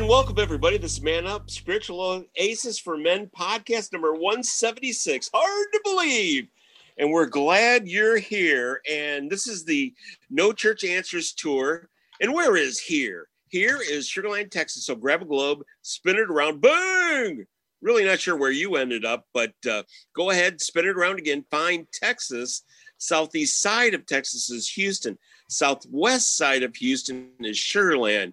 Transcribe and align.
And 0.00 0.08
welcome, 0.08 0.38
everybody. 0.38 0.78
This 0.78 0.94
is 0.94 1.02
Man 1.02 1.26
Up 1.26 1.50
Spiritual 1.50 2.24
Oasis 2.38 2.78
for 2.78 2.96
Men 2.96 3.26
podcast 3.38 3.92
number 3.92 4.14
176. 4.14 5.28
Hard 5.30 5.66
to 5.74 5.80
believe. 5.84 6.48
And 6.96 7.12
we're 7.12 7.26
glad 7.26 7.86
you're 7.86 8.16
here. 8.16 8.80
And 8.90 9.30
this 9.30 9.46
is 9.46 9.66
the 9.66 9.92
No 10.30 10.54
Church 10.54 10.84
Answers 10.84 11.34
tour. 11.34 11.90
And 12.18 12.32
where 12.32 12.56
is 12.56 12.80
here? 12.80 13.28
Here 13.50 13.78
is 13.78 14.08
Sugarland, 14.08 14.50
Texas. 14.50 14.86
So 14.86 14.94
grab 14.94 15.20
a 15.20 15.26
globe, 15.26 15.64
spin 15.82 16.16
it 16.16 16.30
around, 16.30 16.62
bang! 16.62 17.44
Really 17.82 18.06
not 18.06 18.20
sure 18.20 18.38
where 18.38 18.50
you 18.50 18.76
ended 18.76 19.04
up, 19.04 19.26
but 19.34 19.52
uh, 19.70 19.82
go 20.16 20.30
ahead, 20.30 20.62
spin 20.62 20.86
it 20.86 20.96
around 20.96 21.18
again. 21.18 21.44
Find 21.50 21.86
Texas. 21.92 22.62
Southeast 22.96 23.60
side 23.60 23.92
of 23.92 24.06
Texas 24.06 24.48
is 24.48 24.66
Houston. 24.70 25.18
Southwest 25.50 26.38
side 26.38 26.62
of 26.62 26.74
Houston 26.76 27.32
is 27.40 27.58
Sugarland 27.58 28.32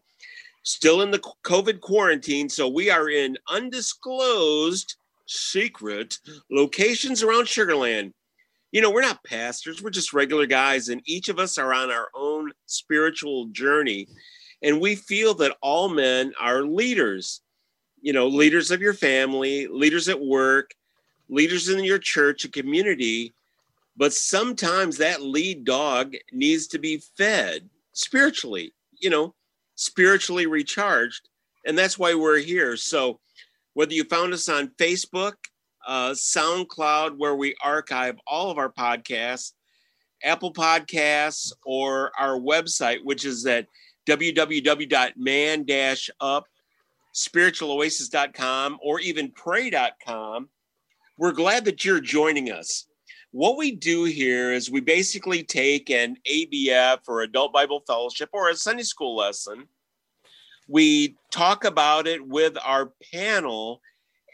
still 0.67 1.01
in 1.01 1.11
the 1.11 1.19
COVID 1.45 1.79
quarantine. 1.79 2.49
So 2.49 2.67
we 2.67 2.89
are 2.89 3.09
in 3.09 3.37
undisclosed 3.47 4.97
secret 5.25 6.17
locations 6.51 7.23
around 7.23 7.45
Sugarland. 7.45 8.11
You 8.73 8.81
know, 8.81 8.91
we're 8.91 9.01
not 9.01 9.23
pastors, 9.23 9.81
we're 9.81 9.91
just 9.91 10.11
regular 10.11 10.45
guys, 10.45 10.89
and 10.89 11.01
each 11.05 11.29
of 11.29 11.39
us 11.39 11.57
are 11.57 11.73
on 11.73 11.89
our 11.89 12.09
own 12.13 12.51
spiritual 12.65 13.45
journey. 13.47 14.09
And 14.61 14.81
we 14.81 14.95
feel 14.95 15.33
that 15.35 15.55
all 15.61 15.87
men 15.87 16.33
are 16.37 16.63
leaders, 16.63 17.41
you 18.01 18.11
know, 18.11 18.27
leaders 18.27 18.69
of 18.69 18.81
your 18.81 18.93
family, 18.93 19.67
leaders 19.67 20.09
at 20.09 20.19
work, 20.19 20.71
leaders 21.29 21.69
in 21.69 21.81
your 21.85 21.99
church 21.99 22.43
and 22.43 22.51
community. 22.51 23.33
But 23.95 24.11
sometimes 24.11 24.97
that 24.97 25.21
lead 25.21 25.63
dog 25.63 26.15
needs 26.33 26.67
to 26.67 26.77
be 26.77 27.01
fed 27.17 27.69
spiritually, 27.93 28.73
you 28.99 29.09
know, 29.09 29.33
spiritually 29.77 30.45
recharged. 30.45 31.29
And 31.65 31.77
that's 31.77 31.97
why 31.97 32.13
we're 32.13 32.39
here. 32.39 32.75
So, 32.75 33.19
whether 33.73 33.93
you 33.93 34.03
found 34.03 34.33
us 34.33 34.49
on 34.49 34.71
Facebook, 34.79 35.35
uh, 35.87 36.11
SoundCloud, 36.11 37.17
where 37.17 37.35
we 37.35 37.55
archive 37.63 38.17
all 38.27 38.51
of 38.51 38.57
our 38.57 38.71
podcasts, 38.71 39.53
Apple 40.23 40.51
Podcasts, 40.51 41.53
or 41.63 42.11
our 42.19 42.39
website, 42.39 43.03
which 43.03 43.23
is 43.23 43.45
at 43.45 43.67
www.man 44.07 45.65
up 46.19 46.45
or 48.81 48.99
even 48.99 49.31
pray.com. 49.31 50.49
We're 51.17 51.31
glad 51.31 51.65
that 51.65 51.85
you're 51.85 51.99
joining 51.99 52.51
us. 52.51 52.86
What 53.37 53.55
we 53.55 53.69
do 53.69 54.05
here 54.05 54.51
is 54.51 54.71
we 54.71 54.81
basically 54.81 55.43
take 55.43 55.91
an 55.91 56.17
ABF 56.27 57.01
or 57.07 57.21
Adult 57.21 57.53
Bible 57.53 57.83
Fellowship 57.85 58.29
or 58.33 58.49
a 58.49 58.55
Sunday 58.55 58.81
school 58.81 59.15
lesson. 59.15 59.67
We 60.67 61.17
talk 61.31 61.63
about 61.63 62.07
it 62.07 62.27
with 62.27 62.57
our 62.65 62.93
panel 63.13 63.79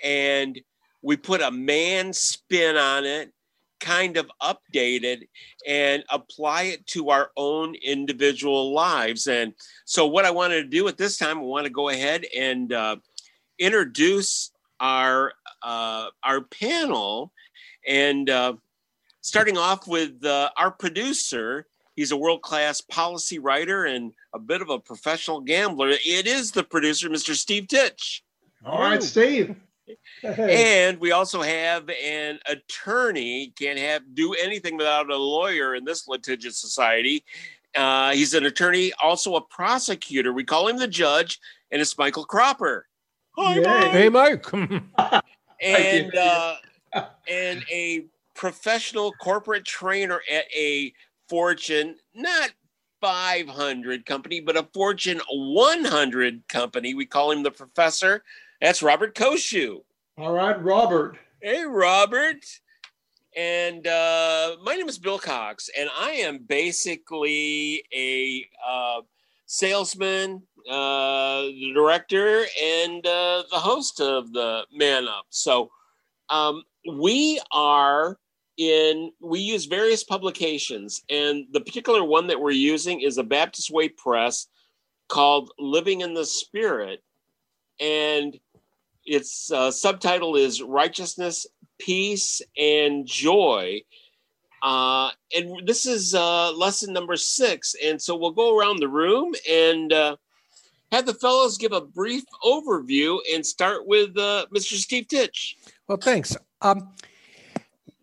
and 0.02 0.58
we 1.02 1.18
put 1.18 1.42
a 1.42 1.52
man 1.52 2.14
spin 2.14 2.78
on 2.78 3.04
it, 3.04 3.34
kind 3.82 4.16
of 4.16 4.32
update 4.42 5.04
it, 5.04 5.28
and 5.68 6.06
apply 6.10 6.62
it 6.62 6.88
to 6.88 7.10
our 7.10 7.32
own 7.36 7.76
individual 7.76 8.72
lives. 8.72 9.28
And 9.28 9.54
so, 9.84 10.08
what 10.08 10.24
I 10.24 10.32
wanted 10.32 10.62
to 10.62 10.70
do 10.70 10.88
at 10.88 10.98
this 10.98 11.18
time, 11.18 11.40
I 11.40 11.42
want 11.42 11.66
to 11.66 11.74
go 11.74 11.90
ahead 11.90 12.24
and 12.34 12.72
uh, 12.72 12.96
introduce 13.60 14.52
our 14.80 15.34
uh, 15.62 16.08
our 16.24 16.40
panel, 16.40 17.34
and 17.86 18.30
uh, 18.30 18.54
starting 19.24 19.58
off 19.58 19.88
with 19.88 20.24
uh, 20.24 20.50
our 20.58 20.70
producer. 20.70 21.66
He's 21.96 22.12
a 22.12 22.18
world 22.18 22.42
class 22.42 22.82
policy 22.82 23.40
writer 23.40 23.86
and 23.86 24.14
a 24.34 24.40
bit 24.40 24.62
of 24.62 24.70
a 24.70 24.78
professional 24.78 25.42
gambler. 25.42 25.90
It 25.90 26.28
is 26.28 26.52
the 26.52 26.64
producer, 26.64 27.10
Mr. 27.10 27.34
Steve 27.34 27.68
Titch. 27.68 28.24
All 28.66 28.80
right, 28.80 29.02
Steve. 29.02 29.56
Hey. 30.22 30.88
And 30.88 31.00
we 31.00 31.12
also 31.12 31.42
have 31.42 31.90
an 31.90 32.40
attorney. 32.48 33.54
Can't 33.58 33.80
have 33.80 34.02
do 34.14 34.34
anything 34.34 34.78
without 34.78 35.10
a 35.10 35.18
lawyer 35.18 35.76
in 35.76 35.84
this 35.84 36.08
litigious 36.08 36.58
society. 36.58 37.24
Uh, 37.76 38.12
he's 38.12 38.34
an 38.34 38.46
attorney, 38.46 38.94
also 39.02 39.36
a 39.36 39.42
prosecutor. 39.42 40.32
We 40.32 40.44
call 40.44 40.68
him 40.68 40.78
the 40.78 40.88
judge, 40.88 41.40
and 41.72 41.82
it's 41.82 41.98
Michael 41.98 42.26
Cropper. 42.26 42.88
Hi, 43.38 43.56
Yay. 43.56 44.10
Mike. 44.10 44.46
Hey, 44.46 44.60
Mike. 45.00 45.24
And 45.64 46.14
uh, 46.14 46.56
and 47.30 47.64
a 47.72 48.06
professional 48.44 49.14
corporate 49.14 49.64
trainer 49.64 50.20
at 50.30 50.44
a 50.54 50.92
Fortune, 51.30 51.96
not 52.14 52.52
500 53.00 54.06
company, 54.06 54.42
but 54.42 54.58
a 54.58 54.68
Fortune 54.74 55.22
100 55.30 56.46
company. 56.50 56.94
We 56.94 57.06
call 57.06 57.32
him 57.32 57.44
the 57.44 57.52
professor. 57.52 58.22
That's 58.60 58.84
Robert 58.84 59.16
Koshu. 59.16 59.84
All 60.18 60.34
right, 60.34 60.62
Robert. 60.62 61.18
Hey, 61.42 61.64
Robert. 61.64 62.44
And 63.34 63.88
uh, 63.88 64.58
my 64.62 64.76
name 64.76 64.90
is 64.90 65.00
Bill 65.00 65.20
Cox, 65.20 65.70
and 65.80 65.90
I 65.98 66.12
am 66.12 66.40
basically 66.40 67.82
a 67.96 68.46
uh, 68.68 69.02
salesman, 69.46 70.44
uh, 70.70 71.44
the 71.44 71.72
director, 71.74 72.44
and 72.62 73.08
uh, 73.08 73.44
the 73.50 73.58
host 73.58 74.02
of 74.02 74.34
the 74.34 74.66
Man 74.74 75.08
Up. 75.08 75.28
So 75.30 75.72
um, 76.30 76.64
we 76.86 77.40
are 77.50 78.18
in, 78.58 79.12
we 79.22 79.40
use 79.40 79.66
various 79.66 80.04
publications, 80.04 81.04
and 81.10 81.46
the 81.52 81.62
particular 81.62 82.04
one 82.04 82.28
that 82.28 82.40
we're 82.40 82.52
using 82.52 83.02
is 83.02 83.18
a 83.18 83.24
Baptist 83.24 83.72
Way 83.72 83.90
Press 83.90 84.48
called 85.08 85.52
Living 85.60 86.02
in 86.02 86.14
the 86.14 86.26
Spirit. 86.26 87.04
And 87.80 88.38
its 89.06 89.52
uh, 89.52 89.72
subtitle 89.72 90.36
is 90.36 90.62
Righteousness, 90.62 91.46
Peace, 91.80 92.42
and 92.58 93.06
Joy. 93.06 93.82
Uh, 94.62 95.10
and 95.36 95.68
this 95.68 95.86
is 95.86 96.16
uh, 96.16 96.54
lesson 96.54 96.94
number 96.94 97.18
six. 97.18 97.76
And 97.84 98.02
so 98.02 98.16
we'll 98.16 98.32
go 98.32 98.58
around 98.58 98.80
the 98.80 98.88
room 98.88 99.34
and 99.50 99.92
uh, 99.92 100.16
have 100.92 101.06
the 101.06 101.14
fellows 101.16 101.58
give 101.58 101.74
a 101.74 101.82
brief 101.82 102.24
overview 102.46 103.18
and 103.34 103.46
start 103.46 103.86
with 103.86 104.18
uh, 104.18 104.46
Mr. 104.56 104.76
Steve 104.76 105.08
Titch. 105.08 105.58
Well, 105.88 105.98
thanks. 105.98 106.38
Um, 106.62 106.94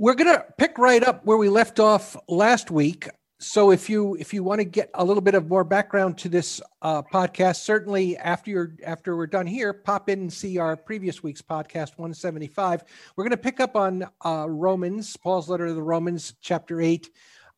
we're 0.00 0.14
gonna 0.14 0.42
pick 0.56 0.78
right 0.78 1.04
up 1.04 1.26
where 1.26 1.36
we 1.36 1.50
left 1.50 1.78
off 1.78 2.16
last 2.26 2.70
week. 2.70 3.06
So 3.38 3.70
if 3.70 3.90
you 3.90 4.16
if 4.18 4.32
you 4.32 4.42
want 4.42 4.60
to 4.60 4.64
get 4.64 4.90
a 4.94 5.04
little 5.04 5.20
bit 5.20 5.34
of 5.34 5.48
more 5.48 5.62
background 5.62 6.16
to 6.18 6.30
this 6.30 6.58
uh, 6.80 7.02
podcast, 7.02 7.56
certainly 7.56 8.16
after 8.16 8.50
you're 8.50 8.76
after 8.84 9.14
we're 9.14 9.26
done 9.26 9.46
here, 9.46 9.74
pop 9.74 10.08
in 10.08 10.20
and 10.20 10.32
see 10.32 10.56
our 10.56 10.74
previous 10.74 11.22
week's 11.22 11.42
podcast 11.42 11.98
175. 11.98 12.82
We're 13.14 13.24
going 13.24 13.30
to 13.32 13.36
pick 13.36 13.60
up 13.60 13.76
on 13.76 14.06
uh, 14.24 14.46
Romans, 14.48 15.18
Paul's 15.18 15.50
letter 15.50 15.66
to 15.66 15.74
the 15.74 15.82
Romans, 15.82 16.32
chapter 16.40 16.80
eight, 16.80 17.10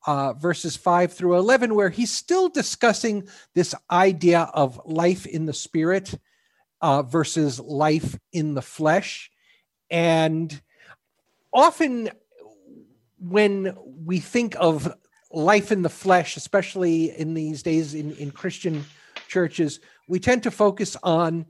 uh, 0.08 0.32
verses 0.32 0.76
five 0.76 1.12
through 1.12 1.37
eleven, 1.37 1.76
where 1.76 1.90
he's 1.90 2.11
still 2.11 2.49
discussing 2.49 3.28
this 3.55 3.72
idea 3.88 4.50
of 4.52 4.81
life 4.84 5.26
in 5.26 5.46
the 5.46 5.52
spirit 5.52 6.12
uh, 6.81 7.05
versus 7.05 7.61
life 7.61 8.19
in 8.32 8.55
the 8.55 8.62
flesh, 8.62 9.31
and 9.90 10.61
often 11.52 12.11
when 13.22 13.76
we 13.84 14.19
think 14.19 14.56
of 14.58 14.92
life 15.30 15.70
in 15.72 15.82
the 15.82 15.88
flesh, 15.88 16.36
especially 16.36 17.16
in 17.16 17.34
these 17.34 17.62
days 17.62 17.94
in, 17.94 18.12
in 18.16 18.30
Christian 18.30 18.84
churches, 19.28 19.80
we 20.08 20.19
tend 20.19 20.42
to 20.42 20.50
focus 20.50 20.96
on 21.02 21.46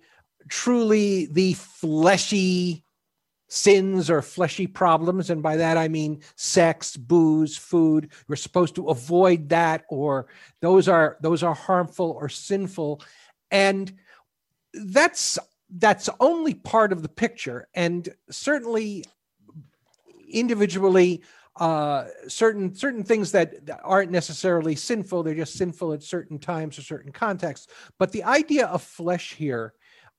truly 0.48 1.26
the 1.26 1.54
fleshy 1.54 2.84
sins 3.48 4.10
or 4.10 4.22
fleshy 4.22 4.66
problems. 4.66 5.30
And 5.30 5.42
by 5.42 5.56
that, 5.56 5.76
I 5.76 5.88
mean 5.88 6.22
sex, 6.36 6.96
booze, 6.96 7.56
food. 7.56 8.10
We're 8.28 8.36
supposed 8.36 8.74
to 8.76 8.88
avoid 8.88 9.48
that, 9.50 9.84
or 9.88 10.26
those 10.60 10.88
are 10.88 11.16
those 11.20 11.42
are 11.42 11.54
harmful 11.54 12.10
or 12.10 12.28
sinful. 12.28 13.02
And 13.50 13.92
that's 14.72 15.38
that's 15.70 16.08
only 16.20 16.54
part 16.54 16.92
of 16.92 17.02
the 17.02 17.08
picture. 17.08 17.68
And 17.74 18.08
certainly 18.30 19.04
individually 20.28 21.22
uh, 21.56 22.06
certain 22.28 22.74
certain 22.74 23.04
things 23.04 23.32
that 23.32 23.54
aren't 23.84 24.10
necessarily 24.10 24.74
sinful 24.74 25.22
they're 25.22 25.34
just 25.34 25.54
sinful 25.54 25.92
at 25.92 26.02
certain 26.02 26.38
times 26.38 26.78
or 26.78 26.82
certain 26.82 27.12
contexts 27.12 27.66
but 27.98 28.10
the 28.12 28.24
idea 28.24 28.66
of 28.66 28.82
flesh 28.82 29.34
here 29.34 29.74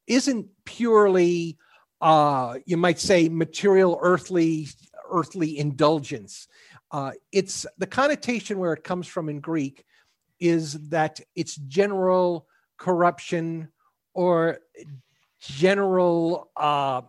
isn't 0.05 0.45
purely 0.65 1.57
uh, 2.01 2.59
you 2.65 2.77
might 2.77 2.99
say 2.99 3.29
material 3.29 3.97
earthly 4.01 4.67
earthly 5.13 5.57
indulgence. 5.57 6.47
Uh, 6.91 7.11
it's 7.31 7.65
the 7.77 7.87
connotation 7.87 8.59
where 8.59 8.73
it 8.73 8.83
comes 8.83 9.07
from 9.07 9.29
in 9.29 9.39
Greek 9.39 9.85
is 10.39 10.89
that 10.89 11.19
it's 11.35 11.55
general 11.55 12.47
corruption 12.77 13.69
or 14.13 14.59
general 15.39 16.51
uh, 16.57 17.01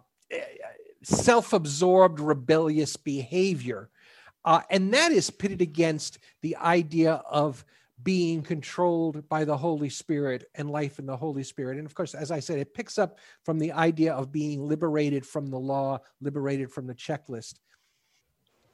self-absorbed 1.02 2.20
rebellious 2.20 2.96
behavior 2.96 3.90
uh, 4.44 4.60
and 4.70 4.92
that 4.94 5.12
is 5.12 5.30
pitted 5.30 5.62
against 5.62 6.18
the 6.42 6.56
idea 6.56 7.22
of 7.30 7.64
being 8.02 8.42
controlled 8.42 9.26
by 9.28 9.44
the 9.44 9.56
Holy 9.56 9.88
Spirit 9.88 10.44
and 10.54 10.70
life 10.70 10.98
in 10.98 11.06
the 11.06 11.16
Holy 11.16 11.42
Spirit. 11.42 11.78
And 11.78 11.86
of 11.86 11.94
course, 11.94 12.14
as 12.14 12.30
I 12.30 12.40
said, 12.40 12.58
it 12.58 12.74
picks 12.74 12.98
up 12.98 13.18
from 13.44 13.58
the 13.58 13.72
idea 13.72 14.12
of 14.12 14.32
being 14.32 14.66
liberated 14.66 15.24
from 15.24 15.46
the 15.46 15.58
law, 15.58 16.00
liberated 16.20 16.70
from 16.70 16.86
the 16.86 16.94
checklist. 16.94 17.54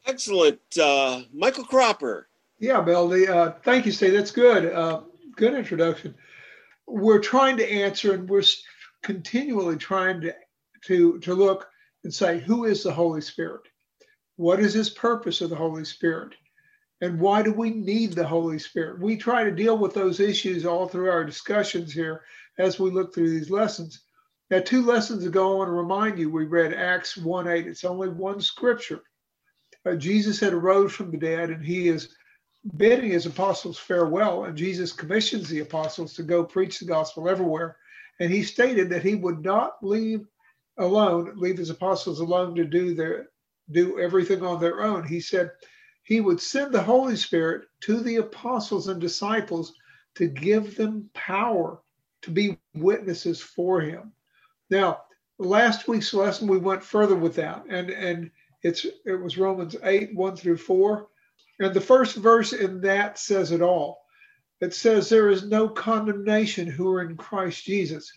Excellent. 0.06 0.60
Uh, 0.78 1.22
Michael 1.32 1.64
Cropper. 1.64 2.28
Yeah, 2.58 2.80
Bill. 2.80 3.08
The, 3.08 3.34
uh, 3.34 3.52
thank 3.62 3.86
you, 3.86 3.92
Steve. 3.92 4.14
That's 4.14 4.32
good. 4.32 4.72
Uh, 4.72 5.02
good 5.36 5.54
introduction. 5.54 6.14
We're 6.86 7.20
trying 7.20 7.56
to 7.58 7.70
answer 7.70 8.14
and 8.14 8.28
we're 8.28 8.42
continually 9.02 9.76
trying 9.76 10.20
to, 10.22 10.34
to, 10.86 11.18
to 11.20 11.34
look 11.34 11.68
and 12.04 12.12
say, 12.12 12.40
who 12.40 12.64
is 12.64 12.82
the 12.82 12.92
Holy 12.92 13.20
Spirit? 13.20 13.62
What 14.40 14.58
is 14.58 14.72
his 14.72 14.88
purpose 14.88 15.42
of 15.42 15.50
the 15.50 15.56
Holy 15.56 15.84
Spirit? 15.84 16.34
And 17.02 17.20
why 17.20 17.42
do 17.42 17.52
we 17.52 17.72
need 17.72 18.14
the 18.14 18.26
Holy 18.26 18.58
Spirit? 18.58 18.98
We 18.98 19.18
try 19.18 19.44
to 19.44 19.50
deal 19.50 19.76
with 19.76 19.92
those 19.92 20.18
issues 20.18 20.64
all 20.64 20.88
through 20.88 21.10
our 21.10 21.24
discussions 21.24 21.92
here 21.92 22.22
as 22.58 22.80
we 22.80 22.90
look 22.90 23.14
through 23.14 23.28
these 23.28 23.50
lessons. 23.50 24.00
Now, 24.50 24.60
two 24.60 24.82
lessons 24.82 25.26
ago, 25.26 25.52
I 25.52 25.56
want 25.56 25.68
to 25.68 25.72
remind 25.72 26.18
you, 26.18 26.30
we 26.30 26.46
read 26.46 26.72
Acts 26.72 27.18
1 27.18 27.48
8. 27.48 27.66
It's 27.66 27.84
only 27.84 28.08
one 28.08 28.40
scripture. 28.40 29.02
Uh, 29.84 29.96
Jesus 29.96 30.40
had 30.40 30.54
arose 30.54 30.94
from 30.94 31.10
the 31.10 31.18
dead, 31.18 31.50
and 31.50 31.62
he 31.62 31.88
is 31.88 32.16
bidding 32.78 33.10
his 33.10 33.26
apostles 33.26 33.76
farewell. 33.76 34.44
And 34.44 34.56
Jesus 34.56 34.90
commissions 34.90 35.50
the 35.50 35.60
apostles 35.60 36.14
to 36.14 36.22
go 36.22 36.44
preach 36.44 36.78
the 36.78 36.86
gospel 36.86 37.28
everywhere. 37.28 37.76
And 38.20 38.32
he 38.32 38.42
stated 38.42 38.88
that 38.88 39.04
he 39.04 39.16
would 39.16 39.44
not 39.44 39.74
leave 39.82 40.26
alone, 40.78 41.34
leave 41.36 41.58
his 41.58 41.68
apostles 41.68 42.20
alone 42.20 42.54
to 42.54 42.64
do 42.64 42.94
their 42.94 43.28
do 43.72 43.98
everything 43.98 44.42
on 44.42 44.60
their 44.60 44.82
own. 44.82 45.06
He 45.06 45.20
said 45.20 45.50
he 46.02 46.20
would 46.20 46.40
send 46.40 46.72
the 46.72 46.82
Holy 46.82 47.16
Spirit 47.16 47.66
to 47.82 48.00
the 48.00 48.16
apostles 48.16 48.88
and 48.88 49.00
disciples 49.00 49.74
to 50.16 50.26
give 50.26 50.76
them 50.76 51.08
power 51.14 51.80
to 52.22 52.30
be 52.30 52.58
witnesses 52.74 53.40
for 53.40 53.80
him. 53.80 54.12
Now, 54.70 55.02
last 55.38 55.88
week's 55.88 56.12
lesson 56.12 56.48
we 56.48 56.58
went 56.58 56.82
further 56.82 57.14
with 57.14 57.34
that, 57.36 57.64
and 57.68 57.90
and 57.90 58.30
it's 58.62 58.84
it 59.06 59.14
was 59.14 59.38
Romans 59.38 59.76
8, 59.82 60.14
1 60.14 60.36
through 60.36 60.58
4. 60.58 61.06
And 61.60 61.74
the 61.74 61.80
first 61.80 62.16
verse 62.16 62.52
in 62.52 62.80
that 62.82 63.18
says 63.18 63.52
it 63.52 63.62
all. 63.62 64.00
It 64.60 64.74
says, 64.74 65.08
There 65.08 65.30
is 65.30 65.44
no 65.44 65.68
condemnation 65.68 66.66
who 66.66 66.90
are 66.92 67.02
in 67.02 67.16
Christ 67.16 67.64
Jesus 67.64 68.12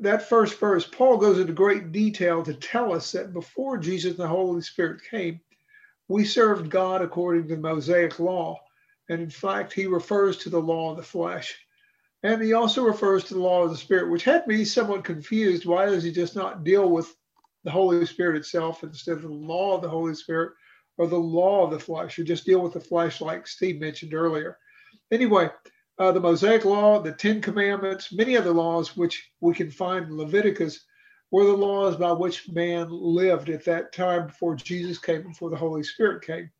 that 0.00 0.28
first 0.28 0.58
verse, 0.58 0.86
Paul 0.86 1.16
goes 1.16 1.38
into 1.38 1.52
great 1.52 1.92
detail 1.92 2.42
to 2.42 2.54
tell 2.54 2.92
us 2.92 3.12
that 3.12 3.32
before 3.32 3.78
Jesus 3.78 4.12
and 4.12 4.18
the 4.18 4.28
Holy 4.28 4.60
Spirit 4.60 5.02
came, 5.10 5.40
we 6.08 6.24
served 6.24 6.70
God 6.70 7.02
according 7.02 7.48
to 7.48 7.56
the 7.56 7.60
Mosaic 7.60 8.18
law. 8.18 8.60
And 9.08 9.20
in 9.20 9.30
fact, 9.30 9.72
he 9.72 9.86
refers 9.86 10.38
to 10.38 10.50
the 10.50 10.60
law 10.60 10.90
of 10.90 10.96
the 10.96 11.02
flesh. 11.02 11.56
And 12.22 12.42
he 12.42 12.54
also 12.54 12.82
refers 12.82 13.24
to 13.24 13.34
the 13.34 13.40
law 13.40 13.62
of 13.62 13.70
the 13.70 13.76
Spirit, 13.76 14.10
which 14.10 14.24
had 14.24 14.46
me 14.46 14.64
somewhat 14.64 15.04
confused. 15.04 15.66
Why 15.66 15.86
does 15.86 16.02
he 16.02 16.10
just 16.10 16.34
not 16.34 16.64
deal 16.64 16.88
with 16.88 17.14
the 17.64 17.70
Holy 17.70 18.04
Spirit 18.06 18.36
itself 18.36 18.82
instead 18.82 19.16
of 19.16 19.22
the 19.22 19.28
law 19.28 19.76
of 19.76 19.82
the 19.82 19.88
Holy 19.88 20.14
Spirit 20.14 20.52
or 20.98 21.06
the 21.06 21.16
law 21.16 21.64
of 21.64 21.70
the 21.70 21.78
flesh, 21.78 22.18
or 22.18 22.24
just 22.24 22.46
deal 22.46 22.60
with 22.60 22.72
the 22.72 22.80
flesh 22.80 23.20
like 23.20 23.46
Steve 23.46 23.80
mentioned 23.80 24.14
earlier? 24.14 24.56
Anyway, 25.12 25.50
uh, 25.98 26.12
the 26.12 26.20
Mosaic 26.20 26.64
Law, 26.64 27.00
the 27.00 27.12
Ten 27.12 27.40
Commandments, 27.40 28.12
many 28.12 28.36
other 28.36 28.52
laws 28.52 28.96
which 28.96 29.30
we 29.40 29.54
can 29.54 29.70
find 29.70 30.06
in 30.06 30.16
Leviticus 30.16 30.84
were 31.30 31.44
the 31.44 31.52
laws 31.52 31.96
by 31.96 32.12
which 32.12 32.48
man 32.50 32.88
lived 32.90 33.48
at 33.48 33.64
that 33.64 33.92
time 33.92 34.26
before 34.26 34.54
Jesus 34.54 34.98
came, 34.98 35.22
before 35.22 35.50
the 35.50 35.56
Holy 35.56 35.82
Spirit 35.82 36.24
came. 36.24 36.50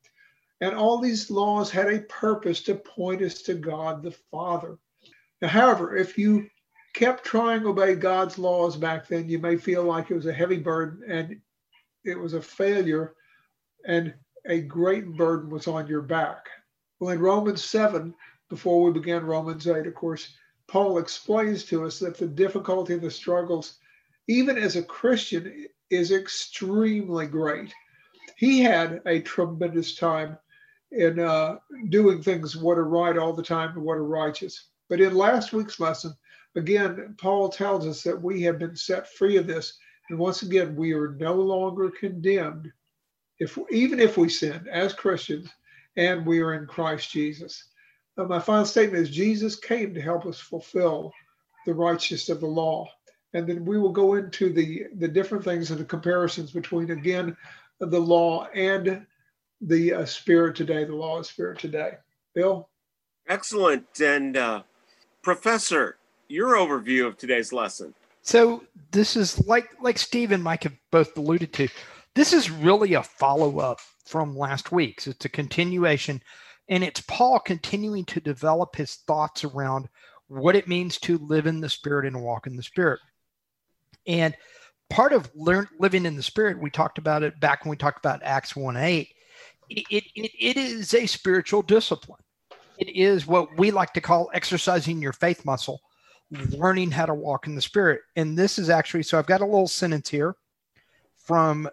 And 0.60 0.74
all 0.74 0.98
these 0.98 1.30
laws 1.30 1.70
had 1.70 1.92
a 1.92 2.00
purpose 2.00 2.62
to 2.62 2.74
point 2.74 3.22
us 3.22 3.42
to 3.42 3.54
God 3.54 4.02
the 4.02 4.16
Father. 4.30 4.78
Now, 5.42 5.48
however, 5.48 5.96
if 5.96 6.16
you 6.16 6.48
kept 6.94 7.24
trying 7.24 7.60
to 7.60 7.68
obey 7.68 7.94
God's 7.94 8.38
laws 8.38 8.74
back 8.74 9.06
then, 9.06 9.28
you 9.28 9.38
may 9.38 9.56
feel 9.56 9.84
like 9.84 10.10
it 10.10 10.14
was 10.14 10.26
a 10.26 10.32
heavy 10.32 10.58
burden 10.58 11.02
and 11.10 11.38
it 12.04 12.18
was 12.18 12.32
a 12.32 12.40
failure 12.40 13.14
and 13.86 14.14
a 14.46 14.62
great 14.62 15.14
burden 15.16 15.50
was 15.50 15.66
on 15.66 15.86
your 15.86 16.00
back. 16.00 16.48
Well, 16.98 17.10
in 17.10 17.20
Romans 17.20 17.62
7, 17.62 18.14
before 18.48 18.82
we 18.82 18.93
begin 18.93 19.25
Romans 19.25 19.66
8, 19.66 19.87
of 19.87 19.94
course, 19.94 20.34
Paul 20.69 20.98
explains 20.98 21.64
to 21.64 21.84
us 21.84 21.98
that 22.00 22.16
the 22.16 22.26
difficulty 22.26 22.94
and 22.94 23.02
the 23.02 23.10
struggles, 23.10 23.78
even 24.28 24.58
as 24.58 24.76
a 24.76 24.82
Christian, 24.82 25.66
is 25.90 26.10
extremely 26.12 27.26
great. 27.26 27.72
He 28.37 28.60
had 28.60 29.00
a 29.06 29.20
tremendous 29.20 29.94
time 29.94 30.37
in 30.93 31.19
uh, 31.19 31.58
doing 31.88 32.22
things 32.22 32.56
what 32.56 32.78
are 32.78 32.88
right 32.88 33.16
all 33.16 33.32
the 33.32 33.43
time 33.43 33.70
and 33.76 33.82
what 33.82 33.98
are 33.98 34.04
righteous. 34.04 34.69
But 34.88 35.00
in 35.00 35.14
last 35.14 35.52
week's 35.52 35.81
lesson, 35.81 36.14
again, 36.54 37.14
Paul 37.19 37.48
tells 37.48 37.87
us 37.87 38.02
that 38.02 38.20
we 38.20 38.43
have 38.43 38.58
been 38.58 38.76
set 38.76 39.12
free 39.14 39.37
of 39.37 39.46
this. 39.46 39.78
And 40.10 40.19
once 40.19 40.43
again, 40.43 40.76
we 40.76 40.93
are 40.93 41.16
no 41.19 41.34
longer 41.34 41.90
condemned, 41.90 42.72
if 43.38 43.58
even 43.70 43.98
if 43.98 44.16
we 44.16 44.28
sin 44.28 44.66
as 44.70 44.94
Christians, 44.94 45.48
and 45.96 46.26
we 46.26 46.40
are 46.40 46.54
in 46.54 46.66
Christ 46.66 47.10
Jesus. 47.10 47.65
Uh, 48.19 48.25
my 48.25 48.39
final 48.39 48.65
statement 48.65 49.03
is 49.03 49.11
Jesus 49.11 49.56
came 49.56 49.94
to 49.94 50.01
help 50.01 50.27
us 50.27 50.39
fulfill 50.39 51.13
the 51.67 51.75
righteousness 51.75 52.29
of 52.29 52.41
the 52.41 52.46
law. 52.46 52.89
And 53.35 53.46
then 53.46 53.65
we 53.65 53.79
will 53.79 53.93
go 53.93 54.15
into 54.15 54.53
the, 54.53 54.87
the 54.94 55.08
different 55.08 55.44
things 55.44 55.70
and 55.70 55.79
the 55.81 55.85
comparisons 55.85 56.53
between, 56.53 56.91
again, 56.91 57.37
the 57.81 58.01
law 58.01 58.46
and 58.55 59.06
the 59.61 59.93
uh, 59.93 60.05
spirit 60.06 60.56
today, 60.56 60.85
the 60.85 60.94
law 60.94 61.19
of 61.19 61.27
spirit 61.27 61.58
today. 61.58 61.93
Bill? 62.35 62.69
Excellent. 63.29 63.87
And 64.01 64.37
uh, 64.37 64.63
Professor, 65.23 65.96
your 66.29 66.55
overview 66.55 67.06
of 67.06 67.19
today's 67.19 67.53
lesson. 67.53 67.94
So 68.23 68.65
this 68.91 69.17
is 69.17 69.46
like 69.46 69.70
like 69.81 69.99
Steve 69.99 70.32
and 70.32 70.43
Mike 70.43 70.65
have 70.65 70.77
both 70.91 71.17
alluded 71.17 71.53
to. 71.55 71.69
This 72.15 72.32
is 72.32 72.51
really 72.51 72.94
a 72.94 73.03
follow 73.03 73.58
up 73.58 73.81
from 74.05 74.37
last 74.37 74.73
week. 74.73 75.01
So 75.01 75.11
it's 75.11 75.25
a 75.25 75.29
continuation 75.29 76.23
and 76.69 76.82
it's 76.82 77.01
Paul 77.03 77.39
continuing 77.39 78.05
to 78.06 78.20
develop 78.20 78.77
his 78.77 78.96
thoughts 79.06 79.44
around 79.44 79.89
what 80.29 80.56
it 80.56 80.69
means 80.69 80.99
to 80.99 81.19
live 81.19 81.46
in 81.46 81.61
the 81.61 81.69
Spirit 81.69 82.06
and 82.06 82.23
walk 82.23 82.46
in 82.46 82.56
the 82.56 82.63
Spirit. 82.63 83.01
And 84.06 84.35
part 84.91 85.13
of 85.13 85.31
learn, 85.35 85.69
living 85.79 86.06
in 86.06 86.17
the 86.17 86.23
Spirit, 86.23 86.61
we 86.61 86.70
talked 86.70 86.99
about 86.99 87.23
it 87.23 87.39
back 87.41 87.65
when 87.65 87.70
we 87.70 87.77
talked 87.77 88.05
about 88.05 88.23
Acts 88.23 88.56
1 88.56 88.77
8, 88.77 89.08
it, 89.69 89.85
it, 89.91 90.31
it 90.39 90.56
is 90.56 90.94
a 90.94 91.06
spiritual 91.06 91.63
discipline. 91.63 92.20
It 92.79 92.94
is 92.94 93.27
what 93.27 93.56
we 93.56 93.70
like 93.70 93.93
to 93.94 94.01
call 94.01 94.31
exercising 94.35 95.01
your 95.01 95.13
faith 95.13 95.44
muscle, 95.44 95.81
learning 96.31 96.91
how 96.91 97.06
to 97.06 97.15
walk 97.15 97.46
in 97.46 97.55
the 97.55 97.63
Spirit. 97.63 98.01
And 98.17 98.37
this 98.37 98.58
is 98.58 98.70
actually, 98.70 99.05
so 99.05 99.19
I've 99.19 99.27
got 99.27 99.41
a 99.41 99.46
little 99.46 99.69
sentence 99.69 100.08
here 100.08 100.37
from 101.17 101.69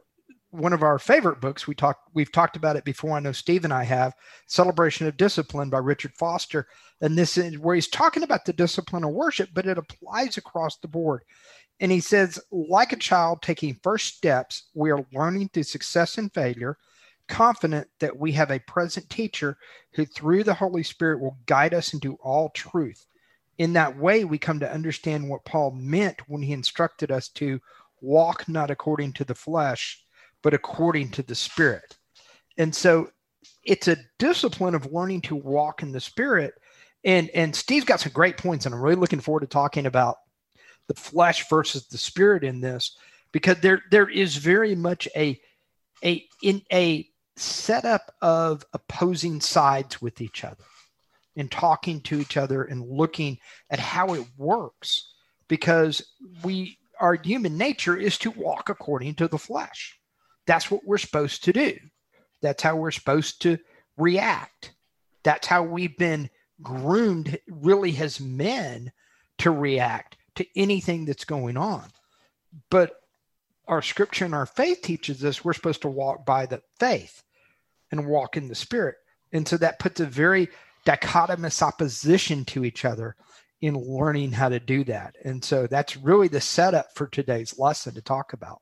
one 0.54 0.72
of 0.72 0.84
our 0.84 1.00
favorite 1.00 1.42
books. 1.42 1.68
We 1.68 1.74
talked 1.74 2.10
we've 2.14 2.32
talked 2.32 2.56
about 2.56 2.76
it 2.76 2.86
before. 2.86 3.18
I 3.18 3.20
know 3.20 3.32
Steve 3.32 3.64
and 3.64 3.74
I 3.74 3.84
have 3.84 4.14
Celebration 4.46 5.08
of 5.08 5.18
Discipline 5.18 5.70
by 5.70 5.80
Richard 5.80 6.14
Foster. 6.14 6.68
And 7.02 7.18
this 7.18 7.38
is 7.38 7.58
where 7.58 7.76
he's 7.76 7.88
talking 7.88 8.24
about 8.24 8.46
the 8.46 8.54
discipline 8.54 9.04
of 9.04 9.12
worship, 9.12 9.50
but 9.54 9.66
it 9.66 9.80
applies 9.80 10.38
across 10.38 10.78
the 10.78 10.88
board. 10.88 11.24
And 11.80 11.92
he 11.92 12.00
says, 12.00 12.40
like 12.52 12.94
a 12.94 12.98
child 12.98 13.42
taking 13.42 13.80
first 13.82 14.16
steps, 14.16 14.70
we 14.76 14.92
are 14.92 15.06
learning 15.12 15.50
through 15.50 15.64
success 15.64 16.20
and 16.20 16.32
failure, 16.32 16.78
confident 17.28 17.88
that 18.00 18.16
we 18.16 18.32
have 18.34 18.52
a 18.52 18.60
present 18.60 19.10
teacher 19.10 19.58
who, 19.94 20.06
through 20.06 20.44
the 20.44 20.54
Holy 20.54 20.84
Spirit, 20.84 21.20
will 21.20 21.38
guide 21.48 21.74
us 21.74 21.94
into 21.94 22.16
all 22.22 22.50
truth. 22.50 23.06
In 23.58 23.74
that 23.74 23.98
way, 23.98 24.24
we 24.24 24.38
come 24.38 24.60
to 24.60 24.72
understand 24.72 25.28
what 25.28 25.46
Paul 25.46 25.72
meant 25.72 26.22
when 26.28 26.44
he 26.44 26.54
instructed 26.54 27.12
us 27.12 27.28
to 27.30 27.60
walk 28.02 28.48
not 28.48 28.70
according 28.70 29.14
to 29.14 29.24
the 29.24 29.36
flesh, 29.36 30.03
but 30.44 30.54
according 30.54 31.10
to 31.12 31.24
the 31.24 31.36
Spirit. 31.36 31.98
And 32.58 32.76
so 32.76 33.10
it's 33.64 33.88
a 33.88 33.98
discipline 34.20 34.76
of 34.76 34.92
learning 34.92 35.22
to 35.22 35.36
walk 35.36 35.82
in 35.82 35.92
the 35.92 36.02
Spirit. 36.02 36.54
And 37.04 37.30
and 37.32 37.56
Steve's 37.56 37.86
got 37.86 38.00
some 38.00 38.12
great 38.12 38.38
points, 38.38 38.66
and 38.66 38.76
I'm 38.76 38.82
really 38.82 38.96
looking 38.96 39.20
forward 39.20 39.42
to 39.42 39.48
talking 39.48 39.86
about 39.86 40.18
the 40.88 40.94
flesh 40.94 41.50
versus 41.50 41.88
the 41.88 41.98
spirit 41.98 42.44
in 42.44 42.62
this, 42.62 42.98
because 43.32 43.58
there 43.60 43.82
there 43.92 44.10
is 44.10 44.36
very 44.38 44.76
much 44.76 45.08
a 45.16 45.40
a 46.04 46.26
in 46.42 46.62
a 46.72 47.08
setup 47.36 48.14
of 48.22 48.64
opposing 48.74 49.42
sides 49.42 50.02
with 50.02 50.22
each 50.22 50.44
other 50.44 50.64
and 51.36 51.52
talking 51.52 52.00
to 52.02 52.20
each 52.20 52.38
other 52.38 52.64
and 52.64 52.88
looking 52.88 53.40
at 53.70 53.80
how 53.80 54.14
it 54.14 54.26
works 54.38 55.14
because 55.48 56.14
we 56.44 56.78
our 57.00 57.16
human 57.16 57.58
nature 57.58 57.98
is 57.98 58.18
to 58.20 58.32
walk 58.32 58.70
according 58.70 59.16
to 59.16 59.28
the 59.28 59.38
flesh. 59.38 60.00
That's 60.46 60.70
what 60.70 60.86
we're 60.86 60.98
supposed 60.98 61.44
to 61.46 61.54
do. 61.54 61.78
That's 62.42 62.64
how 62.64 62.76
we're 62.76 62.92
supposed 62.92 63.42
to 63.44 63.58
react. 63.98 64.74
That's 65.24 65.48
how 65.48 65.64
we've 65.64 65.98
been 65.98 66.30
groomed, 66.62 67.40
really, 67.48 67.98
as 67.98 68.20
men 68.20 68.92
to 69.40 69.52
react 69.52 70.18
to 70.36 70.46
anything 70.56 71.06
that's 71.06 71.26
going 71.26 71.58
on. 71.58 71.86
But 72.70 72.92
our 73.68 73.82
scripture 73.82 74.26
and 74.26 74.36
our 74.36 74.46
faith 74.46 74.82
teaches 74.82 75.24
us 75.24 75.44
we're 75.44 75.54
supposed 75.54 75.84
to 75.84 75.90
walk 75.90 76.26
by 76.26 76.46
the 76.46 76.62
faith 76.80 77.24
and 77.92 78.08
walk 78.08 78.36
in 78.36 78.48
the 78.48 78.56
spirit. 78.56 78.96
And 79.32 79.48
so 79.48 79.58
that 79.58 79.80
puts 79.80 80.00
a 80.00 80.06
very 80.06 80.50
dichotomous 80.86 81.62
opposition 81.62 82.46
to 82.46 82.66
each 82.66 82.84
other 82.86 83.16
in 83.62 83.76
learning 83.76 84.34
how 84.34 84.50
to 84.50 84.60
do 84.60 84.84
that. 84.84 85.16
And 85.24 85.44
so 85.44 85.68
that's 85.68 85.96
really 85.96 86.28
the 86.28 86.42
setup 86.42 86.94
for 86.96 87.08
today's 87.08 87.58
lesson 87.58 87.94
to 87.94 88.02
talk 88.02 88.34
about. 88.34 88.62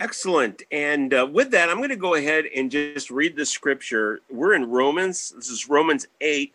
Excellent. 0.00 0.62
And 0.72 1.12
uh, 1.12 1.28
with 1.30 1.50
that, 1.50 1.68
I'm 1.68 1.76
going 1.76 1.90
to 1.90 1.96
go 1.96 2.14
ahead 2.14 2.46
and 2.56 2.70
just 2.70 3.10
read 3.10 3.36
the 3.36 3.44
scripture. 3.44 4.20
We're 4.30 4.54
in 4.54 4.70
Romans. 4.70 5.30
This 5.36 5.50
is 5.50 5.68
Romans 5.68 6.06
8, 6.22 6.54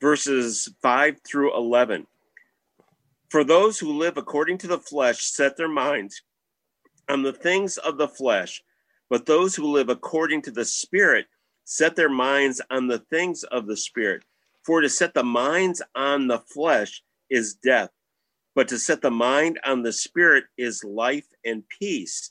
verses 0.00 0.68
5 0.80 1.20
through 1.26 1.56
11. 1.56 2.06
For 3.30 3.42
those 3.42 3.80
who 3.80 3.98
live 3.98 4.16
according 4.16 4.58
to 4.58 4.68
the 4.68 4.78
flesh 4.78 5.24
set 5.24 5.56
their 5.56 5.68
minds 5.68 6.22
on 7.08 7.24
the 7.24 7.32
things 7.32 7.78
of 7.78 7.98
the 7.98 8.06
flesh, 8.06 8.62
but 9.10 9.26
those 9.26 9.56
who 9.56 9.66
live 9.66 9.88
according 9.88 10.42
to 10.42 10.52
the 10.52 10.64
Spirit 10.64 11.26
set 11.64 11.96
their 11.96 12.08
minds 12.08 12.60
on 12.70 12.86
the 12.86 13.00
things 13.10 13.42
of 13.42 13.66
the 13.66 13.76
Spirit. 13.76 14.22
For 14.62 14.80
to 14.82 14.88
set 14.88 15.14
the 15.14 15.24
minds 15.24 15.82
on 15.96 16.28
the 16.28 16.38
flesh 16.38 17.02
is 17.28 17.54
death, 17.54 17.90
but 18.54 18.68
to 18.68 18.78
set 18.78 19.02
the 19.02 19.10
mind 19.10 19.58
on 19.66 19.82
the 19.82 19.92
Spirit 19.92 20.44
is 20.56 20.84
life 20.84 21.26
and 21.44 21.64
peace. 21.68 22.30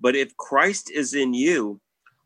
But 0.00 0.16
if 0.16 0.36
Christ 0.36 0.90
is 0.90 1.14
in 1.14 1.34
you, 1.34 1.80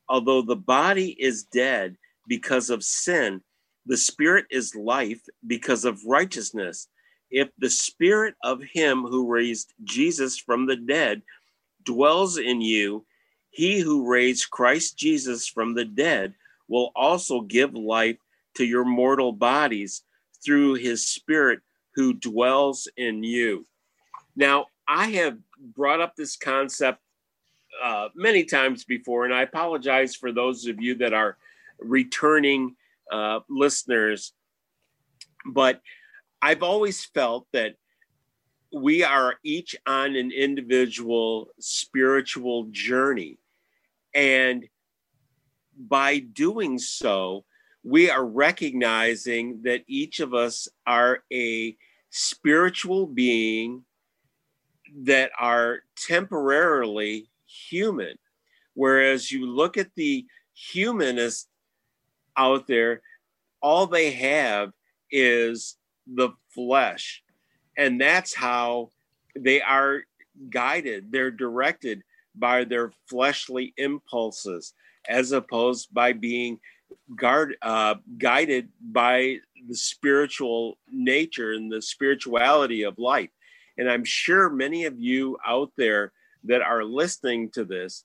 although 0.09 0.43
the 0.43 0.57
body 0.57 1.11
is 1.19 1.45
dead 1.45 1.97
because 2.29 2.71
of 2.71 2.85
sin, 2.85 3.43
the 3.87 3.97
spirit 3.97 4.47
is 4.51 4.75
life 4.75 5.21
because 5.47 5.85
of 5.85 6.05
righteousness. 6.07 6.89
If 7.31 7.49
the 7.59 7.71
spirit 7.71 8.35
of 8.43 8.63
him 8.63 9.03
who 9.03 9.31
raised 9.31 9.75
Jesus 9.83 10.39
from 10.39 10.67
the 10.67 10.77
dead 10.77 11.23
dwells 11.85 12.39
in 12.39 12.61
you, 12.61 13.05
he 13.51 13.81
who 13.81 14.09
raised 14.09 14.51
Christ 14.51 14.97
Jesus 14.97 15.49
from 15.49 15.75
the 15.75 15.85
dead 15.85 16.35
will 16.69 16.93
also 16.95 17.43
give 17.43 17.75
life 17.75 18.17
to 18.55 18.65
your 18.65 18.85
mortal 18.85 19.33
bodies 19.33 20.03
through 20.45 20.75
his 20.75 21.07
spirit 21.07 21.61
who 21.95 22.13
dwells 22.15 22.89
in 22.97 23.23
you. 23.23 23.67
Now, 24.37 24.67
I 24.89 25.11
have 25.11 25.39
brought 25.59 26.01
up 26.01 26.15
this 26.17 26.37
concept 26.37 27.01
uh, 27.83 28.09
many 28.15 28.45
times 28.45 28.85
before, 28.85 29.25
and 29.25 29.35
I 29.35 29.43
apologize 29.43 30.15
for 30.15 30.33
those 30.33 30.67
of 30.67 30.81
you 30.81 30.95
that 30.97 31.13
are 31.13 31.37
returning 31.79 32.77
uh, 33.11 33.41
listeners, 33.49 34.33
but 35.47 35.81
I've 36.41 36.63
always 36.63 37.05
felt 37.05 37.47
that 37.53 37.77
we 38.73 39.05
are 39.05 39.37
each 39.45 39.77
on 39.87 40.17
an 40.17 40.33
individual 40.33 41.49
spiritual 41.61 42.67
journey. 42.71 43.39
And 44.15 44.67
by 45.79 46.19
doing 46.19 46.79
so, 46.79 47.45
we 47.83 48.11
are 48.11 48.25
recognizing 48.25 49.63
that 49.63 49.85
each 49.87 50.21
of 50.21 50.35
us 50.35 50.69
are 50.87 51.23
a 51.33 51.77
spiritual 52.11 53.07
being 53.07 53.85
that 55.03 55.31
are 55.39 55.81
temporarily 55.97 57.29
human. 57.69 58.17
Whereas 58.75 59.31
you 59.31 59.47
look 59.47 59.77
at 59.77 59.95
the 59.95 60.27
humanists 60.55 61.49
out 62.37 62.67
there, 62.67 63.01
all 63.61 63.87
they 63.87 64.11
have 64.13 64.73
is 65.11 65.77
the 66.07 66.31
flesh. 66.55 67.23
And 67.77 68.01
that's 68.01 68.35
how 68.35 68.91
they 69.37 69.61
are 69.61 70.03
guided, 70.51 71.13
they're 71.13 71.31
directed 71.31 72.03
by 72.35 72.65
their 72.65 72.93
fleshly 73.09 73.73
impulses, 73.77 74.75
as 75.09 75.33
opposed 75.33 75.93
by 75.95 76.13
being 76.13 76.59
guard, 77.17 77.57
uh, 77.63 77.95
guided 78.19 78.69
by 78.81 79.39
the 79.69 79.75
spiritual 79.75 80.79
nature 80.91 81.53
and 81.53 81.71
the 81.71 81.81
spirituality 81.81 82.83
of 82.83 82.99
life. 82.99 83.31
And 83.79 83.91
I'm 83.91 84.05
sure 84.05 84.51
many 84.51 84.85
of 84.85 84.99
you 84.99 85.39
out 85.47 85.73
there 85.77 86.13
that 86.45 86.63
are 86.63 86.85
listening 86.85 87.51
to 87.51 87.65
this 87.65 88.05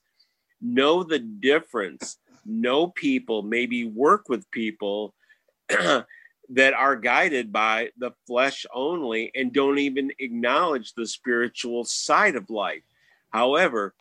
know 0.60 1.02
the 1.02 1.18
difference, 1.18 2.18
know 2.44 2.88
people, 2.88 3.42
maybe 3.42 3.84
work 3.84 4.28
with 4.28 4.50
people 4.50 5.14
that 5.68 6.74
are 6.74 6.96
guided 6.96 7.52
by 7.52 7.90
the 7.98 8.10
flesh 8.26 8.66
only 8.74 9.30
and 9.34 9.52
don't 9.52 9.78
even 9.78 10.10
acknowledge 10.18 10.92
the 10.92 11.06
spiritual 11.06 11.84
side 11.84 12.36
of 12.36 12.50
life. 12.50 12.82
However, 13.30 13.94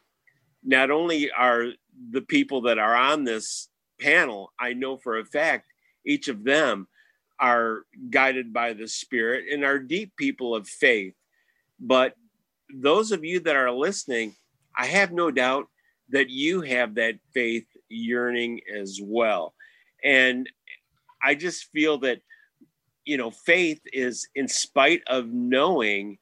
not 0.63 0.91
only 0.91 1.31
are 1.31 1.67
the 2.11 2.21
people 2.21 2.61
that 2.61 2.77
are 2.79 2.95
on 2.95 3.23
this 3.23 3.69
panel, 3.99 4.51
I 4.59 4.73
know 4.73 4.97
for 4.97 5.19
a 5.19 5.25
fact 5.25 5.67
each 6.05 6.27
of 6.27 6.43
them 6.43 6.87
are 7.39 7.83
guided 8.09 8.51
by 8.51 8.73
the 8.73 8.87
Spirit 8.87 9.45
and 9.51 9.63
are 9.63 9.79
deep 9.79 10.15
people 10.17 10.55
of 10.55 10.67
faith. 10.67 11.13
But 11.79 12.15
those 12.73 13.11
of 13.11 13.23
you 13.23 13.39
that 13.41 13.55
are 13.55 13.71
listening, 13.71 14.35
I 14.77 14.85
have 14.85 15.11
no 15.11 15.31
doubt 15.31 15.67
that 16.09 16.29
you 16.29 16.61
have 16.61 16.95
that 16.95 17.15
faith 17.33 17.65
yearning 17.89 18.61
as 18.75 18.99
well. 19.01 19.53
And 20.03 20.49
I 21.23 21.35
just 21.35 21.71
feel 21.71 21.99
that, 21.99 22.21
you 23.05 23.17
know, 23.17 23.31
faith 23.31 23.81
is 23.91 24.27
in 24.35 24.47
spite 24.47 25.01
of 25.07 25.27
knowing, 25.27 26.17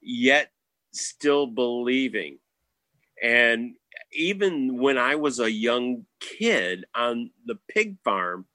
yet 0.00 0.50
still 0.92 1.46
believing. 1.46 2.38
And 3.22 3.74
even 4.12 4.78
when 4.78 4.98
I 4.98 5.16
was 5.16 5.38
a 5.38 5.50
young 5.50 6.06
kid 6.20 6.84
on 6.94 7.30
the 7.46 7.58
pig 7.68 7.98
farm, 8.04 8.46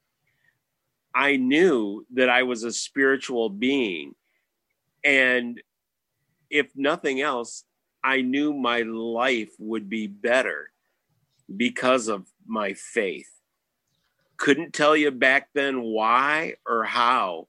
I 1.13 1.38
knew 1.38 2.05
that 2.13 2.29
I 2.29 2.43
was 2.43 2.63
a 2.63 2.72
spiritual 2.72 3.50
being. 3.50 4.13
And 5.03 5.62
if 6.49 6.67
nothing 6.75 7.21
else, 7.21 7.63
I 8.03 8.21
knew 8.21 8.53
my 8.53 8.81
life 8.81 9.51
would 9.59 9.89
be 9.89 10.07
better 10.07 10.71
because 11.55 12.07
of 12.07 12.27
my 12.45 12.73
faith. 12.73 13.29
Couldn't 14.37 14.73
tell 14.73 14.95
you 14.95 15.11
back 15.11 15.49
then 15.53 15.81
why 15.81 16.55
or 16.65 16.83
how, 16.83 17.47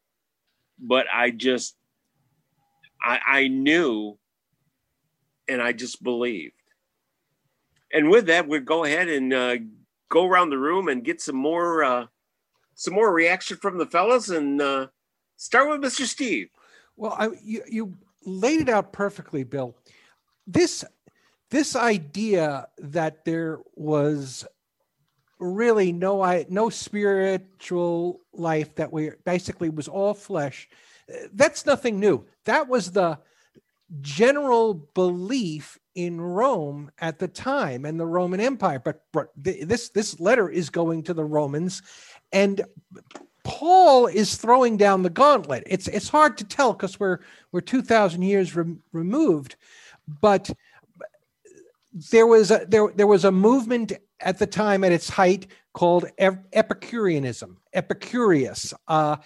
but 0.78 1.06
I 1.12 1.30
just, 1.30 1.76
I, 3.02 3.20
I 3.26 3.48
knew 3.48 4.18
and 5.48 5.62
I 5.62 5.72
just 5.72 6.02
believed. 6.02 6.54
And 7.92 8.10
with 8.10 8.26
that, 8.26 8.48
we'll 8.48 8.60
go 8.60 8.84
ahead 8.84 9.08
and 9.08 9.32
uh, 9.32 9.56
go 10.08 10.26
around 10.26 10.50
the 10.50 10.58
room 10.58 10.88
and 10.88 11.04
get 11.04 11.20
some 11.20 11.36
more, 11.36 11.84
uh, 11.84 12.06
some 12.74 12.94
more 12.94 13.12
reaction 13.12 13.56
from 13.58 13.78
the 13.78 13.86
fellas 13.86 14.28
and 14.28 14.60
uh, 14.60 14.86
start 15.36 15.68
with 15.68 15.80
Mr. 15.80 16.04
Steve. 16.04 16.48
Well, 16.96 17.14
I, 17.18 17.28
you, 17.42 17.62
you 17.68 17.94
laid 18.24 18.60
it 18.60 18.68
out 18.68 18.92
perfectly, 18.92 19.44
Bill. 19.44 19.76
This 20.46 20.84
this 21.50 21.74
idea 21.76 22.68
that 22.78 23.24
there 23.24 23.60
was 23.74 24.46
really 25.38 25.92
no 25.92 26.20
I 26.22 26.46
no 26.48 26.68
spiritual 26.68 28.20
life 28.32 28.74
that 28.76 28.92
we 28.92 29.10
basically 29.24 29.70
was 29.70 29.88
all 29.88 30.14
flesh 30.14 30.68
that's 31.32 31.66
nothing 31.66 32.00
new. 32.00 32.24
That 32.44 32.68
was 32.68 32.92
the 32.92 33.18
general 34.00 34.74
belief 34.74 35.78
in 35.94 36.20
Rome 36.20 36.90
at 36.98 37.18
the 37.18 37.28
time 37.28 37.84
and 37.84 37.98
the 37.98 38.06
Roman 38.06 38.40
Empire. 38.40 38.78
But, 38.78 39.02
but 39.12 39.28
this 39.36 39.88
this 39.90 40.20
letter 40.20 40.48
is 40.48 40.70
going 40.70 41.04
to 41.04 41.14
the 41.14 41.24
Romans. 41.24 41.82
And 42.32 42.62
Paul 43.48 44.06
is 44.06 44.36
throwing 44.36 44.76
down 44.76 45.02
the 45.02 45.10
gauntlet 45.10 45.64
it's 45.66 45.88
it's 45.88 46.08
hard 46.08 46.36
to 46.38 46.44
tell 46.44 46.74
cuz 46.74 47.00
we're 47.00 47.18
we're 47.50 47.60
2000 47.60 48.22
years 48.22 48.54
re- 48.54 48.76
removed 48.92 49.56
but 50.20 50.50
there 52.10 52.26
was 52.26 52.50
a 52.50 52.66
there 52.68 52.92
there 52.94 53.06
was 53.06 53.24
a 53.24 53.32
movement 53.32 53.92
at 54.20 54.38
the 54.38 54.46
time 54.46 54.84
at 54.84 54.92
its 54.92 55.08
height 55.08 55.46
called 55.72 56.06
Epicureanism, 56.18 57.56
Epicurus. 57.72 58.74
Uh, 58.88 59.16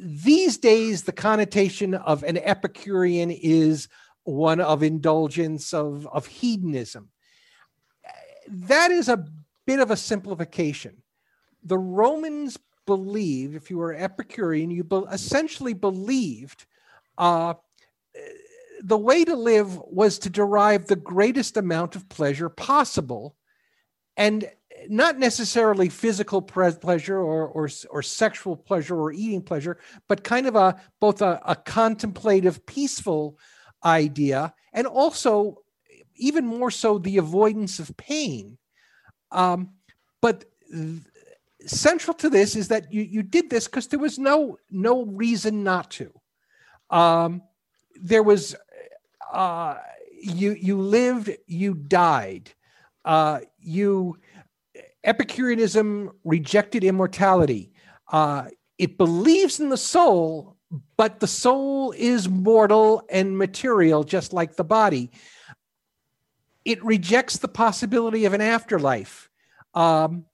these 0.00 0.56
days, 0.56 1.02
the 1.02 1.12
connotation 1.12 1.94
of 1.94 2.22
an 2.22 2.38
Epicurean 2.38 3.30
is 3.30 3.88
one 4.22 4.60
of 4.60 4.82
indulgence, 4.82 5.74
of, 5.74 6.06
of 6.06 6.26
hedonism. 6.26 7.10
That 8.48 8.90
is 8.90 9.08
a 9.10 9.26
bit 9.66 9.78
of 9.78 9.90
a 9.90 9.96
simplification. 9.96 11.02
The 11.62 11.78
Romans 11.78 12.58
believed, 12.86 13.54
if 13.54 13.70
you 13.70 13.78
were 13.78 13.94
Epicurean, 13.94 14.70
you 14.70 14.84
be- 14.84 15.04
essentially 15.10 15.74
believed 15.74 16.66
uh, 17.18 17.54
the 18.82 18.98
way 18.98 19.24
to 19.24 19.34
live 19.34 19.78
was 19.78 20.18
to 20.20 20.30
derive 20.30 20.86
the 20.86 20.96
greatest 20.96 21.56
amount 21.56 21.96
of 21.96 22.08
pleasure 22.08 22.48
possible 22.48 23.36
and 24.16 24.50
not 24.88 25.18
necessarily 25.18 25.88
physical 25.88 26.42
pleasure 26.42 27.18
or, 27.18 27.46
or, 27.48 27.68
or 27.90 28.02
sexual 28.02 28.56
pleasure 28.56 28.98
or 28.98 29.12
eating 29.12 29.42
pleasure, 29.42 29.78
but 30.08 30.24
kind 30.24 30.46
of 30.46 30.56
a 30.56 30.80
both 31.00 31.22
a, 31.22 31.40
a 31.46 31.56
contemplative, 31.56 32.66
peaceful 32.66 33.38
idea, 33.84 34.52
and 34.72 34.86
also 34.86 35.62
even 36.16 36.44
more 36.46 36.70
so 36.70 36.98
the 36.98 37.18
avoidance 37.18 37.78
of 37.78 37.96
pain. 37.96 38.58
Um, 39.30 39.70
but 40.20 40.44
th- 40.70 41.00
central 41.66 42.14
to 42.14 42.30
this 42.30 42.56
is 42.56 42.68
that 42.68 42.92
you, 42.92 43.02
you 43.02 43.22
did 43.22 43.50
this 43.50 43.66
because 43.66 43.86
there 43.88 43.98
was 43.98 44.18
no 44.18 44.58
no 44.70 45.04
reason 45.04 45.64
not 45.64 45.90
to. 45.92 46.12
Um, 46.90 47.42
there 48.00 48.22
was 48.22 48.54
uh, 49.32 49.76
you 50.10 50.52
you 50.52 50.80
lived, 50.80 51.30
you 51.46 51.74
died. 51.74 52.50
Uh, 53.04 53.40
you 53.58 54.16
Epicureanism 55.04 56.10
rejected 56.24 56.82
immortality. 56.82 57.72
Uh, 58.10 58.46
it 58.78 58.96
believes 58.96 59.60
in 59.60 59.68
the 59.68 59.76
soul, 59.76 60.56
but 60.96 61.20
the 61.20 61.26
soul 61.26 61.92
is 61.96 62.28
mortal 62.28 63.02
and 63.10 63.36
material, 63.36 64.02
just 64.02 64.32
like 64.32 64.56
the 64.56 64.64
body. 64.64 65.10
It 66.64 66.82
rejects 66.82 67.36
the 67.36 67.48
possibility 67.48 68.24
of 68.24 68.32
an 68.32 68.40
afterlife, 68.40 69.28
um, 69.74 70.24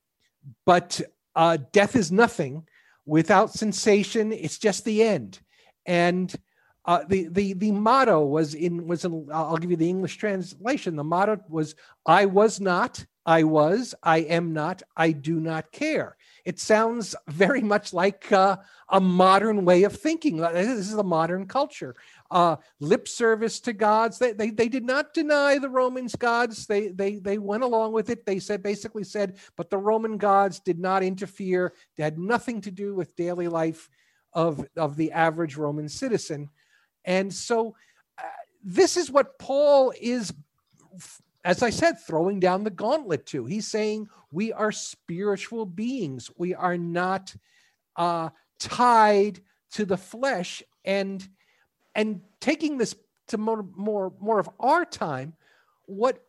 but 0.65 1.01
uh, 1.41 1.57
death 1.73 1.97
is 1.97 2.13
nothing. 2.13 2.69
Without 3.07 3.51
sensation, 3.51 4.31
it's 4.31 4.59
just 4.59 4.85
the 4.85 5.03
end. 5.03 5.41
And 5.87 6.29
uh, 6.85 7.01
the 7.09 7.29
the 7.29 7.55
the 7.55 7.73
motto 7.73 8.19
was 8.27 8.53
in 8.55 8.87
was 8.87 9.07
in, 9.07 9.27
I'll 9.33 9.57
give 9.57 9.71
you 9.71 9.79
the 9.79 9.89
English 9.89 10.19
translation. 10.19 10.97
The 10.97 11.11
motto 11.15 11.39
was 11.49 11.75
"I 12.05 12.27
was 12.27 12.61
not, 12.61 13.03
I 13.25 13.45
was, 13.45 13.95
I 14.03 14.19
am 14.19 14.53
not, 14.53 14.83
I 14.99 15.13
do 15.13 15.41
not 15.41 15.73
care." 15.73 16.19
It 16.45 16.61
sounds 16.61 17.17
very 17.29 17.63
much 17.63 17.95
like 17.95 18.31
uh, 18.33 18.57
a 18.91 19.01
modern 19.01 19.65
way 19.65 19.85
of 19.85 19.97
thinking. 19.97 20.37
This 20.37 20.91
is 20.93 20.93
a 20.93 21.03
modern 21.03 21.47
culture. 21.47 21.97
Uh, 22.31 22.57
lip 22.79 23.09
service 23.09 23.59
to 23.59 23.73
gods. 23.73 24.19
They, 24.19 24.33
they 24.33 24.51
they 24.51 24.69
did 24.69 24.85
not 24.85 25.13
deny 25.13 25.59
the 25.59 25.69
Romans 25.69 26.15
gods. 26.15 26.67
They 26.67 26.89
they 26.89 27.17
they 27.17 27.39
went 27.39 27.65
along 27.65 27.93
with 27.93 28.09
it. 28.09 28.25
They 28.25 28.39
said 28.39 28.63
basically 28.63 29.03
said, 29.03 29.39
but 29.57 29.69
the 29.69 29.79
Roman 29.79 30.17
gods 30.17 30.61
did 30.61 30.79
not 30.79 31.03
interfere. 31.03 31.73
They 31.97 32.05
had 32.05 32.19
nothing 32.19 32.61
to 32.61 32.71
do 32.71 32.95
with 32.95 33.17
daily 33.17 33.49
life 33.49 33.89
of 34.33 34.65
of 34.77 34.97
the 34.97 35.11
average 35.11 35.57
Roman 35.57 35.89
citizen 35.89 36.51
and 37.05 37.33
so 37.33 37.75
uh, 38.19 38.23
this 38.63 38.97
is 38.97 39.11
what 39.11 39.39
Paul 39.39 39.93
is, 40.01 40.33
as 41.45 41.63
I 41.63 41.71
said, 41.71 42.01
throwing 42.01 42.41
down 42.41 42.65
the 42.65 42.71
gauntlet 42.71 43.27
to. 43.27 43.47
He's 43.47 43.67
saying 43.67 44.09
we 44.33 44.53
are 44.53 44.73
spiritual 44.73 45.67
beings, 45.67 46.31
we 46.37 46.55
are 46.55 46.79
not 46.79 47.35
uh, 47.97 48.31
tied 48.59 49.41
to 49.73 49.85
the 49.85 49.97
flesh. 49.97 50.63
And 50.85 51.27
and 51.95 52.21
taking 52.41 52.79
this 52.79 52.95
to 53.29 53.39
more 53.39 53.65
more 53.77 54.13
more 54.21 54.39
of 54.39 54.49
our 54.59 54.85
time, 54.85 55.35
what 55.87 56.23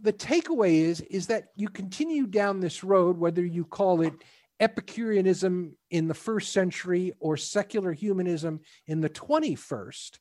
the 0.00 0.12
takeaway 0.12 0.82
is 0.82 1.00
is 1.02 1.26
that 1.26 1.48
you 1.56 1.68
continue 1.68 2.26
down 2.26 2.60
this 2.60 2.82
road, 2.82 3.18
whether 3.18 3.44
you 3.44 3.64
call 3.64 4.02
it 4.02 4.14
Epicureanism 4.60 5.74
in 5.90 6.06
the 6.06 6.14
first 6.14 6.52
century 6.52 7.14
or 7.18 7.36
secular 7.36 7.92
humanism 7.92 8.60
in 8.86 9.00
the 9.00 9.08
21st, 9.08 10.18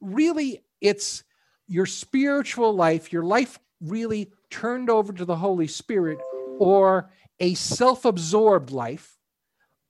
really 0.00 0.64
it's 0.80 1.22
your 1.66 1.84
spiritual 1.86 2.72
life, 2.72 3.12
your 3.12 3.24
life 3.24 3.58
really 3.80 4.32
turned 4.50 4.88
over 4.88 5.12
to 5.12 5.24
the 5.24 5.36
Holy 5.36 5.66
Spirit, 5.66 6.18
or 6.58 7.10
a 7.40 7.54
self 7.54 8.04
absorbed 8.04 8.70
life 8.70 9.18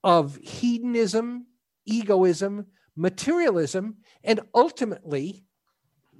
of 0.02 0.36
hedonism, 0.42 1.46
egoism, 1.86 2.66
materialism, 2.98 3.96
and 4.24 4.40
ultimately 4.54 5.44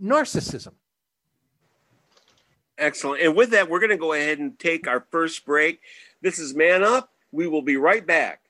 narcissism. 0.03 0.75
Excellent. 2.79 3.23
And 3.23 3.35
with 3.35 3.51
that, 3.51 3.69
we're 3.69 3.81
going 3.81 3.91
to 3.91 3.97
go 3.97 4.13
ahead 4.13 4.39
and 4.39 4.57
take 4.59 4.87
our 4.87 5.05
first 5.11 5.45
break. 5.45 5.81
This 6.23 6.39
is 6.39 6.55
Man 6.55 6.85
Up. 6.85 7.11
We 7.33 7.49
will 7.49 7.63
be 7.63 7.77
right 7.77 8.07
back. 8.07 8.43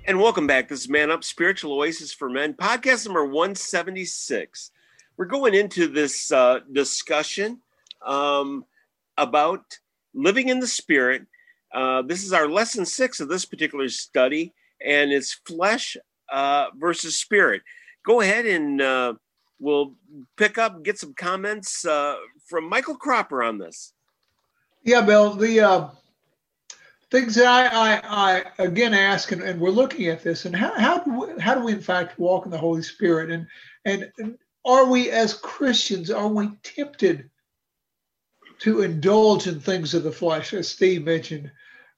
And 0.05 0.19
welcome 0.19 0.45
back. 0.45 0.69
This 0.69 0.81
is 0.81 0.89
Man 0.89 1.09
Up 1.09 1.23
Spiritual 1.23 1.73
Oasis 1.73 2.13
for 2.13 2.29
Men, 2.29 2.53
podcast 2.53 3.03
number 3.07 3.25
176 3.25 4.69
we're 5.17 5.25
going 5.25 5.55
into 5.55 5.87
this 5.87 6.31
uh, 6.31 6.59
discussion 6.71 7.59
um, 8.05 8.63
about 9.17 9.79
living 10.13 10.49
in 10.49 10.59
the 10.59 10.67
spirit. 10.67 11.25
Uh, 11.73 12.03
this 12.03 12.23
is 12.23 12.31
our 12.31 12.47
lesson 12.47 12.85
six 12.85 13.19
of 13.19 13.27
this 13.27 13.43
particular 13.43 13.89
study, 13.89 14.53
and 14.85 15.11
it's 15.11 15.33
flesh 15.33 15.97
uh, 16.31 16.67
versus 16.77 17.17
spirit. 17.17 17.63
Go 18.05 18.21
ahead 18.21 18.45
and 18.45 18.79
uh, 18.79 19.15
we'll 19.59 19.95
pick 20.37 20.59
up, 20.59 20.83
get 20.83 20.99
some 20.99 21.15
comments 21.15 21.83
uh, 21.85 22.17
from 22.47 22.69
Michael 22.69 22.95
Cropper 22.95 23.41
on 23.41 23.57
this. 23.57 23.93
Yeah, 24.87 25.01
Bill. 25.01 25.33
The 25.33 25.59
uh, 25.59 25.89
things 27.11 27.35
that 27.35 27.45
I, 27.45 27.97
I, 27.97 28.41
I 28.57 28.63
again 28.63 28.93
ask, 28.93 29.33
and, 29.33 29.41
and, 29.41 29.59
we're 29.59 29.69
looking 29.69 30.07
at 30.07 30.23
this, 30.23 30.45
and 30.45 30.55
how 30.55 30.73
how 30.79 30.99
do 30.99 31.11
we, 31.11 31.41
how 31.41 31.55
do 31.55 31.65
we 31.65 31.73
in 31.73 31.81
fact 31.81 32.17
walk 32.17 32.45
in 32.45 32.51
the 32.51 32.57
Holy 32.57 32.81
Spirit, 32.81 33.29
and 33.29 33.45
and, 33.83 34.09
and 34.17 34.37
are 34.63 34.85
we 34.85 35.11
as 35.11 35.33
Christians, 35.33 36.09
are 36.09 36.29
we 36.29 36.51
tempted 36.63 37.29
to 38.59 38.81
indulge 38.81 39.47
in 39.47 39.59
things 39.59 39.93
of 39.93 40.03
the 40.03 40.11
flesh, 40.11 40.53
as 40.53 40.69
Steve 40.69 41.03
mentioned? 41.03 41.51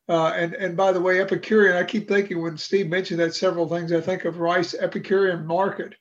Uh, 0.07 0.33
and 0.35 0.55
and 0.55 0.75
by 0.75 0.91
the 0.91 0.99
way, 0.99 1.21
Epicurean, 1.21 1.77
I 1.77 1.83
keep 1.83 2.07
thinking 2.07 2.41
when 2.41 2.57
Steve 2.57 2.89
mentioned 2.89 3.19
that 3.19 3.35
several 3.35 3.69
things, 3.69 3.93
I 3.93 4.01
think 4.01 4.25
of 4.25 4.39
Rice 4.39 4.73
Epicurean 4.73 5.45
Market, 5.45 5.93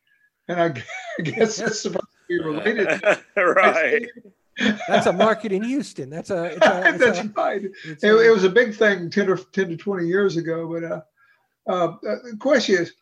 and 0.48 0.58
I, 0.58 0.82
I 1.18 1.22
guess 1.22 1.58
that's 1.58 1.82
supposed 1.82 2.00
to 2.00 2.28
be 2.30 2.42
related. 2.42 2.98
right. 3.36 4.08
That's 4.88 5.06
a 5.06 5.12
market 5.12 5.52
in 5.52 5.62
Houston. 5.62 6.10
That's 6.10 6.30
a. 6.30 6.44
It's 6.44 6.66
a 6.66 6.82
it's 6.88 6.98
that's 6.98 7.18
a, 7.20 7.32
right. 7.36 7.64
It, 7.64 8.02
a, 8.02 8.26
it, 8.26 8.30
was 8.30 8.44
a 8.44 8.50
big 8.50 8.74
thing 8.74 9.10
10 9.10 9.30
or 9.30 9.36
10 9.36 9.68
to 9.70 9.76
20 9.76 10.06
years 10.06 10.36
ago. 10.36 10.68
But 10.68 10.84
uh, 10.84 11.72
uh, 11.72 11.96
the 12.02 12.36
question 12.38 12.82
is, 12.82 12.92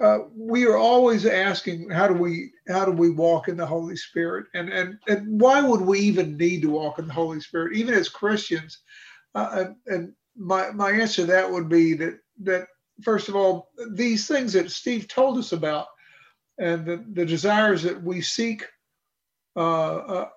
uh, 0.00 0.20
we 0.34 0.66
are 0.66 0.76
always 0.76 1.26
asking 1.26 1.90
how 1.90 2.06
do 2.08 2.14
we 2.14 2.52
how 2.68 2.84
do 2.84 2.92
we 2.92 3.10
walk 3.10 3.48
in 3.48 3.56
the 3.56 3.66
Holy 3.66 3.96
Spirit 3.96 4.46
and 4.54 4.70
and 4.70 4.98
and 5.08 5.40
why 5.40 5.60
would 5.60 5.80
we 5.80 5.98
even 6.00 6.36
need 6.36 6.62
to 6.62 6.70
walk 6.70 6.98
in 6.98 7.06
the 7.06 7.12
Holy 7.12 7.40
Spirit 7.40 7.76
even 7.76 7.92
as 7.92 8.08
Christians 8.08 8.78
uh, 9.34 9.66
and 9.86 10.12
my 10.36 10.70
my 10.70 10.90
answer 10.90 11.22
to 11.22 11.26
that 11.26 11.50
would 11.50 11.68
be 11.68 11.94
that 11.94 12.18
that 12.42 12.68
first 13.02 13.28
of 13.28 13.36
all 13.36 13.72
these 13.92 14.26
things 14.26 14.52
that 14.54 14.70
Steve 14.70 15.06
told 15.06 15.36
us 15.36 15.52
about 15.52 15.86
and 16.58 16.86
the, 16.86 17.04
the 17.12 17.26
desires 17.26 17.82
that 17.82 18.02
we 18.02 18.22
seek 18.22 18.64
uh, 19.56 19.96
uh 19.96 20.28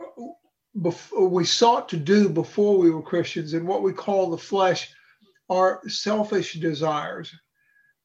before, 0.81 1.27
we 1.27 1.45
sought 1.45 1.89
to 1.89 1.97
do 1.97 2.29
before 2.29 2.77
we 2.77 2.89
were 2.89 3.01
Christians 3.01 3.53
and 3.53 3.67
what 3.67 3.83
we 3.83 3.93
call 3.93 4.29
the 4.29 4.37
flesh 4.37 4.91
are 5.49 5.81
selfish 5.87 6.53
desires. 6.53 7.33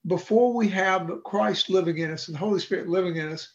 Before 0.06 0.54
we 0.54 0.68
have 0.68 1.10
Christ 1.24 1.70
living 1.70 1.98
in 1.98 2.10
us 2.10 2.28
and 2.28 2.34
the 2.34 2.40
Holy 2.40 2.60
Spirit 2.60 2.88
living 2.88 3.16
in 3.16 3.32
us, 3.32 3.48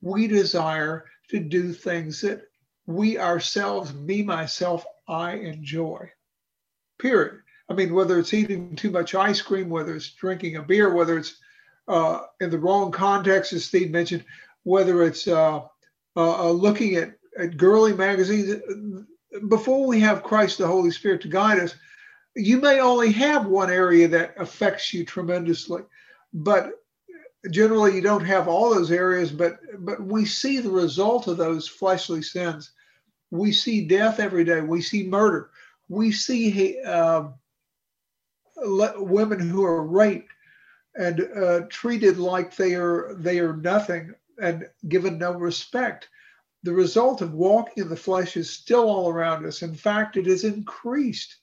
we 0.00 0.26
desire 0.26 1.04
to 1.30 1.40
do 1.40 1.72
things 1.72 2.20
that 2.22 2.42
we 2.86 3.18
ourselves, 3.18 3.94
me, 3.94 4.22
myself, 4.22 4.84
I 5.08 5.32
enjoy. 5.32 6.10
Period. 6.98 7.40
I 7.68 7.74
mean, 7.74 7.94
whether 7.94 8.18
it's 8.18 8.34
eating 8.34 8.76
too 8.76 8.90
much 8.90 9.14
ice 9.14 9.40
cream, 9.40 9.70
whether 9.70 9.96
it's 9.96 10.12
drinking 10.12 10.56
a 10.56 10.62
beer, 10.62 10.92
whether 10.92 11.18
it's 11.18 11.36
uh, 11.88 12.20
in 12.40 12.50
the 12.50 12.58
wrong 12.58 12.92
context, 12.92 13.52
as 13.52 13.64
Steve 13.64 13.90
mentioned, 13.90 14.24
whether 14.64 15.02
it's 15.02 15.26
uh, 15.26 15.60
uh, 16.16 16.50
looking 16.50 16.96
at, 16.96 17.14
at 17.38 17.56
girly 17.56 17.92
magazines. 17.92 18.62
Before 19.48 19.86
we 19.86 20.00
have 20.00 20.22
Christ, 20.22 20.58
the 20.58 20.66
Holy 20.66 20.90
Spirit, 20.90 21.20
to 21.22 21.28
guide 21.28 21.58
us, 21.58 21.74
you 22.36 22.60
may 22.60 22.80
only 22.80 23.12
have 23.12 23.46
one 23.46 23.70
area 23.70 24.08
that 24.08 24.34
affects 24.38 24.92
you 24.92 25.04
tremendously, 25.04 25.82
but 26.32 26.72
generally 27.50 27.94
you 27.94 28.00
don't 28.00 28.24
have 28.24 28.48
all 28.48 28.74
those 28.74 28.90
areas. 28.90 29.30
But 29.30 29.58
but 29.78 30.02
we 30.02 30.24
see 30.24 30.58
the 30.58 30.70
result 30.70 31.26
of 31.28 31.36
those 31.36 31.68
fleshly 31.68 32.22
sins. 32.22 32.72
We 33.30 33.52
see 33.52 33.86
death 33.86 34.20
every 34.20 34.44
day. 34.44 34.60
We 34.60 34.82
see 34.82 35.06
murder. 35.06 35.50
We 35.88 36.12
see 36.12 36.80
uh, 36.82 37.28
women 38.56 39.40
who 39.40 39.64
are 39.64 39.86
raped 39.86 40.32
and 40.96 41.28
uh, 41.36 41.60
treated 41.68 42.18
like 42.18 42.56
they 42.56 42.74
are 42.74 43.14
they 43.18 43.38
are 43.40 43.56
nothing 43.56 44.14
and 44.40 44.68
given 44.88 45.18
no 45.18 45.32
respect. 45.32 46.08
The 46.64 46.72
result 46.72 47.22
of 47.22 47.34
walking 47.34 47.84
in 47.84 47.88
the 47.88 47.96
flesh 47.96 48.36
is 48.36 48.50
still 48.50 48.88
all 48.90 49.08
around 49.08 49.46
us. 49.46 49.62
In 49.62 49.74
fact, 49.74 50.16
it 50.16 50.26
has 50.26 50.44
increased 50.44 51.36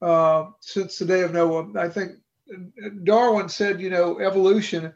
uh, 0.00 0.46
since 0.60 0.98
the 0.98 1.04
day 1.04 1.22
of 1.22 1.32
Noah. 1.32 1.66
I 1.78 1.88
think 1.88 2.12
Darwin 3.04 3.48
said, 3.48 3.80
you 3.80 3.90
know, 3.90 4.18
evolution 4.20 4.92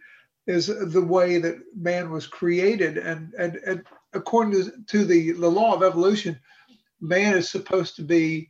is 0.46 0.66
the 0.68 1.02
way 1.02 1.38
that 1.38 1.58
man 1.74 2.10
was 2.10 2.26
created, 2.26 2.98
and 2.98 3.34
and, 3.34 3.56
and 3.56 3.84
according 4.12 4.52
to, 4.52 4.72
to 4.86 5.04
the 5.04 5.32
the 5.32 5.50
law 5.50 5.74
of 5.74 5.82
evolution, 5.82 6.38
man 7.00 7.36
is 7.36 7.50
supposed 7.50 7.96
to 7.96 8.02
be 8.02 8.48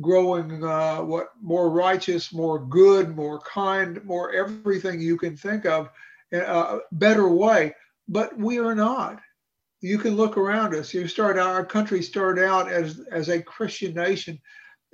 growing 0.00 0.64
uh, 0.64 0.98
what 0.98 1.30
more 1.40 1.70
righteous, 1.70 2.32
more 2.32 2.58
good, 2.58 3.14
more 3.14 3.40
kind, 3.40 4.04
more 4.04 4.32
everything 4.32 5.00
you 5.00 5.16
can 5.18 5.36
think 5.36 5.66
of, 5.66 5.90
in 6.30 6.40
a 6.40 6.78
better 6.92 7.28
way. 7.28 7.74
But 8.08 8.36
we 8.38 8.58
are 8.58 8.74
not. 8.74 9.20
You 9.82 9.98
can 9.98 10.16
look 10.16 10.36
around 10.36 10.74
us. 10.76 10.94
You 10.94 11.08
start 11.08 11.36
our 11.38 11.66
country 11.66 12.02
started 12.02 12.44
out 12.44 12.70
as 12.70 13.00
as 13.10 13.28
a 13.28 13.42
Christian 13.42 13.94
nation, 13.94 14.40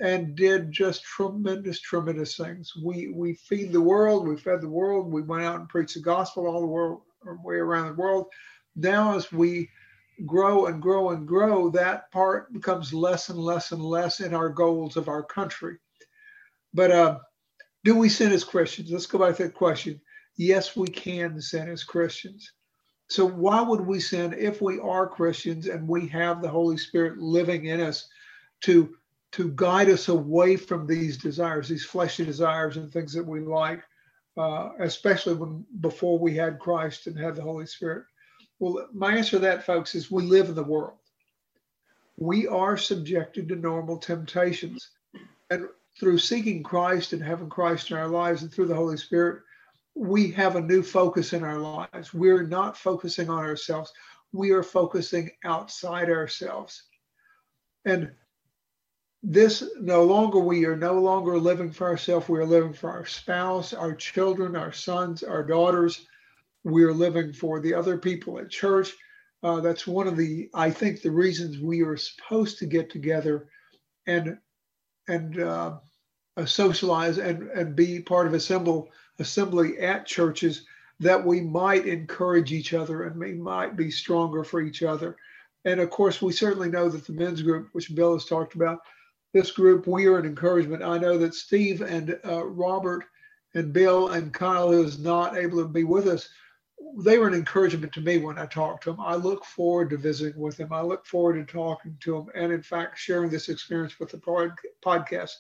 and 0.00 0.34
did 0.34 0.72
just 0.72 1.04
tremendous, 1.04 1.80
tremendous 1.80 2.36
things. 2.36 2.72
We 2.82 3.08
we 3.08 3.34
feed 3.34 3.70
the 3.70 3.82
world. 3.82 4.26
We 4.26 4.38
fed 4.38 4.62
the 4.62 4.68
world. 4.68 5.12
We 5.12 5.22
went 5.22 5.44
out 5.44 5.60
and 5.60 5.68
preached 5.68 5.94
the 5.94 6.00
gospel 6.00 6.46
all 6.46 6.60
the 6.60 6.66
world, 6.66 7.02
way 7.44 7.56
around 7.56 7.88
the 7.88 8.02
world. 8.02 8.28
Now, 8.76 9.14
as 9.14 9.30
we 9.30 9.68
grow 10.24 10.66
and 10.66 10.80
grow 10.80 11.10
and 11.10 11.28
grow, 11.28 11.68
that 11.70 12.10
part 12.10 12.50
becomes 12.54 12.94
less 12.94 13.28
and 13.28 13.38
less 13.38 13.72
and 13.72 13.82
less 13.82 14.20
in 14.20 14.32
our 14.34 14.48
goals 14.48 14.96
of 14.96 15.08
our 15.08 15.22
country. 15.22 15.76
But 16.72 16.90
uh, 16.90 17.18
do 17.84 17.94
we 17.94 18.08
sin 18.08 18.32
as 18.32 18.42
Christians? 18.42 18.90
Let's 18.90 19.06
go 19.06 19.18
back 19.18 19.36
to 19.36 19.44
that 19.44 19.54
question. 19.54 20.00
Yes, 20.38 20.76
we 20.76 20.86
can 20.86 21.40
sin 21.42 21.68
as 21.68 21.84
Christians. 21.84 22.52
So, 23.08 23.26
why 23.26 23.62
would 23.62 23.80
we 23.80 24.00
sin 24.00 24.34
if 24.36 24.60
we 24.60 24.78
are 24.80 25.06
Christians 25.06 25.66
and 25.66 25.88
we 25.88 26.06
have 26.08 26.42
the 26.42 26.48
Holy 26.48 26.76
Spirit 26.76 27.18
living 27.18 27.66
in 27.66 27.80
us 27.80 28.08
to, 28.62 28.96
to 29.32 29.50
guide 29.52 29.88
us 29.88 30.08
away 30.08 30.56
from 30.56 30.86
these 30.86 31.16
desires, 31.16 31.68
these 31.68 31.86
fleshly 31.86 32.26
desires 32.26 32.76
and 32.76 32.92
things 32.92 33.14
that 33.14 33.26
we 33.26 33.40
like, 33.40 33.82
uh, 34.36 34.70
especially 34.80 35.34
when 35.34 35.64
before 35.80 36.18
we 36.18 36.34
had 36.34 36.58
Christ 36.58 37.06
and 37.06 37.18
had 37.18 37.34
the 37.34 37.42
Holy 37.42 37.66
Spirit? 37.66 38.04
Well, 38.58 38.88
my 38.92 39.16
answer 39.16 39.32
to 39.32 39.38
that, 39.40 39.64
folks, 39.64 39.94
is 39.94 40.10
we 40.10 40.24
live 40.24 40.48
in 40.48 40.54
the 40.54 40.62
world. 40.62 40.98
We 42.18 42.46
are 42.46 42.76
subjected 42.76 43.48
to 43.48 43.56
normal 43.56 43.96
temptations. 43.96 44.90
And 45.50 45.68
through 45.98 46.18
seeking 46.18 46.62
Christ 46.62 47.12
and 47.12 47.22
having 47.22 47.48
Christ 47.48 47.90
in 47.90 47.96
our 47.96 48.08
lives 48.08 48.42
and 48.42 48.52
through 48.52 48.66
the 48.66 48.74
Holy 48.74 48.96
Spirit, 48.96 49.42
we 49.98 50.30
have 50.32 50.56
a 50.56 50.60
new 50.60 50.82
focus 50.82 51.32
in 51.32 51.42
our 51.42 51.58
lives. 51.58 52.14
We're 52.14 52.46
not 52.46 52.76
focusing 52.76 53.28
on 53.28 53.38
ourselves, 53.38 53.92
we 54.32 54.50
are 54.50 54.62
focusing 54.62 55.30
outside 55.44 56.08
ourselves. 56.10 56.84
And 57.84 58.12
this 59.22 59.64
no 59.80 60.04
longer, 60.04 60.38
we 60.38 60.64
are 60.66 60.76
no 60.76 61.00
longer 61.00 61.38
living 61.38 61.72
for 61.72 61.88
ourselves. 61.88 62.28
We 62.28 62.38
are 62.38 62.46
living 62.46 62.72
for 62.72 62.90
our 62.90 63.06
spouse, 63.06 63.72
our 63.72 63.94
children, 63.94 64.54
our 64.54 64.72
sons, 64.72 65.22
our 65.24 65.42
daughters, 65.42 66.06
we're 66.64 66.92
living 66.92 67.32
for 67.32 67.60
the 67.60 67.74
other 67.74 67.98
people 67.98 68.38
at 68.38 68.50
church. 68.50 68.92
Uh, 69.42 69.60
that's 69.60 69.86
one 69.86 70.06
of 70.06 70.16
the, 70.16 70.50
I 70.54 70.70
think, 70.70 71.00
the 71.00 71.10
reasons 71.10 71.58
we 71.58 71.82
are 71.82 71.96
supposed 71.96 72.58
to 72.58 72.66
get 72.66 72.90
together 72.90 73.48
and 74.06 74.38
and 75.08 75.40
uh, 76.38 76.46
socialize 76.46 77.18
and, 77.18 77.50
and 77.50 77.74
be 77.74 78.00
part 78.00 78.26
of 78.26 78.34
assemble 78.34 78.90
assembly 79.18 79.78
at 79.78 80.06
churches 80.06 80.64
that 81.00 81.24
we 81.24 81.40
might 81.40 81.86
encourage 81.86 82.52
each 82.52 82.74
other 82.74 83.04
and 83.04 83.18
we 83.18 83.32
might 83.32 83.76
be 83.76 83.90
stronger 83.90 84.44
for 84.44 84.60
each 84.60 84.82
other. 84.82 85.16
And 85.64 85.80
of 85.80 85.90
course, 85.90 86.22
we 86.22 86.32
certainly 86.32 86.70
know 86.70 86.88
that 86.88 87.06
the 87.06 87.12
men's 87.12 87.42
group, 87.42 87.68
which 87.72 87.94
Bill 87.94 88.14
has 88.14 88.24
talked 88.24 88.54
about, 88.54 88.80
this 89.34 89.50
group, 89.50 89.86
we 89.86 90.06
are 90.06 90.18
an 90.18 90.26
encouragement. 90.26 90.82
I 90.82 90.98
know 90.98 91.18
that 91.18 91.34
Steve 91.34 91.82
and 91.82 92.18
uh, 92.24 92.46
Robert 92.46 93.04
and 93.54 93.72
Bill 93.72 94.08
and 94.08 94.32
Kyle, 94.32 94.70
who 94.70 94.82
is 94.84 94.98
not 94.98 95.36
able 95.36 95.62
to 95.62 95.68
be 95.68 95.84
with 95.84 96.06
us, 96.06 96.28
they 96.98 97.18
were 97.18 97.28
an 97.28 97.34
encouragement 97.34 97.92
to 97.94 98.00
me 98.00 98.18
when 98.18 98.38
I 98.38 98.46
talked 98.46 98.84
to 98.84 98.92
them. 98.92 99.00
I 99.00 99.16
look 99.16 99.44
forward 99.44 99.90
to 99.90 99.96
visiting 99.96 100.40
with 100.40 100.56
them. 100.56 100.72
I 100.72 100.80
look 100.80 101.04
forward 101.04 101.34
to 101.34 101.52
talking 101.52 101.96
to 102.00 102.12
them, 102.12 102.26
and 102.34 102.52
in 102.52 102.62
fact, 102.62 102.98
sharing 102.98 103.30
this 103.30 103.48
experience 103.48 103.98
with 103.98 104.10
the 104.10 104.18
pod, 104.18 104.52
podcast. 104.84 105.32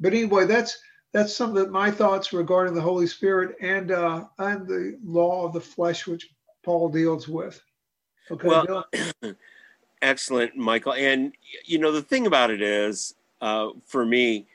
But 0.00 0.14
anyway, 0.14 0.46
that's 0.46 0.78
that's 1.12 1.34
some 1.34 1.56
of 1.56 1.70
my 1.70 1.90
thoughts 1.90 2.32
regarding 2.32 2.74
the 2.74 2.80
Holy 2.80 3.06
Spirit 3.06 3.56
and 3.60 3.90
uh, 3.90 4.24
and 4.38 4.66
the 4.66 4.98
law 5.04 5.44
of 5.46 5.52
the 5.52 5.60
flesh, 5.60 6.06
which 6.06 6.28
Paul 6.62 6.88
deals 6.88 7.28
with. 7.28 7.60
Okay. 8.30 8.48
Well, 8.48 8.86
excellent, 10.02 10.56
Michael. 10.56 10.94
And 10.94 11.32
you 11.64 11.78
know 11.78 11.92
the 11.92 12.02
thing 12.02 12.26
about 12.26 12.50
it 12.50 12.62
is, 12.62 13.14
uh, 13.40 13.70
for 13.86 14.04
me, 14.04 14.46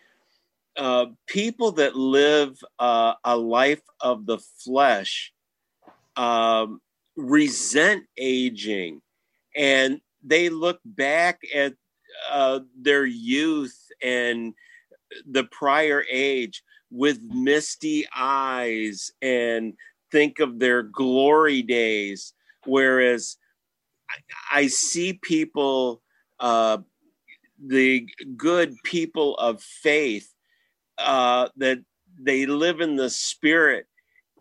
uh, 0.78 1.08
people 1.28 1.72
that 1.74 1.96
live 1.96 2.64
uh, 2.80 3.14
a 3.24 3.36
life 3.36 3.82
of 4.00 4.26
the 4.26 4.38
flesh 4.38 5.34
um, 6.16 6.82
resent 7.16 8.04
aging 8.18 9.02
and 9.56 10.02
they 10.24 10.50
look 10.50 10.80
back 10.86 11.42
at 11.54 11.74
uh, 12.32 12.60
their 12.80 13.06
youth 13.06 13.78
and 14.02 14.54
the 15.30 15.44
prior 15.46 16.04
age 16.10 16.64
with 16.92 17.22
misty 17.24 18.06
eyes 18.16 19.12
and 19.22 19.74
think 20.12 20.40
of 20.40 20.60
their 20.60 20.84
glory 20.84 21.62
days. 21.62 22.34
Whereas 22.66 23.38
I, 24.52 24.68
see 24.68 25.14
people, 25.14 26.02
uh, 26.40 26.78
the 27.66 28.08
good 28.38 28.76
people 28.84 29.36
of 29.38 29.62
faith, 29.62 30.32
uh, 30.98 31.50
that 31.58 31.80
they 32.22 32.46
live 32.46 32.80
in 32.80 32.96
the 32.96 33.10
spirit 33.10 33.88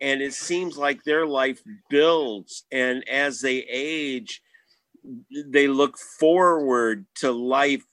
and 0.02 0.20
it 0.20 0.34
seems 0.34 0.76
like 0.76 1.02
their 1.04 1.24
life 1.24 1.62
builds 1.88 2.64
and 2.70 3.08
as 3.08 3.40
they 3.40 3.58
age 3.58 4.42
they 5.46 5.68
look 5.68 5.96
forward 5.96 7.06
to 7.14 7.32
life 7.32 7.84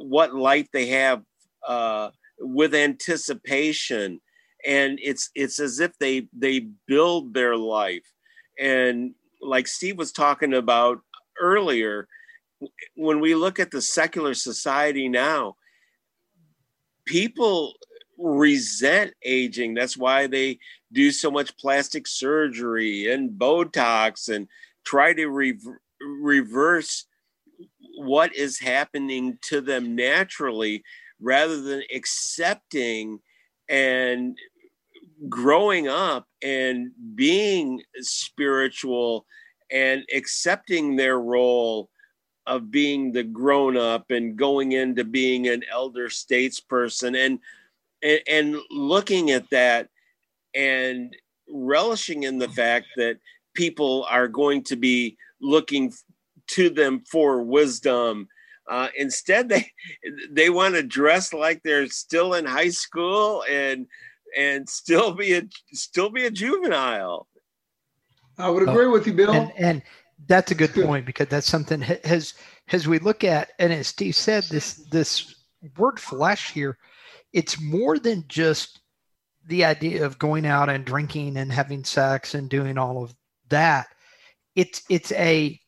what 0.00 0.34
life 0.34 0.68
they 0.72 0.86
have 0.86 1.22
uh, 1.66 2.10
with 2.38 2.74
anticipation. 2.74 4.20
And 4.64 4.98
it's 5.02 5.30
it's 5.34 5.58
as 5.58 5.80
if 5.80 5.98
they 5.98 6.28
they 6.32 6.68
build 6.86 7.34
their 7.34 7.56
life. 7.56 8.06
And 8.58 9.14
like 9.40 9.66
steve 9.66 9.98
was 9.98 10.12
talking 10.12 10.54
about 10.54 11.00
earlier 11.40 12.06
when 12.94 13.18
we 13.18 13.34
look 13.34 13.58
at 13.58 13.72
the 13.72 13.82
secular 13.82 14.34
society 14.34 15.08
now 15.08 15.56
people 17.06 17.74
resent 18.18 19.14
aging. 19.24 19.74
That's 19.74 19.96
why 19.96 20.26
they 20.26 20.58
do 20.92 21.10
so 21.10 21.30
much 21.30 21.56
plastic 21.56 22.06
surgery 22.06 23.12
and 23.12 23.30
Botox 23.30 24.28
and 24.28 24.48
try 24.84 25.12
to 25.14 25.28
re- 25.28 25.58
reverse 26.00 27.06
what 27.98 28.34
is 28.34 28.58
happening 28.58 29.38
to 29.42 29.60
them 29.60 29.94
naturally 29.94 30.82
rather 31.22 31.60
than 31.60 31.82
accepting 31.94 33.20
and 33.68 34.36
growing 35.28 35.88
up 35.88 36.26
and 36.42 36.90
being 37.14 37.82
spiritual 38.00 39.24
and 39.70 40.04
accepting 40.14 40.96
their 40.96 41.18
role 41.20 41.88
of 42.46 42.70
being 42.70 43.12
the 43.12 43.22
grown 43.22 43.76
up 43.76 44.10
and 44.10 44.36
going 44.36 44.72
into 44.72 45.04
being 45.04 45.48
an 45.48 45.62
elder 45.70 46.08
statesperson 46.08 47.16
and, 47.16 47.38
and 48.02 48.20
and 48.28 48.56
looking 48.70 49.30
at 49.30 49.48
that 49.50 49.88
and 50.54 51.16
relishing 51.48 52.24
in 52.24 52.38
the 52.38 52.48
fact 52.48 52.86
that 52.96 53.18
people 53.54 54.04
are 54.10 54.26
going 54.26 54.62
to 54.62 54.76
be 54.76 55.16
looking 55.40 55.92
to 56.48 56.68
them 56.68 57.02
for 57.08 57.42
wisdom 57.42 58.28
uh, 58.70 58.88
instead 58.96 59.48
they 59.50 59.70
they 60.30 60.50
want 60.50 60.74
to 60.74 60.82
dress 60.82 61.32
like 61.32 61.62
they're 61.62 61.88
still 61.88 62.34
in 62.34 62.44
high 62.44 62.70
school 62.70 63.44
and 63.50 63.86
and 64.36 64.68
still 64.68 65.12
be 65.14 65.34
a 65.34 65.42
still 65.72 66.10
be 66.10 66.24
a 66.24 66.30
juvenile 66.30 67.26
I 68.38 68.50
would 68.50 68.68
agree 68.68 68.86
with 68.86 69.06
you, 69.06 69.12
Bill. 69.12 69.32
And, 69.32 69.52
and 69.56 69.82
that's 70.26 70.50
a 70.50 70.54
good 70.54 70.74
point 70.74 71.06
because 71.06 71.28
that's 71.28 71.46
something 71.46 71.82
as 71.82 72.34
as 72.70 72.88
we 72.88 72.98
look 72.98 73.24
at 73.24 73.50
and 73.58 73.72
as 73.72 73.88
Steve 73.88 74.16
said, 74.16 74.44
this 74.44 74.74
this 74.90 75.34
word 75.76 76.00
flesh 76.00 76.52
here, 76.52 76.78
it's 77.32 77.60
more 77.60 77.98
than 77.98 78.24
just 78.28 78.80
the 79.46 79.64
idea 79.64 80.04
of 80.04 80.18
going 80.18 80.46
out 80.46 80.68
and 80.68 80.84
drinking 80.84 81.36
and 81.36 81.52
having 81.52 81.84
sex 81.84 82.34
and 82.34 82.48
doing 82.48 82.78
all 82.78 83.02
of 83.02 83.14
that. 83.48 83.88
It's 84.54 84.82
it's 84.88 85.12
a 85.12 85.58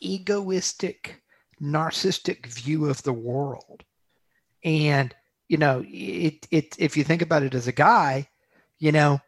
egoistic, 0.00 1.22
narcissistic 1.60 2.46
view 2.46 2.86
of 2.86 3.02
the 3.02 3.12
world. 3.12 3.84
And 4.64 5.14
you 5.48 5.56
know, 5.56 5.84
it 5.86 6.46
it 6.50 6.76
if 6.78 6.96
you 6.96 7.04
think 7.04 7.22
about 7.22 7.42
it 7.42 7.54
as 7.54 7.68
a 7.68 7.72
guy, 7.72 8.28
you 8.78 8.92
know, 8.92 9.20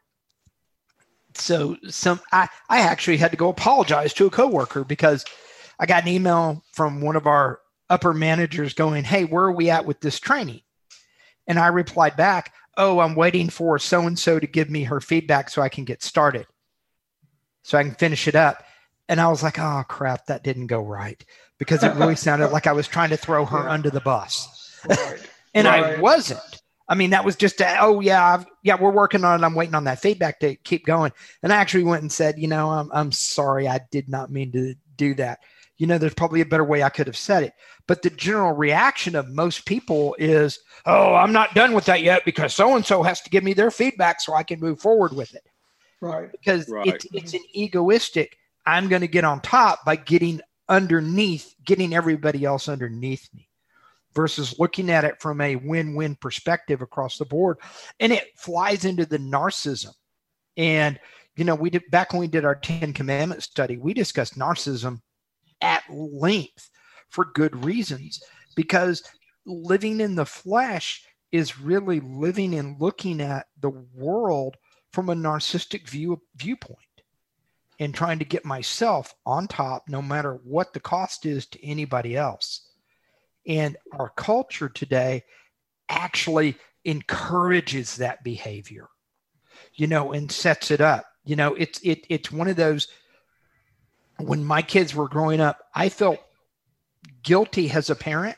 so 1.34 1.76
some 1.88 2.20
I, 2.32 2.48
I 2.68 2.80
actually 2.80 3.18
had 3.18 3.30
to 3.30 3.36
go 3.36 3.48
apologize 3.48 4.12
to 4.14 4.26
a 4.26 4.30
coworker 4.30 4.84
because 4.84 5.24
I 5.78 5.86
got 5.86 6.02
an 6.02 6.08
email 6.08 6.62
from 6.72 7.00
one 7.00 7.16
of 7.16 7.26
our 7.26 7.60
upper 7.90 8.12
managers 8.12 8.74
going, 8.74 9.04
Hey, 9.04 9.24
where 9.24 9.44
are 9.44 9.52
we 9.52 9.70
at 9.70 9.86
with 9.86 10.00
this 10.00 10.18
training? 10.18 10.60
And 11.46 11.58
I 11.58 11.68
replied 11.68 12.16
back, 12.16 12.52
Oh, 12.76 13.00
I'm 13.00 13.14
waiting 13.14 13.48
for 13.48 13.78
so 13.78 14.06
and 14.06 14.18
so 14.18 14.38
to 14.38 14.46
give 14.46 14.70
me 14.70 14.84
her 14.84 15.00
feedback 15.00 15.50
so 15.50 15.62
I 15.62 15.68
can 15.68 15.84
get 15.84 16.02
started. 16.02 16.46
So 17.62 17.76
I 17.76 17.82
can 17.82 17.94
finish 17.94 18.28
it 18.28 18.34
up. 18.34 18.64
And 19.08 19.20
I 19.20 19.28
was 19.28 19.42
like, 19.42 19.58
Oh 19.58 19.82
crap, 19.88 20.26
that 20.26 20.44
didn't 20.44 20.66
go 20.66 20.80
right. 20.80 21.22
Because 21.58 21.82
it 21.82 21.94
really 21.96 22.16
sounded 22.16 22.48
like 22.48 22.66
I 22.66 22.72
was 22.72 22.86
trying 22.86 23.10
to 23.10 23.16
throw 23.16 23.44
her 23.44 23.64
yeah. 23.64 23.70
under 23.70 23.90
the 23.90 24.00
bus. 24.00 24.80
Right. 24.88 25.18
and 25.54 25.66
right. 25.66 25.98
I 25.98 26.00
wasn't. 26.00 26.40
I 26.88 26.94
mean, 26.94 27.10
that 27.10 27.24
was 27.24 27.36
just, 27.36 27.60
a, 27.60 27.76
oh 27.80 28.00
yeah, 28.00 28.34
I've, 28.34 28.46
yeah, 28.62 28.76
we're 28.80 28.90
working 28.90 29.22
on 29.24 29.42
it. 29.42 29.46
I'm 29.46 29.54
waiting 29.54 29.74
on 29.74 29.84
that 29.84 30.00
feedback 30.00 30.40
to 30.40 30.56
keep 30.56 30.86
going. 30.86 31.12
And 31.42 31.52
I 31.52 31.56
actually 31.56 31.84
went 31.84 32.02
and 32.02 32.10
said, 32.10 32.38
you 32.38 32.48
know, 32.48 32.70
I'm, 32.70 32.90
I'm 32.92 33.12
sorry, 33.12 33.68
I 33.68 33.80
did 33.90 34.08
not 34.08 34.30
mean 34.30 34.52
to 34.52 34.74
do 34.96 35.14
that. 35.14 35.40
You 35.76 35.86
know, 35.86 35.98
there's 35.98 36.14
probably 36.14 36.40
a 36.40 36.46
better 36.46 36.64
way 36.64 36.82
I 36.82 36.88
could 36.88 37.06
have 37.06 37.16
said 37.16 37.42
it. 37.42 37.52
But 37.86 38.02
the 38.02 38.10
general 38.10 38.52
reaction 38.52 39.14
of 39.14 39.28
most 39.28 39.64
people 39.66 40.16
is, 40.18 40.58
oh, 40.86 41.14
I'm 41.14 41.32
not 41.32 41.54
done 41.54 41.72
with 41.72 41.84
that 41.86 42.02
yet 42.02 42.24
because 42.24 42.54
so 42.54 42.74
and 42.74 42.84
so 42.84 43.02
has 43.02 43.20
to 43.22 43.30
give 43.30 43.44
me 43.44 43.52
their 43.52 43.70
feedback 43.70 44.20
so 44.20 44.34
I 44.34 44.42
can 44.42 44.58
move 44.58 44.80
forward 44.80 45.14
with 45.14 45.34
it. 45.34 45.46
Right. 46.00 46.30
Because 46.32 46.68
right. 46.68 46.86
It's, 46.86 47.06
it's 47.12 47.34
an 47.34 47.42
egoistic, 47.54 48.36
I'm 48.68 48.88
going 48.88 49.00
to 49.00 49.08
get 49.08 49.24
on 49.24 49.40
top 49.40 49.84
by 49.84 49.96
getting 49.96 50.40
underneath, 50.68 51.54
getting 51.64 51.94
everybody 51.94 52.44
else 52.44 52.68
underneath 52.68 53.26
me 53.34 53.48
versus 54.14 54.58
looking 54.58 54.90
at 54.90 55.04
it 55.04 55.20
from 55.20 55.40
a 55.40 55.56
win-win 55.56 56.16
perspective 56.16 56.82
across 56.82 57.16
the 57.16 57.24
board. 57.24 57.58
And 57.98 58.12
it 58.12 58.26
flies 58.36 58.84
into 58.84 59.06
the 59.06 59.18
narcissism. 59.18 59.94
And 60.58 60.98
you 61.38 61.44
know 61.44 61.54
we 61.54 61.70
did 61.70 61.84
back 61.90 62.12
when 62.12 62.20
we 62.20 62.26
did 62.26 62.44
our 62.44 62.56
10 62.56 62.92
commandments 62.92 63.46
study 63.46 63.78
we 63.78 63.94
discussed 63.94 64.36
narcissism 64.36 65.00
at 65.62 65.84
length 65.88 66.68
for 67.08 67.26
good 67.32 67.64
reasons 67.64 68.20
because 68.56 69.02
living 69.46 70.00
in 70.00 70.16
the 70.16 70.26
flesh 70.26 71.06
is 71.30 71.60
really 71.60 72.00
living 72.00 72.54
and 72.56 72.80
looking 72.80 73.20
at 73.20 73.46
the 73.60 73.70
world 73.94 74.56
from 74.92 75.08
a 75.08 75.14
narcissistic 75.14 75.88
view 75.88 76.20
viewpoint 76.36 76.87
and 77.78 77.94
trying 77.94 78.18
to 78.18 78.24
get 78.24 78.44
myself 78.44 79.14
on 79.24 79.46
top 79.46 79.88
no 79.88 80.02
matter 80.02 80.34
what 80.44 80.72
the 80.72 80.80
cost 80.80 81.26
is 81.26 81.46
to 81.46 81.64
anybody 81.64 82.16
else 82.16 82.68
and 83.48 83.78
our 83.92 84.10
culture 84.10 84.68
today 84.68 85.24
actually 85.88 86.56
encourages 86.84 87.96
that 87.96 88.22
behavior, 88.22 88.88
you 89.74 89.86
know, 89.86 90.12
and 90.12 90.30
sets 90.30 90.70
it 90.70 90.80
up. 90.80 91.06
You 91.24 91.34
know, 91.34 91.54
it's 91.54 91.80
it 91.82 92.06
it's 92.08 92.30
one 92.30 92.48
of 92.48 92.56
those 92.56 92.88
when 94.18 94.44
my 94.44 94.62
kids 94.62 94.94
were 94.94 95.08
growing 95.08 95.40
up, 95.40 95.58
I 95.74 95.88
felt 95.88 96.20
guilty 97.22 97.70
as 97.70 97.88
a 97.88 97.94
parent 97.94 98.36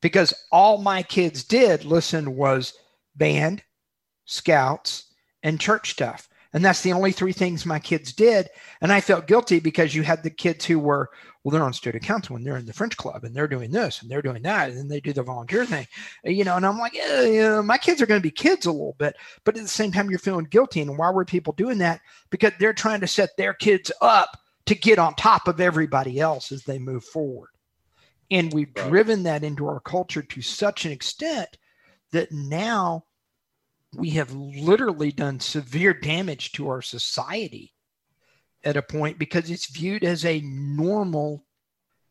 because 0.00 0.34
all 0.52 0.78
my 0.78 1.02
kids 1.02 1.42
did 1.44 1.84
listen 1.84 2.36
was 2.36 2.74
band, 3.14 3.62
scouts, 4.26 5.04
and 5.42 5.60
church 5.60 5.92
stuff. 5.92 6.28
And 6.56 6.64
that's 6.64 6.80
the 6.80 6.94
only 6.94 7.12
three 7.12 7.34
things 7.34 7.66
my 7.66 7.78
kids 7.78 8.14
did. 8.14 8.48
And 8.80 8.90
I 8.90 9.02
felt 9.02 9.26
guilty 9.26 9.60
because 9.60 9.94
you 9.94 10.02
had 10.02 10.22
the 10.22 10.30
kids 10.30 10.64
who 10.64 10.78
were, 10.78 11.10
well, 11.44 11.52
they're 11.52 11.62
on 11.62 11.74
student 11.74 12.02
council 12.02 12.34
and 12.34 12.46
they're 12.46 12.56
in 12.56 12.64
the 12.64 12.72
French 12.72 12.96
club 12.96 13.24
and 13.24 13.36
they're 13.36 13.46
doing 13.46 13.70
this 13.70 14.00
and 14.00 14.10
they're 14.10 14.22
doing 14.22 14.40
that. 14.44 14.70
And 14.70 14.78
then 14.78 14.88
they 14.88 14.98
do 14.98 15.12
the 15.12 15.22
volunteer 15.22 15.66
thing, 15.66 15.86
you 16.24 16.44
know. 16.44 16.56
And 16.56 16.64
I'm 16.64 16.78
like, 16.78 16.94
yeah, 16.94 17.20
you 17.20 17.42
know, 17.42 17.62
my 17.62 17.76
kids 17.76 18.00
are 18.00 18.06
going 18.06 18.22
to 18.22 18.26
be 18.26 18.30
kids 18.30 18.64
a 18.64 18.72
little 18.72 18.96
bit. 18.96 19.16
But 19.44 19.58
at 19.58 19.64
the 19.64 19.68
same 19.68 19.92
time, 19.92 20.08
you're 20.08 20.18
feeling 20.18 20.46
guilty. 20.46 20.80
And 20.80 20.96
why 20.96 21.10
were 21.10 21.26
people 21.26 21.52
doing 21.52 21.76
that? 21.76 22.00
Because 22.30 22.52
they're 22.58 22.72
trying 22.72 23.02
to 23.02 23.06
set 23.06 23.36
their 23.36 23.52
kids 23.52 23.92
up 24.00 24.38
to 24.64 24.74
get 24.74 24.98
on 24.98 25.14
top 25.16 25.48
of 25.48 25.60
everybody 25.60 26.20
else 26.20 26.52
as 26.52 26.64
they 26.64 26.78
move 26.78 27.04
forward. 27.04 27.50
And 28.30 28.50
we've 28.54 28.72
right. 28.78 28.88
driven 28.88 29.24
that 29.24 29.44
into 29.44 29.66
our 29.66 29.80
culture 29.80 30.22
to 30.22 30.40
such 30.40 30.86
an 30.86 30.92
extent 30.92 31.58
that 32.12 32.32
now 32.32 33.04
we 33.94 34.10
have 34.10 34.32
literally 34.32 35.12
done 35.12 35.40
severe 35.40 35.94
damage 35.94 36.52
to 36.52 36.68
our 36.68 36.82
society 36.82 37.72
at 38.64 38.76
a 38.76 38.82
point 38.82 39.18
because 39.18 39.50
it's 39.50 39.70
viewed 39.70 40.04
as 40.04 40.24
a 40.24 40.40
normal 40.40 41.44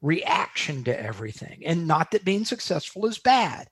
reaction 0.01 0.83
to 0.85 0.99
everything. 0.99 1.63
And 1.65 1.87
not 1.87 2.11
that 2.11 2.25
being 2.25 2.45
successful 2.45 3.05
is 3.05 3.17
bad, 3.17 3.67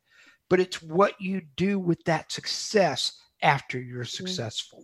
but 0.49 0.59
it's 0.59 0.81
what 0.81 1.19
you 1.19 1.41
do 1.55 1.79
with 1.79 2.03
that 2.05 2.31
success 2.31 3.13
after 3.41 3.79
you're 3.79 4.05
successful. 4.05 4.83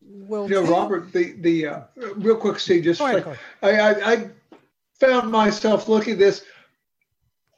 Well, 0.00 0.48
you 0.48 0.62
know, 0.62 0.70
Robert, 0.70 1.12
the 1.12 1.32
the 1.40 1.66
uh, 1.66 1.80
real 2.16 2.36
quick, 2.36 2.58
Steve, 2.58 2.84
just 2.84 3.00
like, 3.00 3.26
I, 3.62 3.78
I, 3.78 4.12
I 4.12 4.30
found 4.98 5.30
myself 5.30 5.88
looking 5.88 6.14
at 6.14 6.18
this 6.18 6.44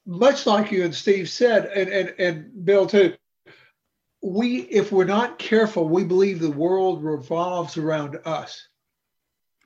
much 0.06 0.46
like 0.46 0.72
you 0.72 0.84
and 0.84 0.94
Steve 0.94 1.28
said, 1.28 1.66
and 1.66 1.88
and 1.88 2.14
and 2.18 2.64
Bill 2.64 2.86
too 2.86 3.14
we 4.22 4.60
if 4.62 4.92
we're 4.92 5.04
not 5.04 5.38
careful 5.38 5.88
we 5.88 6.04
believe 6.04 6.40
the 6.40 6.50
world 6.50 7.02
revolves 7.02 7.76
around 7.76 8.18
us. 8.24 8.66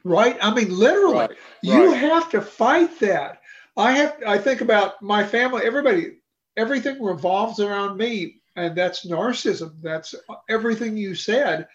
Right? 0.04 0.36
I 0.40 0.52
mean 0.54 0.76
literally. 0.76 1.14
Right, 1.18 1.30
you 1.62 1.92
have 1.92 2.30
to 2.30 2.40
fight 2.40 2.98
that. 3.00 3.40
I 3.76 3.92
have 3.92 4.16
i 4.26 4.38
think 4.38 4.60
about 4.60 5.02
my 5.02 5.24
family. 5.24 5.64
Everybody 5.64 6.18
everything 6.56 7.02
revolves 7.02 7.58
around 7.58 7.96
me 7.96 8.40
and 8.56 8.76
that's 8.76 9.06
narcissism. 9.06 9.74
That's 9.82 10.14
everything 10.48 10.96
you 10.96 11.14
said 11.14 11.66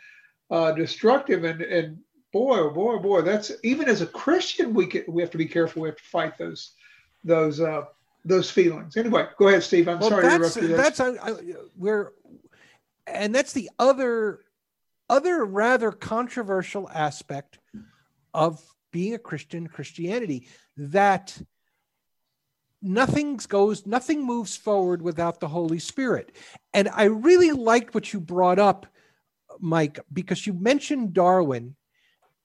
uh, 0.52 0.72
destructive 0.72 1.44
and 1.44 1.62
and 1.62 1.98
boy 2.32 2.60
oh 2.60 2.70
boy 2.70 2.94
oh 2.94 3.00
boy 3.00 3.22
that's 3.22 3.52
even 3.64 3.90
as 3.90 4.02
a 4.02 4.06
christian 4.08 4.72
we 4.72 4.86
can 4.86 5.04
we 5.08 5.22
have 5.22 5.32
to 5.32 5.38
be 5.38 5.46
careful. 5.46 5.82
We 5.82 5.90
have 5.90 5.98
to 5.98 6.04
fight 6.04 6.38
those 6.38 6.74
those 7.24 7.60
uh 7.60 7.86
those 8.26 8.50
feelings. 8.50 8.98
Anyway 8.98 9.28
go 9.38 9.48
ahead 9.48 9.64
steve. 9.64 9.88
I'm 9.88 10.00
well, 10.00 10.10
sorry 10.10 10.24
that's, 10.24 10.54
to 10.54 10.60
interrupt 10.60 10.72
you 10.72 10.78
that's 10.78 11.00
I, 11.00 11.34
we're 11.76 12.12
and 13.12 13.34
that's 13.34 13.54
the 13.54 13.70
other 13.80 14.40
other 15.10 15.44
rather 15.44 15.92
controversial 15.92 16.90
aspect 16.94 17.60
of 18.34 18.64
being 18.92 19.14
a 19.14 19.20
Christian 19.20 19.68
Christianity 19.68 20.48
that 20.78 21.40
nothing 22.82 23.38
goes 23.48 23.86
nothing 23.86 24.26
moves 24.26 24.56
forward 24.56 25.02
without 25.02 25.40
the 25.40 25.48
Holy 25.48 25.80
Spirit. 25.80 26.36
And 26.74 26.90
I 26.90 27.06
really 27.06 27.52
liked 27.52 27.94
what 27.94 28.14
you 28.14 28.20
brought 28.20 28.60
up 28.60 28.86
Mike 29.60 30.00
because 30.12 30.46
you 30.46 30.54
mentioned 30.54 31.14
Darwin 31.14 31.76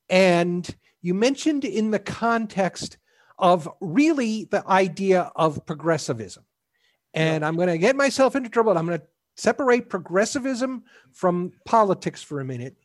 and 0.08 0.68
you 1.02 1.14
mentioned 1.14 1.64
in 1.64 1.90
the 1.90 1.98
context 1.98 2.98
of 3.38 3.68
really 3.80 4.44
the 4.44 4.66
idea 4.68 5.30
of 5.36 5.66
progressivism. 5.66 6.44
And 7.12 7.44
I'm 7.44 7.56
going 7.56 7.68
to 7.68 7.78
get 7.78 7.96
myself 7.96 8.34
into 8.34 8.48
trouble. 8.48 8.76
I'm 8.76 8.86
going 8.86 8.98
to 8.98 9.06
separate 9.36 9.88
progressivism 9.88 10.84
from 11.12 11.52
politics 11.64 12.22
for 12.22 12.40
a 12.40 12.44
minute. 12.44 12.76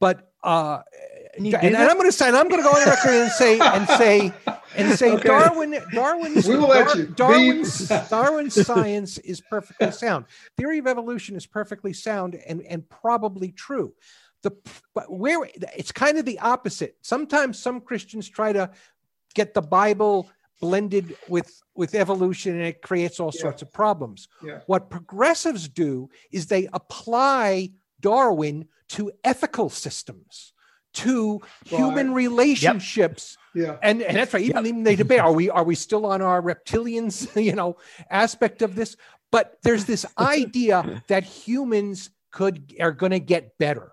But 0.00 0.32
uh, 0.42 0.82
and, 1.36 1.54
and, 1.54 1.76
I'm 1.76 1.96
going 1.96 2.08
to 2.08 2.12
say, 2.12 2.28
and 2.28 2.36
I'm 2.36 2.48
going 2.48 2.62
to 2.62 2.68
go 2.68 2.74
on 2.74 2.84
the 2.84 2.90
record 2.90 3.10
and 3.10 3.30
say, 3.32 3.58
and 3.58 3.88
say, 3.88 4.32
and 4.76 4.98
say, 4.98 5.12
okay. 5.12 5.28
Darwin, 5.28 5.78
Darwin's, 5.92 6.46
we 6.48 6.56
will 6.56 6.68
let 6.68 6.94
you. 6.96 7.06
Darwin's, 7.06 7.88
Darwin's 8.08 8.66
science 8.66 9.18
is 9.18 9.40
perfectly 9.40 9.90
sound. 9.90 10.26
Theory 10.56 10.78
of 10.78 10.86
evolution 10.86 11.36
is 11.36 11.46
perfectly 11.46 11.92
sound 11.92 12.34
and 12.34 12.62
and 12.62 12.88
probably 12.88 13.50
true. 13.52 13.92
The 14.42 14.52
but 14.94 15.12
where 15.12 15.48
it's 15.76 15.92
kind 15.92 16.18
of 16.18 16.24
the 16.24 16.38
opposite. 16.38 16.96
Sometimes 17.02 17.58
some 17.58 17.80
Christians 17.80 18.28
try 18.28 18.52
to 18.52 18.70
get 19.34 19.54
the 19.54 19.62
Bible 19.62 20.30
blended 20.60 21.16
with 21.28 21.60
with 21.74 21.94
evolution 21.94 22.54
and 22.54 22.62
it 22.62 22.82
creates 22.82 23.20
all 23.20 23.30
Yeah. 23.34 23.40
sorts 23.40 23.62
of 23.62 23.72
problems. 23.72 24.28
Yeah. 24.44 24.60
What 24.66 24.90
progressives 24.90 25.68
do 25.68 26.10
is 26.32 26.46
they 26.46 26.68
apply 26.72 27.70
Darwin 28.00 28.66
to 28.88 29.12
ethical 29.22 29.70
systems, 29.70 30.52
to 30.94 31.40
human 31.64 32.12
relationships. 32.14 33.36
Yeah. 33.54 33.76
And, 33.82 34.02
and 34.02 34.16
that's 34.16 34.32
right. 34.34 34.42
Even, 34.42 34.66
even 34.66 34.82
they 34.82 34.96
debate: 34.96 35.20
Are 35.20 35.32
we 35.32 35.50
are 35.50 35.64
we 35.64 35.74
still 35.74 36.06
on 36.06 36.22
our 36.22 36.42
reptilians, 36.42 37.40
you 37.42 37.54
know, 37.54 37.76
aspect 38.10 38.62
of 38.62 38.74
this? 38.74 38.96
But 39.30 39.58
there's 39.62 39.84
this 39.84 40.06
idea 40.18 41.02
that 41.08 41.24
humans 41.24 42.10
could 42.30 42.74
are 42.80 42.92
going 42.92 43.12
to 43.12 43.20
get 43.20 43.56
better, 43.58 43.92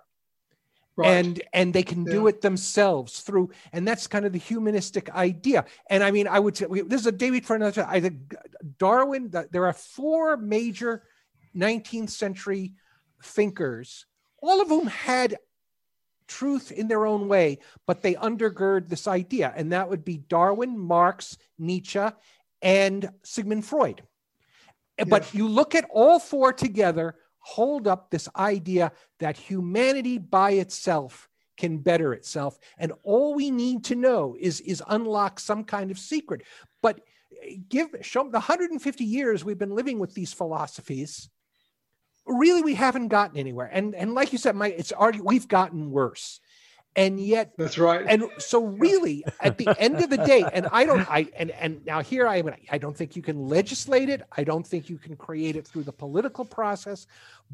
Right. 0.98 1.10
and 1.10 1.42
and 1.52 1.74
they 1.74 1.84
can 1.84 2.06
do 2.06 2.28
it 2.28 2.40
themselves 2.40 3.20
through, 3.20 3.52
and 3.74 3.86
that's 3.86 4.08
kind 4.08 4.26
of 4.26 4.32
the 4.32 4.40
humanistic 4.40 5.10
idea. 5.14 5.66
And 5.90 6.02
I 6.02 6.12
mean, 6.12 6.26
I 6.26 6.40
would 6.40 6.56
say 6.56 6.68
this 6.68 7.02
is 7.02 7.08
a 7.08 7.12
debate 7.12 7.46
for 7.46 7.58
another. 7.58 7.82
time. 7.82 7.90
I 7.90 8.00
think 8.00 8.34
Darwin. 8.78 9.30
There 9.52 9.66
are 9.66 9.74
four 9.74 10.38
major 10.38 11.04
19th 11.56 12.12
century 12.12 12.74
thinkers, 13.22 14.06
all 14.42 14.62
of 14.62 14.70
whom 14.70 14.88
had 14.88 15.36
truth 16.28 16.72
in 16.72 16.88
their 16.88 17.06
own 17.06 17.28
way, 17.28 17.60
but 17.86 18.02
they 18.02 18.16
undergird 18.16 18.90
this 18.90 19.08
idea. 19.08 19.54
And 19.56 19.72
that 19.72 19.90
would 19.90 20.06
be 20.06 20.18
Darwin, 20.18 20.78
Marx, 20.78 21.38
Nietzsche, 21.58 22.08
and 22.62 23.10
Sigmund 23.24 23.66
Freud. 23.66 24.04
But 25.08 25.34
you 25.34 25.48
look 25.48 25.76
at 25.76 25.86
all 25.90 26.20
four 26.20 26.54
together, 26.54 27.16
hold 27.46 27.88
up 27.88 28.10
this 28.10 28.28
idea 28.36 28.92
that 29.20 29.38
humanity 29.38 30.18
by 30.18 30.52
itself 30.52 31.30
can 31.58 31.78
better 31.78 32.12
itself. 32.12 32.58
And 32.80 32.92
all 33.04 33.36
we 33.36 33.52
need 33.52 33.86
to 33.86 33.96
know 33.96 34.36
is, 34.40 34.62
is 34.62 34.82
unlock 34.88 35.40
some 35.40 35.64
kind 35.64 35.92
of 35.92 36.00
secret. 36.00 36.42
But 36.82 37.02
eh, 37.44 37.58
give 37.70 37.90
show 38.02 38.24
the 38.24 38.32
150 38.32 39.04
years 39.04 39.46
we've 39.46 39.60
been 39.60 39.76
living 39.76 40.00
with 40.00 40.16
these 40.16 40.34
philosophies 40.34 41.30
really 42.28 42.64
we 42.64 42.74
haven't 42.74 43.10
gotten 43.10 43.38
anywhere 43.38 43.70
and 43.72 43.94
and 43.94 44.16
like 44.16 44.32
you 44.32 44.40
said 44.40 44.56
mike 44.56 44.74
it's 44.76 44.92
already 44.92 45.22
we've 45.22 45.48
gotten 45.48 45.92
worse 45.92 46.40
and 46.96 47.20
yet 47.20 47.52
That's 47.58 47.78
right. 47.78 48.06
and 48.08 48.26
so 48.38 48.64
really 48.64 49.24
at 49.42 49.58
the 49.58 49.68
end 49.78 49.98
of 49.98 50.10
the 50.10 50.18
day 50.18 50.46
and 50.54 50.68
i 50.72 50.86
don't 50.86 51.10
i 51.10 51.28
and 51.38 51.52
and 51.52 51.86
now 51.86 52.02
here 52.02 52.28
i 52.28 52.38
am 52.38 52.52
i 52.70 52.78
don't 52.78 52.96
think 52.96 53.16
you 53.16 53.22
can 53.22 53.48
legislate 53.48 54.10
it. 54.10 54.22
I 54.36 54.44
don't 54.44 54.66
think 54.66 54.90
you 54.90 54.98
can 54.98 55.16
create 55.16 55.56
it 55.56 55.68
through 55.68 55.84
the 55.84 55.92
political 55.92 56.46
process. 56.46 57.08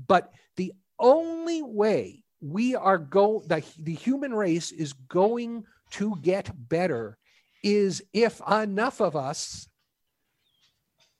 But 0.07 0.31
the 0.55 0.73
only 0.99 1.61
way 1.61 2.23
we 2.41 2.75
are 2.75 2.97
go 2.97 3.43
the, 3.45 3.63
the 3.79 3.93
human 3.93 4.33
race 4.33 4.71
is 4.71 4.93
going 4.93 5.65
to 5.91 6.15
get 6.21 6.51
better 6.69 7.17
is 7.63 8.03
if 8.13 8.41
enough 8.49 9.01
of 9.01 9.15
us 9.15 9.67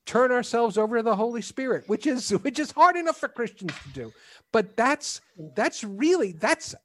turn 0.06 0.32
ourselves 0.32 0.78
over 0.78 0.98
to 0.98 1.04
the 1.04 1.16
holy 1.16 1.42
spirit 1.42 1.84
which 1.88 2.08
is 2.08 2.32
which 2.42 2.58
is 2.58 2.72
hard 2.72 2.96
enough 2.96 3.18
for 3.18 3.28
christians 3.28 3.74
to 3.84 3.90
do. 3.90 4.14
But 4.52 4.76
that's 4.76 5.22
that's 5.56 5.84
really 5.84 6.32
that's 6.34 6.76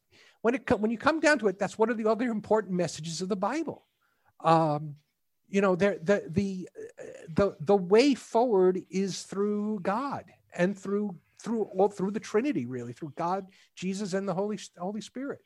when 0.47 0.55
it 0.55 0.81
when 0.81 0.91
you 0.93 0.99
come 0.99 1.19
down 1.21 1.39
to 1.41 1.49
it 1.49 1.59
that's 1.59 1.77
one 1.77 1.91
of 1.91 1.97
the 1.99 2.07
other 2.09 2.29
important 2.31 2.73
messages 2.73 3.21
of 3.21 3.29
the 3.29 3.35
bible 3.37 3.85
um 4.45 4.95
you 5.49 5.61
know 5.61 5.75
there 5.75 5.99
the 6.03 6.23
the 6.29 6.69
the 7.29 7.57
the 7.61 7.77
way 7.77 8.15
forward 8.15 8.81
is 8.89 9.23
through 9.25 9.81
god 9.81 10.25
and 10.57 10.79
through 10.79 11.17
through 11.43 11.63
all 11.77 11.89
through 11.89 12.13
the 12.13 12.21
trinity 12.21 12.65
really 12.67 12.93
through 12.93 13.13
god 13.17 13.47
jesus 13.75 14.13
and 14.15 14.29
the 14.29 14.35
holy 14.35 14.59
holy 14.79 15.01
spirit 15.01 15.41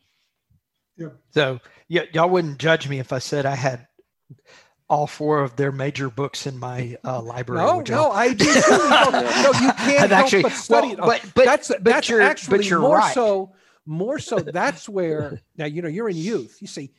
So 1.33 1.61
y- 1.89 2.09
y'all 2.13 2.29
wouldn't 2.29 2.59
judge 2.59 2.87
me 2.89 2.99
if 2.99 3.11
I 3.13 3.21
said 3.21 3.47
I 3.47 3.55
had 3.55 3.87
all 4.89 5.07
four 5.07 5.41
of 5.41 5.57
their 5.57 5.73
major 5.73 6.11
books 6.11 6.47
in 6.47 6.59
my 6.59 6.99
uh, 7.05 7.23
library. 7.23 7.65
no 7.65 7.81
no 7.81 7.85
y'all? 7.87 8.13
i 8.13 8.33
do 8.35 8.45
too. 8.45 8.61
no, 8.71 9.11
no 9.11 9.51
you 9.65 9.73
can't 9.87 10.03
I've 10.05 10.11
help 10.11 10.25
actually- 10.25 10.43
but 10.43 10.53
study 10.53 10.89
well, 10.89 10.93
it. 10.97 11.01
Oh, 11.01 11.07
but- 11.07 11.35
but- 11.35 11.45
that's 11.45 11.69
but 11.69 11.85
that's 11.85 12.09
you're- 12.09 12.23
but 12.25 12.31
actually 12.31 12.67
you're 12.67 12.81
more 12.81 12.97
right. 12.99 13.15
so 13.15 13.53
more 13.87 14.19
so 14.19 14.39
that's 14.39 14.89
where 14.89 15.41
now 15.57 15.67
you 15.67 15.83
know 15.83 15.89
you're 15.89 16.09
in 16.09 16.17
youth. 16.17 16.59
You 16.61 16.67
see 16.67 16.93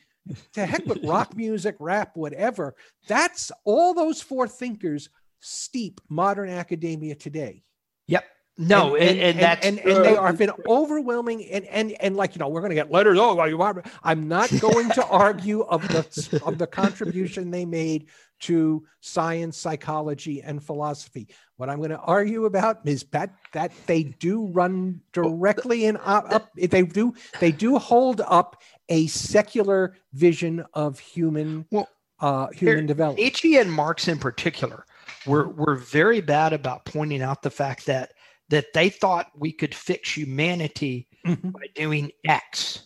to 0.52 0.66
heck 0.66 0.86
with 0.86 1.04
rock 1.04 1.36
music 1.36 1.76
rap 1.78 2.16
whatever. 2.16 2.74
That's 3.08 3.50
all 3.64 3.94
those 3.94 4.22
four 4.22 4.48
thinkers 4.48 5.08
steep 5.40 6.00
modern 6.08 6.48
academia 6.48 7.14
today. 7.14 7.62
Yep. 8.06 8.24
No, 8.58 8.96
and, 8.96 9.18
and, 9.18 9.38
that's 9.38 9.66
and, 9.66 9.78
and 9.78 10.04
they 10.04 10.14
are 10.14 10.32
been 10.34 10.52
overwhelming 10.68 11.42
and 11.46 11.64
and 11.64 11.92
and 12.00 12.16
like 12.16 12.34
you 12.34 12.38
know 12.38 12.48
we're 12.48 12.60
going 12.60 12.70
to 12.70 12.76
get 12.76 12.90
letters 12.90 13.18
oh 13.18 13.42
you. 13.46 13.60
Are 13.62 13.82
i'm 14.02 14.28
not 14.28 14.50
going 14.60 14.90
to 14.90 15.06
argue 15.08 15.62
of 15.62 15.80
the 15.88 16.40
of 16.44 16.58
the 16.58 16.66
contribution 16.66 17.50
they 17.50 17.64
made 17.64 18.08
to 18.42 18.84
science 19.00 19.56
psychology 19.56 20.42
and 20.42 20.62
philosophy 20.62 21.26
what 21.56 21.68
i'm 21.70 21.78
going 21.78 21.90
to 21.90 21.98
argue 22.00 22.44
about 22.44 22.78
is 22.84 23.04
that 23.12 23.34
that 23.52 23.72
they 23.86 24.02
do 24.04 24.46
run 24.48 25.00
directly 25.12 25.86
in 25.86 25.96
up, 25.98 26.30
up 26.30 26.50
they 26.54 26.82
do 26.82 27.14
they 27.40 27.50
do 27.52 27.78
hold 27.78 28.20
up 28.26 28.60
a 28.88 29.06
secular 29.08 29.96
vision 30.12 30.64
of 30.74 30.98
human 30.98 31.64
Well, 31.70 31.88
uh 32.20 32.48
human 32.48 32.78
Here, 32.78 32.86
development 32.86 33.24
Nietzsche 33.24 33.56
and 33.56 33.72
Marx 33.72 34.06
in 34.08 34.18
particular 34.18 34.84
were 35.26 35.48
were 35.48 35.76
very 35.76 36.20
bad 36.20 36.52
about 36.52 36.84
pointing 36.84 37.22
out 37.22 37.42
the 37.42 37.50
fact 37.50 37.86
that 37.86 38.12
that 38.48 38.66
they 38.74 38.90
thought 38.90 39.28
we 39.36 39.50
could 39.52 39.74
fix 39.74 40.16
humanity 40.16 41.08
Mhm. 41.24 41.52
by 41.52 41.66
doing 41.74 42.10
X. 42.24 42.82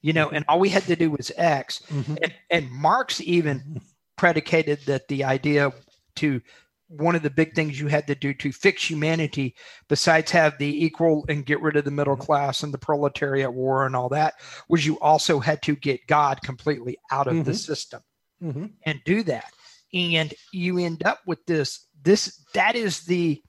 You 0.00 0.12
know, 0.12 0.30
and 0.30 0.44
all 0.48 0.60
we 0.60 0.68
had 0.68 0.84
to 0.84 0.94
do 0.94 1.10
was 1.10 1.32
X. 1.36 1.82
Mhm. 1.90 2.18
And, 2.22 2.34
and 2.50 2.70
Marx 2.70 3.20
even 3.20 3.80
predicated 4.16 4.80
that 4.86 5.08
the 5.08 5.24
idea 5.24 5.72
to 6.16 6.40
one 6.88 7.16
of 7.16 7.22
the 7.22 7.30
big 7.30 7.54
things 7.54 7.80
you 7.80 7.88
had 7.88 8.06
to 8.06 8.14
do 8.14 8.32
to 8.32 8.52
fix 8.52 8.88
humanity, 8.88 9.56
besides 9.88 10.30
have 10.30 10.56
the 10.58 10.84
equal 10.84 11.24
and 11.28 11.44
get 11.44 11.60
rid 11.60 11.76
of 11.76 11.84
the 11.84 11.90
middle 11.90 12.16
class 12.16 12.62
and 12.62 12.72
the 12.72 12.78
proletariat 12.78 13.52
war 13.52 13.86
and 13.86 13.96
all 13.96 14.08
that, 14.08 14.34
was 14.68 14.86
you 14.86 14.98
also 15.00 15.40
had 15.40 15.60
to 15.62 15.74
get 15.74 16.06
God 16.06 16.40
completely 16.42 16.96
out 17.10 17.26
of 17.26 17.44
the 17.44 17.52
Mhm. 17.52 17.56
system 17.56 18.02
Mhm. 18.42 18.72
and 18.84 19.00
do 19.04 19.22
that. 19.24 19.52
And 19.92 20.32
you 20.52 20.78
end 20.78 21.04
up 21.04 21.20
with 21.26 21.44
this, 21.46 21.88
this 22.02 22.44
that 22.54 22.76
is 22.76 23.00
the 23.06 23.42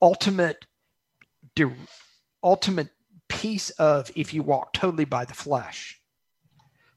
ultimate 0.00 0.64
di- 1.54 1.76
ultimate 2.42 2.90
piece 3.28 3.70
of 3.70 4.10
if 4.16 4.32
you 4.32 4.42
walk 4.42 4.72
totally 4.72 5.04
by 5.04 5.24
the 5.24 5.34
flesh. 5.34 6.00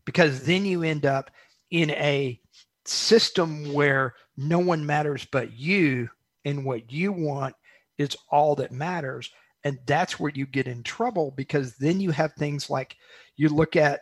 Because 0.06 0.46
then 0.46 0.66
you 0.66 0.84
end 0.84 1.06
up 1.06 1.30
in 1.72 1.90
a 1.92 2.40
system 2.88 3.74
where 3.74 4.16
no 4.38 4.60
one 4.60 4.86
matters 4.86 5.26
but 5.26 5.54
you 5.54 6.10
and 6.44 6.66
what 6.66 6.92
you 6.92 7.12
want 7.12 7.56
is 7.98 8.16
all 8.30 8.56
that 8.56 8.72
matters. 8.72 9.32
And 9.64 9.80
that's 9.86 10.20
where 10.20 10.32
you 10.34 10.46
get 10.46 10.68
in 10.68 10.84
trouble 10.84 11.32
because 11.32 11.76
then 11.78 12.00
you 12.00 12.12
have 12.12 12.34
things 12.34 12.70
like 12.70 12.96
you 13.36 13.50
look 13.50 13.76
at 13.76 14.02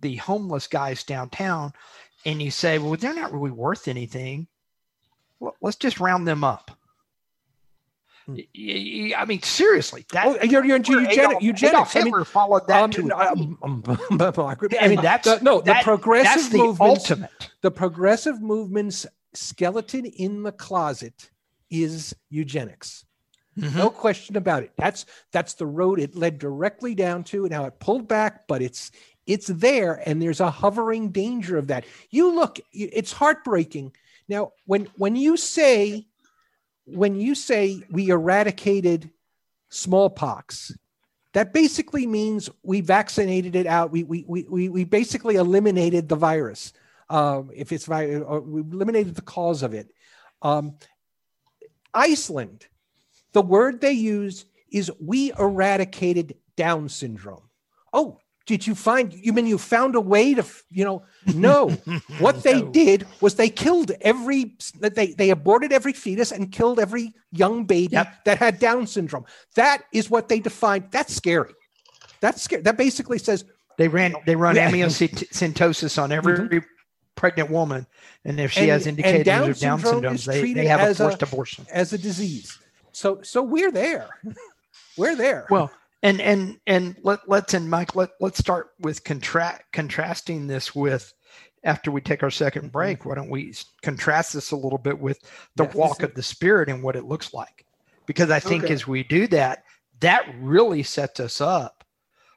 the 0.00 0.16
homeless 0.16 0.66
guys 0.66 1.02
downtown 1.02 1.72
and 2.24 2.40
you 2.40 2.50
say 2.50 2.78
well 2.78 2.96
they're 2.96 3.14
not 3.14 3.32
really 3.32 3.50
worth 3.50 3.88
anything. 3.88 4.46
Let's 5.60 5.76
just 5.76 6.00
round 6.00 6.28
them 6.28 6.44
up 6.44 6.70
I 8.36 9.24
mean, 9.26 9.42
seriously, 9.42 10.04
that 10.12 10.26
Oh, 10.26 10.44
you're, 10.44 10.64
you're 10.64 10.76
into 10.76 10.92
where 10.92 11.00
eugenic, 11.02 11.18
Adolf- 11.28 11.42
eugenics. 11.42 11.72
Adolf 11.74 11.96
I 11.96 11.98
mean, 12.00 12.06
Hitler 12.06 12.24
followed 12.24 12.66
that 12.68 12.82
um, 12.84 12.90
to 12.92 13.02
no, 13.02 13.16
a 13.18 13.34
T. 13.34 13.40
um, 13.42 13.58
um, 13.62 13.82
I 14.20 14.56
I 14.80 14.88
mean, 14.88 15.00
that's 15.02 15.26
the, 15.26 15.38
no, 15.42 15.58
the 15.58 15.66
that- 15.72 15.84
progressive 15.84 16.24
that's 16.34 16.48
the 16.48 16.58
movements, 16.58 17.10
ultimate. 17.10 17.50
the 17.62 17.70
progressive 17.70 18.40
movement's 18.40 19.06
skeleton 19.34 20.04
in 20.06 20.42
the 20.42 20.52
closet 20.52 21.30
is 21.70 22.14
eugenics. 22.28 23.04
Mm-hmm. 23.58 23.78
No 23.78 23.90
question 23.90 24.36
about 24.36 24.62
it. 24.62 24.72
That's 24.76 25.06
that's 25.32 25.54
the 25.54 25.66
road 25.66 25.98
it 26.00 26.14
led 26.14 26.38
directly 26.38 26.94
down 26.94 27.24
to. 27.24 27.48
Now 27.48 27.64
it 27.64 27.78
pulled 27.80 28.08
back, 28.08 28.46
but 28.46 28.62
it's 28.62 28.90
it's 29.26 29.48
there, 29.48 30.00
and 30.06 30.20
there's 30.22 30.40
a 30.40 30.50
hovering 30.50 31.10
danger 31.10 31.58
of 31.58 31.66
that. 31.68 31.84
You 32.10 32.34
look, 32.34 32.58
it's 32.72 33.12
heartbreaking. 33.12 33.92
Now, 34.28 34.52
when 34.66 34.86
when 34.96 35.16
you 35.16 35.36
say 35.36 36.06
when 36.84 37.20
you 37.20 37.34
say 37.34 37.82
we 37.90 38.08
eradicated 38.10 39.10
smallpox, 39.68 40.72
that 41.32 41.52
basically 41.52 42.06
means 42.06 42.50
we 42.62 42.80
vaccinated 42.80 43.54
it 43.54 43.66
out. 43.66 43.90
We 43.90 44.02
we 44.02 44.24
we 44.26 44.68
we, 44.68 44.84
basically 44.84 45.36
eliminated 45.36 46.08
the 46.08 46.16
virus. 46.16 46.72
Um, 47.08 47.50
if 47.54 47.72
it's 47.72 47.88
or 47.88 48.40
we 48.40 48.60
eliminated 48.60 49.14
the 49.14 49.22
cause 49.22 49.62
of 49.62 49.74
it. 49.74 49.92
Um, 50.42 50.76
Iceland, 51.92 52.66
the 53.32 53.42
word 53.42 53.80
they 53.80 53.92
use 53.92 54.46
is 54.70 54.90
we 55.00 55.32
eradicated 55.38 56.36
Down 56.56 56.88
syndrome. 56.88 57.48
Oh, 57.92 58.20
did 58.50 58.66
you 58.66 58.74
find? 58.74 59.14
You 59.14 59.32
mean 59.32 59.46
you 59.46 59.58
found 59.58 59.94
a 59.94 60.00
way 60.00 60.34
to? 60.34 60.44
You 60.70 60.84
know, 60.84 61.02
no. 61.36 61.68
what 62.18 62.42
they 62.42 62.60
No. 62.62 62.70
did 62.72 63.06
was 63.20 63.36
they 63.36 63.48
killed 63.48 63.92
every. 64.00 64.56
They 64.80 65.12
they 65.12 65.30
aborted 65.30 65.72
every 65.72 65.92
fetus 65.92 66.32
and 66.32 66.50
killed 66.50 66.80
every 66.80 67.14
young 67.30 67.64
baby 67.64 67.92
Yep. 67.92 68.24
that 68.24 68.38
had 68.38 68.58
Down 68.58 68.88
syndrome. 68.88 69.24
That 69.54 69.82
is 69.92 70.10
what 70.10 70.28
they 70.28 70.40
defined. 70.40 70.88
That's 70.90 71.14
scary. 71.14 71.52
That's 72.18 72.42
scary. 72.42 72.62
That 72.62 72.76
basically 72.76 73.18
says 73.18 73.44
They 73.78 73.86
ran 73.86 74.16
they 74.26 74.34
run 74.34 74.56
Yeah. 74.56 74.68
amniocentesis 74.68 76.02
on 76.02 76.10
every 76.10 76.36
mm-hmm. 76.36 76.58
pregnant 77.14 77.50
woman, 77.50 77.86
and 78.24 78.40
if 78.40 78.50
she 78.50 78.62
And- 78.62 78.70
has 78.70 78.86
and 78.88 78.98
indicators 78.98 79.24
Down 79.26 79.50
of 79.50 79.60
Down 79.60 79.78
syndrome 79.78 80.16
they, 80.26 80.52
they 80.54 80.66
have 80.66 80.80
a 80.80 80.90
as 80.90 80.98
a- 80.98 81.04
forced 81.04 81.22
abortion. 81.22 81.66
as 81.70 81.92
a 81.92 81.98
disease. 81.98 82.58
So 82.90 83.20
so 83.22 83.44
we're 83.44 83.70
there. 83.70 84.08
we're 84.96 85.14
there. 85.14 85.46
Well, 85.50 85.70
and 86.02 86.20
and 86.20 86.58
and 86.66 86.96
let 87.02 87.28
let's 87.28 87.54
and 87.54 87.68
Mike 87.68 87.94
let 87.94 88.10
let's 88.20 88.38
start 88.38 88.70
with 88.80 89.04
contra- 89.04 89.60
contrasting 89.72 90.46
this 90.46 90.74
with 90.74 91.12
after 91.64 91.90
we 91.90 92.00
take 92.00 92.22
our 92.22 92.30
2nd 92.30 92.52
mm-hmm. 92.52 92.68
break. 92.68 93.04
Why 93.04 93.14
don't 93.14 93.30
we 93.30 93.54
contrast 93.82 94.32
this 94.32 94.50
a 94.50 94.56
little 94.56 94.78
bit 94.78 94.98
with 94.98 95.18
the 95.56 95.64
walk 95.64 96.02
of 96.02 96.14
the 96.14 96.22
spirit 96.22 96.68
and 96.68 96.82
what 96.82 96.96
it 96.96 97.04
looks 97.04 97.34
like? 97.34 97.66
Because 98.06 98.30
I 98.30 98.40
think 98.40 98.64
Okay. 98.64 98.72
as 98.72 98.86
we 98.86 99.04
do 99.04 99.26
that, 99.28 99.64
that 100.00 100.26
really 100.38 100.82
sets 100.82 101.20
us 101.20 101.40
up 101.40 101.84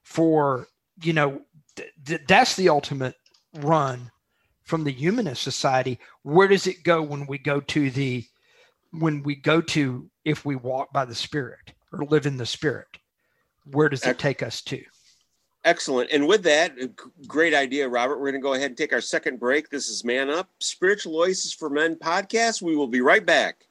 for 0.03 0.67
you 1.01 1.13
know 1.13 1.41
th- 1.75 1.89
th- 2.05 2.21
that's 2.27 2.55
the 2.55 2.69
ultimate 2.69 3.15
run 3.55 4.11
from 4.63 4.83
the 4.83 4.91
humanist 4.91 5.41
society. 5.43 5.99
Where 6.23 6.47
does 6.47 6.67
it 6.67 6.83
go 6.83 7.01
when 7.01 7.25
we 7.27 7.37
go 7.37 7.61
to 7.61 7.89
the 7.89 8.25
when 8.91 9.23
we 9.23 9.35
go 9.35 9.61
to 9.61 10.09
if 10.25 10.45
we 10.45 10.55
walk 10.55 10.91
by 10.93 11.05
the 11.05 11.15
spirit 11.15 11.73
or 11.91 12.05
live 12.05 12.25
in 12.25 12.37
the 12.37 12.45
spirit? 12.45 12.97
Where 13.65 13.89
does 13.89 14.05
it 14.05 14.19
take 14.19 14.43
us 14.43 14.61
to? 14.63 14.83
Excellent. 15.65 16.11
And 16.11 16.27
with 16.27 16.43
that, 16.43 16.73
uh, 16.81 16.87
great 17.25 17.53
idea, 17.53 17.87
Robert. 17.87 18.17
We're 18.17 18.31
going 18.31 18.41
to 18.41 18.45
go 18.45 18.53
ahead 18.53 18.71
and 18.71 18.77
take 18.77 18.91
our 18.91 19.01
second 19.01 19.39
break. 19.39 19.69
This 19.69 19.87
is 19.87 20.03
Man 20.03 20.29
Up, 20.29 20.49
Spiritual 20.59 21.17
Oasis 21.17 21.53
for 21.53 21.69
Men 21.69 21.95
podcast. 21.95 22.61
We 22.61 22.75
will 22.75 22.87
be 22.87 22.99
right 22.99 23.25
back. 23.25 23.65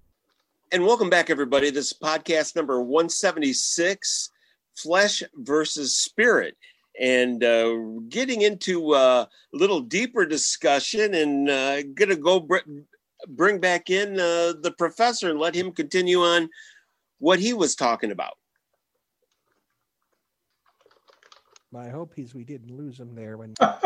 And 0.72 0.84
welcome 0.84 1.08
back, 1.08 1.30
everybody. 1.30 1.70
This 1.70 1.92
is 1.92 1.98
podcast 2.02 2.56
number 2.56 2.82
176 2.82 4.30
Flesh 4.74 5.22
versus 5.36 5.94
Spirit. 5.94 6.56
And 7.00 7.44
uh, 7.44 7.76
getting 8.08 8.42
into 8.42 8.94
a 8.94 9.28
little 9.52 9.78
deeper 9.78 10.26
discussion 10.26 11.14
and 11.14 11.48
uh, 11.48 11.82
going 11.82 12.08
to 12.08 12.16
go 12.16 12.40
bring 13.26 13.58
back 13.58 13.90
in 13.90 14.14
uh, 14.14 14.54
the 14.60 14.74
professor 14.78 15.30
and 15.30 15.38
let 15.38 15.54
him 15.54 15.72
continue 15.72 16.20
on 16.20 16.48
what 17.18 17.38
he 17.38 17.52
was 17.52 17.74
talking 17.74 18.10
about. 18.10 18.34
My 21.70 21.88
hope 21.88 22.14
is 22.16 22.34
we 22.34 22.44
didn't 22.44 22.74
lose 22.74 22.98
him 22.98 23.14
there 23.14 23.36
when 23.36 23.54
All 23.60 23.78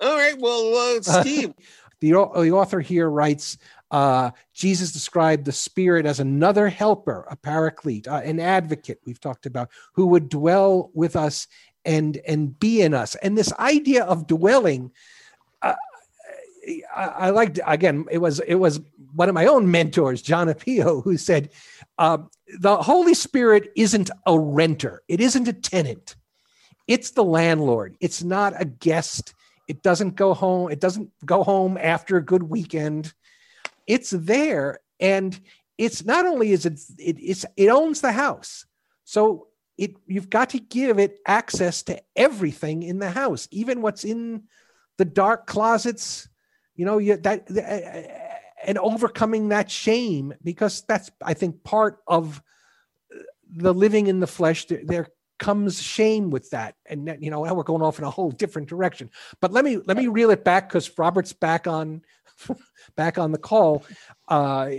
right. 0.00 0.34
Well, 0.38 0.96
uh, 0.96 1.02
Steve, 1.20 1.54
the, 2.00 2.10
the 2.10 2.52
author 2.52 2.80
here 2.80 3.08
writes 3.08 3.58
uh, 3.90 4.32
Jesus 4.52 4.90
described 4.90 5.44
the 5.44 5.52
Spirit 5.52 6.04
as 6.04 6.18
another 6.18 6.68
helper, 6.68 7.26
a 7.30 7.36
paraclete, 7.36 8.08
uh, 8.08 8.22
an 8.24 8.40
advocate, 8.40 8.98
we've 9.06 9.20
talked 9.20 9.46
about, 9.46 9.70
who 9.92 10.08
would 10.08 10.28
dwell 10.28 10.90
with 10.94 11.14
us 11.14 11.46
and, 11.84 12.16
and 12.26 12.58
be 12.58 12.82
in 12.82 12.92
us. 12.92 13.14
And 13.16 13.38
this 13.38 13.52
idea 13.52 14.04
of 14.04 14.26
dwelling, 14.26 14.90
uh, 15.62 15.74
I, 16.94 17.04
I 17.04 17.30
liked, 17.30 17.60
again, 17.66 18.06
it 18.10 18.18
was, 18.18 18.40
it 18.40 18.54
was 18.54 18.80
one 19.14 19.28
of 19.28 19.34
my 19.34 19.46
own 19.46 19.70
mentors, 19.70 20.22
John 20.22 20.48
Apio, 20.48 21.02
who 21.02 21.16
said, 21.16 21.50
uh, 21.98 22.18
the 22.58 22.76
Holy 22.76 23.14
Spirit 23.14 23.72
isn't 23.76 24.10
a 24.26 24.38
renter, 24.38 25.02
it 25.08 25.20
isn't 25.20 25.48
a 25.48 25.52
tenant, 25.52 26.16
it's 26.86 27.12
the 27.12 27.24
landlord, 27.24 27.96
it's 28.00 28.22
not 28.22 28.60
a 28.60 28.64
guest. 28.64 29.34
It 29.66 29.82
doesn't 29.82 30.16
go 30.16 30.34
home 30.34 30.70
it 30.70 30.80
doesn't 30.80 31.10
go 31.24 31.42
home 31.42 31.78
after 31.80 32.18
a 32.18 32.22
good 32.22 32.42
weekend. 32.42 33.14
It's 33.86 34.10
there 34.10 34.80
and 35.00 35.38
it's 35.78 36.04
not 36.04 36.26
only 36.26 36.52
is 36.52 36.66
it, 36.66 36.80
it 36.98 37.16
it's 37.18 37.46
it 37.56 37.68
owns 37.68 38.02
the 38.02 38.12
house. 38.12 38.66
So 39.04 39.48
it 39.78 39.96
you've 40.06 40.30
got 40.30 40.50
to 40.50 40.58
give 40.58 40.98
it 40.98 41.18
access 41.26 41.82
to 41.84 42.00
everything 42.14 42.82
in 42.82 42.98
the 42.98 43.10
house 43.10 43.48
even 43.50 43.80
what's 43.80 44.04
in 44.04 44.44
the 44.98 45.04
dark 45.04 45.46
closets 45.46 46.28
you 46.74 46.84
know 46.84 46.98
you 46.98 47.16
that 47.18 47.50
and 48.66 48.78
overcoming 48.78 49.48
that 49.48 49.70
shame 49.70 50.34
because 50.42 50.82
that's 50.82 51.10
i 51.22 51.34
think 51.34 51.62
part 51.64 51.98
of 52.06 52.42
the 53.56 53.72
living 53.72 54.06
in 54.06 54.20
the 54.20 54.26
flesh 54.26 54.66
there, 54.66 54.80
there 54.84 55.08
comes 55.38 55.82
shame 55.82 56.30
with 56.30 56.50
that. 56.50 56.74
And 56.86 57.08
that, 57.08 57.22
you 57.22 57.30
know 57.30 57.44
now 57.44 57.54
we're 57.54 57.64
going 57.64 57.82
off 57.82 57.98
in 57.98 58.04
a 58.04 58.10
whole 58.10 58.30
different 58.30 58.68
direction. 58.68 59.10
But 59.40 59.52
let 59.52 59.64
me 59.64 59.78
let 59.84 59.96
me 59.96 60.06
reel 60.06 60.30
it 60.30 60.44
back 60.44 60.68
because 60.68 60.96
robert's 60.98 61.32
back 61.32 61.66
on 61.66 62.02
back 62.96 63.18
on 63.18 63.32
the 63.32 63.38
call. 63.38 63.84
Uh 64.28 64.70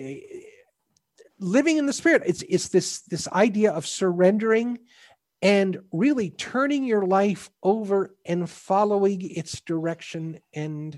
living 1.37 1.75
in 1.77 1.85
the 1.85 1.91
spirit 1.91 2.23
it's 2.25 2.43
it's 2.47 2.69
this 2.69 3.01
this 3.01 3.27
idea 3.27 3.69
of 3.71 3.85
surrendering 3.85 4.79
and 5.41 5.77
really 5.91 6.29
turning 6.29 6.85
your 6.85 7.05
life 7.05 7.49
over 7.61 8.15
and 8.25 8.49
following 8.49 9.19
its 9.21 9.59
direction 9.59 10.39
and 10.53 10.97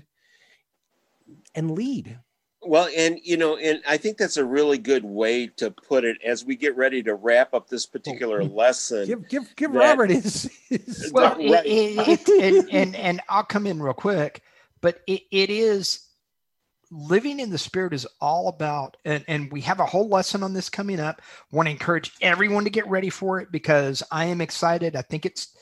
and 1.58 1.72
lead 1.72 2.18
Well, 2.62 2.88
and 2.96 3.18
you 3.22 3.36
know, 3.36 3.56
and 3.56 3.80
I 3.86 3.96
think 3.98 4.16
that's 4.16 4.36
a 4.36 4.44
really 4.44 4.78
good 4.78 5.04
way 5.04 5.46
to 5.58 5.70
put 5.70 6.04
it 6.04 6.16
as 6.24 6.44
we 6.44 6.56
get 6.56 6.76
ready 6.76 7.02
to 7.04 7.14
wrap 7.14 7.54
up 7.54 7.68
this 7.68 7.86
particular 7.86 8.42
oh, 8.42 8.46
lesson. 8.46 9.06
give 9.06 9.28
give 9.28 9.56
give 9.56 9.72
That- 9.72 9.78
robert 9.78 10.10
his, 10.10 10.50
his 10.68 11.10
Well, 11.12 11.36
Right. 11.36 11.66
it, 11.66 11.98
it, 12.08 12.28
it, 12.28 12.54
and, 12.54 12.70
and 12.70 12.96
and 12.96 13.20
I'll 13.28 13.44
come 13.44 13.66
in 13.66 13.82
real 13.82 13.94
quick, 13.94 14.42
but 14.80 15.00
it, 15.06 15.22
it 15.30 15.50
is 15.50 16.00
living 16.90 17.38
in 17.38 17.50
the 17.50 17.58
spirit 17.58 17.92
is 17.92 18.06
all 18.20 18.48
about, 18.48 18.96
and, 19.04 19.24
and 19.28 19.52
we 19.52 19.60
have 19.60 19.78
a 19.78 19.86
whole 19.86 20.08
lesson 20.08 20.42
on 20.42 20.54
this 20.54 20.70
coming 20.70 21.00
up. 21.00 21.20
Want 21.52 21.66
to 21.66 21.70
encourage 21.70 22.12
everyone 22.22 22.64
to 22.64 22.70
get 22.70 22.88
ready 22.88 23.10
for 23.10 23.40
it 23.40 23.52
because 23.52 24.02
I 24.10 24.24
am 24.26 24.40
excited. 24.40 24.96
I 24.96 25.02
think 25.02 25.26
it's 25.26 25.54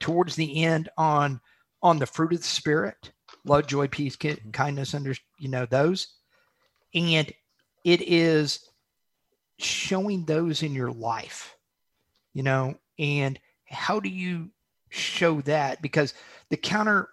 towards 0.00 0.36
the 0.36 0.64
end 0.64 0.88
on 0.96 1.40
on 1.82 1.98
the 1.98 2.06
fruit 2.06 2.32
of 2.32 2.38
the 2.40 2.44
spirit, 2.44 3.12
love, 3.48 3.66
joy, 3.66 3.88
peace, 3.88 4.16
ki- 4.16 4.40
kindness, 4.52 4.94
under 4.94 5.14
you 5.38 5.48
know 5.48 5.66
those, 5.66 6.08
and 6.94 7.32
it 7.84 8.02
is 8.02 8.68
showing 9.58 10.24
those 10.24 10.62
in 10.62 10.74
your 10.74 10.92
life, 10.92 11.56
you 12.34 12.42
know, 12.42 12.74
and 12.98 13.38
how 13.66 14.00
do 14.00 14.08
you 14.08 14.50
show 14.90 15.40
that? 15.42 15.82
Because 15.82 16.14
the 16.50 16.56
counter 16.56 17.08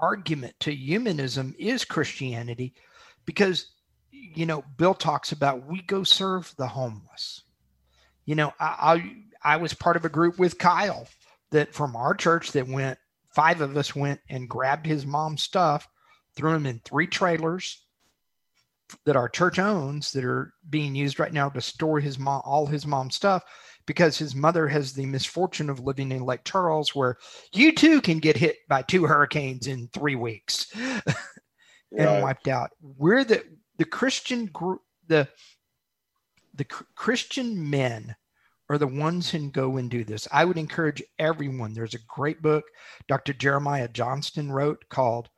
argument 0.00 0.54
to 0.60 0.74
humanism 0.74 1.54
is 1.58 1.84
christianity 1.84 2.74
because 3.26 3.66
you 4.10 4.46
know 4.46 4.64
bill 4.76 4.94
talks 4.94 5.32
about 5.32 5.66
we 5.66 5.82
go 5.82 6.02
serve 6.02 6.54
the 6.56 6.66
homeless. 6.66 7.42
You 8.24 8.34
know 8.36 8.52
i 8.58 9.12
i, 9.44 9.54
I 9.54 9.56
was 9.56 9.74
part 9.74 9.96
of 9.96 10.04
a 10.04 10.10
group 10.10 10.38
with 10.38 10.58
kyle 10.58 11.06
that 11.50 11.74
from 11.74 11.96
our 11.96 12.14
church 12.14 12.52
that 12.52 12.68
went 12.68 12.98
five 13.34 13.60
of 13.60 13.76
us 13.76 13.94
went 13.94 14.20
and 14.28 14.48
grabbed 14.48 14.86
his 14.86 15.06
mom's 15.06 15.42
stuff 15.42 15.88
threw 16.36 16.52
them 16.52 16.66
in 16.66 16.80
three 16.84 17.06
trailers 17.06 17.84
that 19.04 19.16
our 19.16 19.28
church 19.28 19.58
owns 19.58 20.12
that 20.12 20.24
are 20.24 20.52
being 20.68 20.94
used 20.94 21.18
right 21.18 21.32
now 21.32 21.48
to 21.48 21.60
store 21.60 22.00
his 22.00 22.18
mom 22.18 22.42
all 22.44 22.66
his 22.66 22.86
mom's 22.86 23.16
stuff 23.16 23.42
because 23.86 24.16
his 24.16 24.34
mother 24.34 24.68
has 24.68 24.92
the 24.92 25.06
misfortune 25.06 25.68
of 25.68 25.80
living 25.80 26.12
in 26.12 26.24
Lake 26.24 26.44
Charles, 26.44 26.94
where 26.94 27.16
you 27.52 27.72
too 27.72 28.00
can 28.00 28.18
get 28.18 28.36
hit 28.36 28.56
by 28.68 28.82
two 28.82 29.06
hurricanes 29.06 29.66
in 29.66 29.88
three 29.88 30.14
weeks 30.14 30.66
and 30.76 31.02
Right. 31.92 32.22
wiped 32.22 32.48
out. 32.48 32.70
We're 32.80 33.24
the 33.24 33.44
the 33.78 33.84
Christian 33.84 34.46
group, 34.46 34.82
the 35.08 35.28
the 36.54 36.64
Christian 36.64 37.70
men 37.70 38.14
are 38.72 38.78
the 38.78 38.86
ones 38.86 39.30
who 39.30 39.50
go 39.50 39.76
and 39.76 39.90
do 39.90 40.04
this. 40.04 40.26
I 40.32 40.44
would 40.44 40.58
encourage 40.58 41.02
everyone. 41.18 41.74
There's 41.74 41.94
a 41.94 42.06
great 42.08 42.42
book 42.42 42.64
Dr. 43.08 43.32
Jeremiah 43.32 43.88
Johnston 43.88 44.50
wrote 44.50 44.88
called 44.88 45.28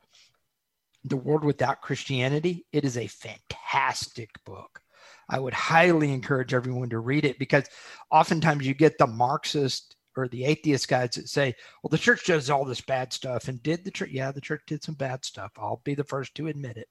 The 1.03 1.17
World 1.17 1.43
Without 1.43 1.81
Christianity. 1.81 2.65
It 2.71 2.85
is 2.85 2.97
a 2.97 3.07
fantastic 3.07 4.29
book. 4.45 4.81
I 5.29 5.39
would 5.39 5.53
highly 5.53 6.13
encourage 6.13 6.53
everyone 6.53 6.89
to 6.89 6.99
read 6.99 7.25
it 7.25 7.39
because 7.39 7.65
oftentimes 8.11 8.65
you 8.65 8.73
get 8.73 8.97
the 8.97 9.07
Marxist 9.07 9.95
or 10.15 10.27
the 10.27 10.45
atheist 10.45 10.87
guys 10.87 11.11
that 11.15 11.27
say, 11.27 11.53
well, 11.81 11.89
the 11.89 11.97
church 11.97 12.25
does 12.25 12.49
all 12.49 12.63
this 12.63 12.81
bad 12.81 13.11
stuff. 13.11 13.47
And 13.47 13.61
did 13.63 13.83
the 13.83 13.91
church? 13.91 14.11
Yeah, 14.11 14.31
the 14.31 14.41
church 14.41 14.61
did 14.67 14.83
some 14.83 14.95
bad 14.95 15.25
stuff. 15.25 15.51
I'll 15.57 15.81
be 15.83 15.95
the 15.95 16.03
first 16.03 16.35
to 16.35 16.47
admit 16.47 16.77
it. 16.77 16.89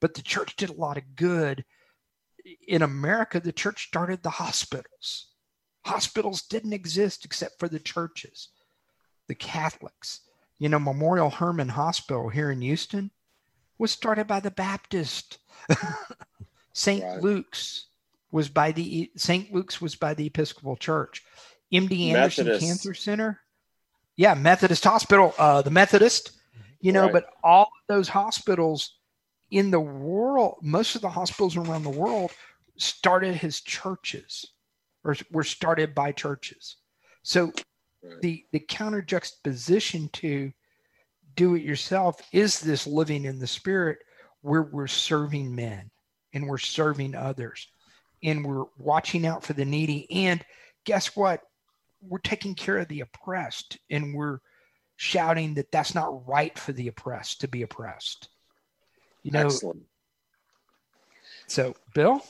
but 0.00 0.14
the 0.14 0.22
church 0.22 0.56
did 0.56 0.70
a 0.70 0.74
lot 0.74 0.98
of 0.98 1.16
good. 1.16 1.64
In 2.68 2.82
America, 2.82 3.40
the 3.40 3.52
church 3.52 3.86
started 3.88 4.22
the 4.22 4.30
hospitals. 4.30 5.29
Hospitals 5.84 6.42
didn't 6.42 6.72
exist 6.72 7.24
except 7.24 7.58
for 7.58 7.68
the 7.68 7.78
churches, 7.78 8.48
the 9.28 9.34
Catholics. 9.34 10.20
You 10.58 10.68
know, 10.68 10.78
Memorial 10.78 11.30
Hermann 11.30 11.70
Hospital 11.70 12.28
here 12.28 12.50
in 12.50 12.60
Houston 12.60 13.10
was 13.78 13.90
started 13.90 14.26
by 14.26 14.40
the 14.40 14.50
Baptist. 14.50 15.38
St. 16.72 17.02
Right. 17.02 17.22
Luke's 17.22 17.86
was 18.30 18.48
by 18.48 18.72
the 18.72 19.10
St. 19.16 19.52
Luke's 19.52 19.80
was 19.80 19.96
by 19.96 20.14
the 20.14 20.26
Episcopal 20.26 20.76
Church. 20.76 21.24
MD 21.72 22.08
Anderson 22.10 22.44
Methodist. 22.46 22.66
Cancer 22.66 22.94
Center. 22.94 23.40
Yeah, 24.16 24.34
Methodist 24.34 24.84
Hospital, 24.84 25.32
uh, 25.38 25.62
the 25.62 25.70
Methodist, 25.70 26.32
you 26.80 26.92
know, 26.92 27.04
Right. 27.04 27.12
but 27.12 27.26
all 27.42 27.62
of 27.62 27.68
those 27.88 28.08
hospitals 28.08 28.96
in 29.50 29.70
the 29.70 29.80
world, 29.80 30.58
most 30.62 30.94
of 30.94 31.00
the 31.00 31.08
hospitals 31.08 31.56
around 31.56 31.84
the 31.84 31.90
world 31.90 32.30
started 32.76 33.42
as 33.42 33.60
churches 33.60 34.46
or 35.04 35.16
were 35.30 35.44
started 35.44 35.94
by 35.94 36.12
churches. 36.12 36.76
So 37.22 37.52
Right. 38.02 38.20
the 38.22 38.44
the 38.52 38.60
counter 38.60 39.02
juxtaposition 39.02 40.08
to 40.14 40.52
do 41.34 41.54
it 41.54 41.62
yourself 41.62 42.20
is 42.32 42.58
this 42.60 42.86
living 42.86 43.24
in 43.24 43.38
the 43.38 43.46
spirit 43.46 43.98
where 44.40 44.62
we're 44.62 44.86
serving 44.86 45.54
men 45.54 45.90
and 46.32 46.48
we're 46.48 46.58
serving 46.58 47.14
others 47.14 47.68
and 48.22 48.44
we're 48.44 48.64
watching 48.78 49.26
out 49.26 49.44
for 49.44 49.52
the 49.52 49.64
needy 49.64 50.10
and 50.10 50.42
guess 50.84 51.14
what 51.14 51.42
we're 52.00 52.18
taking 52.18 52.54
care 52.54 52.78
of 52.78 52.88
the 52.88 53.00
oppressed 53.00 53.76
and 53.90 54.14
we're 54.14 54.38
shouting 54.96 55.54
that 55.54 55.70
that's 55.70 55.94
not 55.94 56.26
right 56.26 56.58
for 56.58 56.72
the 56.72 56.88
oppressed 56.88 57.42
to 57.42 57.48
be 57.48 57.62
oppressed 57.62 58.30
you 59.22 59.30
know 59.30 59.44
Excellent. 59.44 59.82
So 61.50 61.74
bill 61.94 62.24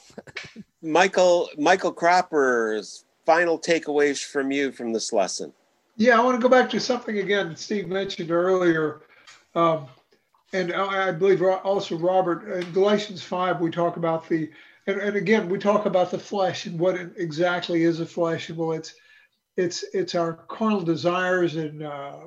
Michael 0.83 1.51
Michael 1.59 1.93
Cropper's 1.93 3.05
final 3.27 3.59
takeaways 3.59 4.25
from 4.25 4.51
you 4.51 4.73
from 4.73 4.93
this 4.93 5.13
lesson. 5.13 5.53
Yeah, 5.97 6.19
I 6.19 6.25
want 6.25 6.41
to 6.41 6.43
go 6.43 6.49
back 6.49 6.71
to 6.71 6.81
something 6.81 7.19
again 7.19 7.55
Steve 7.57 7.89
mentioned 7.89 8.31
earlier. 8.31 9.03
Um, 9.55 9.89
and 10.53 10.73
I 10.73 11.09
I 11.09 11.13
believe 11.13 11.43
also 11.43 11.97
Robert, 11.97 12.49
in 12.49 12.73
Galatians 12.73 13.23
5, 13.23 13.61
we 13.61 13.71
talk 13.71 13.97
about 13.97 14.29
the, 14.29 14.51
and, 14.87 15.01
and 15.01 15.17
again, 15.17 15.49
we 15.49 15.59
talk 15.59 15.87
about 15.87 16.11
the 16.11 16.19
flesh 16.19 16.67
and 16.67 16.79
what 16.79 16.97
it 16.97 17.13
exactly 17.17 17.85
is 17.85 18.01
a 18.01 18.07
flesh. 18.07 18.49
And 18.49 18.59
well, 18.59 18.73
it's, 18.73 18.95
it's, 19.57 19.85
it's 19.93 20.15
our 20.15 20.35
carnal 20.49 20.81
desires 20.81 21.57
and 21.57 21.83
uh, 21.83 22.19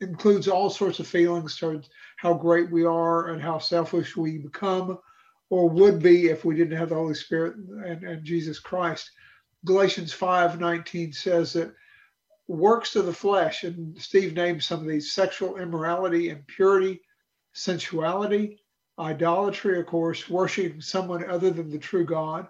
includes 0.00 0.48
all 0.48 0.70
sorts 0.70 0.98
of 0.98 1.06
feelings 1.06 1.56
towards 1.56 1.88
how 2.16 2.34
great 2.34 2.70
we 2.70 2.84
are 2.84 3.28
and 3.28 3.40
how 3.40 3.58
selfish 3.58 4.16
we 4.16 4.38
become 4.38 4.98
or 5.52 5.68
would 5.68 6.02
be 6.02 6.30
if 6.30 6.46
we 6.46 6.56
didn't 6.56 6.78
have 6.78 6.88
the 6.88 6.94
Holy 6.94 7.12
Spirit 7.12 7.56
and, 7.56 8.02
and 8.04 8.24
Jesus 8.24 8.58
Christ. 8.58 9.10
Galatians 9.66 10.10
5 10.10 10.58
19 10.58 11.12
says 11.12 11.52
that 11.52 11.74
works 12.48 12.96
of 12.96 13.04
the 13.04 13.12
flesh, 13.12 13.62
and 13.62 14.00
Steve 14.00 14.32
named 14.32 14.64
some 14.64 14.80
of 14.80 14.86
these 14.86 15.12
sexual 15.12 15.58
immorality, 15.58 16.30
impurity, 16.30 17.02
sensuality, 17.52 18.62
idolatry, 18.98 19.78
of 19.78 19.84
course, 19.84 20.26
worshiping 20.26 20.80
someone 20.80 21.28
other 21.28 21.50
than 21.50 21.68
the 21.68 21.76
true 21.76 22.06
God, 22.06 22.48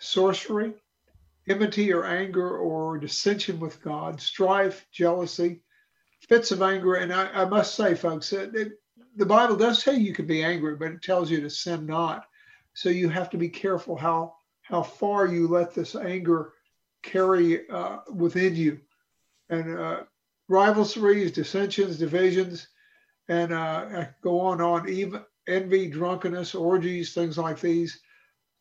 sorcery, 0.00 0.74
enmity 1.48 1.92
or 1.92 2.04
anger 2.04 2.58
or 2.58 2.98
dissension 2.98 3.60
with 3.60 3.80
God, 3.84 4.20
strife, 4.20 4.84
jealousy, 4.90 5.62
fits 6.28 6.50
of 6.50 6.60
anger. 6.60 6.94
And 6.94 7.12
I, 7.12 7.28
I 7.28 7.44
must 7.44 7.76
say, 7.76 7.94
folks, 7.94 8.30
that 8.30 8.52
it, 8.56 8.72
the 9.14 9.26
Bible 9.26 9.54
does 9.54 9.80
say 9.80 9.94
you 9.94 10.12
can 10.12 10.26
be 10.26 10.42
angry, 10.42 10.74
but 10.74 10.90
it 10.90 11.02
tells 11.02 11.30
you 11.30 11.40
to 11.40 11.48
sin 11.48 11.86
not. 11.86 12.26
So 12.74 12.88
you 12.88 13.08
have 13.08 13.30
to 13.30 13.36
be 13.36 13.48
careful 13.48 13.96
how 13.96 14.34
how 14.62 14.82
far 14.82 15.26
you 15.26 15.48
let 15.48 15.74
this 15.74 15.94
anger 15.96 16.52
carry 17.02 17.68
uh, 17.68 17.98
within 18.12 18.54
you 18.54 18.80
and 19.50 19.78
uh, 19.78 20.00
rivalries, 20.48 21.32
dissensions, 21.32 21.98
divisions, 21.98 22.68
and 23.28 23.52
uh, 23.52 24.06
go 24.22 24.40
on 24.40 24.60
on. 24.60 24.88
Even 24.88 25.24
envy, 25.48 25.88
drunkenness, 25.88 26.54
orgies, 26.54 27.12
things 27.12 27.38
like 27.38 27.60
these. 27.60 28.00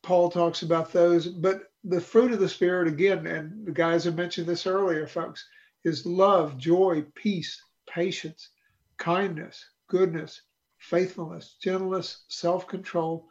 Paul 0.04 0.30
talks 0.30 0.64
about 0.64 0.92
those. 0.92 1.28
But 1.28 1.72
the 1.84 2.02
fruit 2.02 2.32
of 2.32 2.40
the 2.40 2.50
Spirit, 2.50 2.88
again, 2.88 3.28
and 3.28 3.66
the 3.66 3.72
guys 3.72 4.04
have 4.06 4.16
mentioned 4.16 4.48
this 4.48 4.66
earlier, 4.68 5.08
folks, 5.08 5.48
is 5.84 6.06
love, 6.06 6.58
joy, 6.58 7.06
peace, 7.16 7.62
patience, 7.88 8.50
kindness, 8.98 9.64
goodness, 9.88 10.42
faithfulness, 10.80 11.58
gentleness, 11.62 12.24
self-control. 12.28 13.28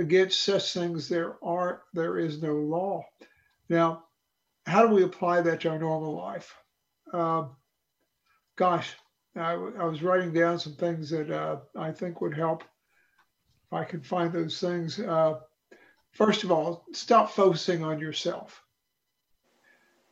Against 0.00 0.40
such 0.40 0.72
things 0.72 1.10
there 1.10 1.36
are 1.44 1.82
there 1.92 2.16
is 2.16 2.40
no 2.40 2.54
law. 2.54 3.04
Now, 3.68 4.04
how 4.64 4.86
do 4.86 4.94
we 4.94 5.02
apply 5.02 5.42
that 5.42 5.60
to 5.60 5.68
our 5.68 5.78
normal 5.78 6.16
life? 6.16 6.56
Um, 7.12 7.54
gosh, 8.56 8.94
I, 9.36 9.52
w- 9.52 9.76
I 9.78 9.84
was 9.84 10.02
writing 10.02 10.32
down 10.32 10.58
some 10.58 10.72
things 10.72 11.10
that 11.10 11.30
uh, 11.30 11.58
I 11.76 11.92
think 11.92 12.22
would 12.22 12.34
help 12.34 12.62
if 12.62 13.72
I 13.72 13.84
could 13.84 14.06
find 14.06 14.32
those 14.32 14.58
things. 14.58 14.98
Uh, 14.98 15.34
first 16.12 16.44
of 16.44 16.50
all, 16.50 16.86
stop 16.94 17.30
focusing 17.30 17.84
on 17.84 17.98
yourself, 18.00 18.64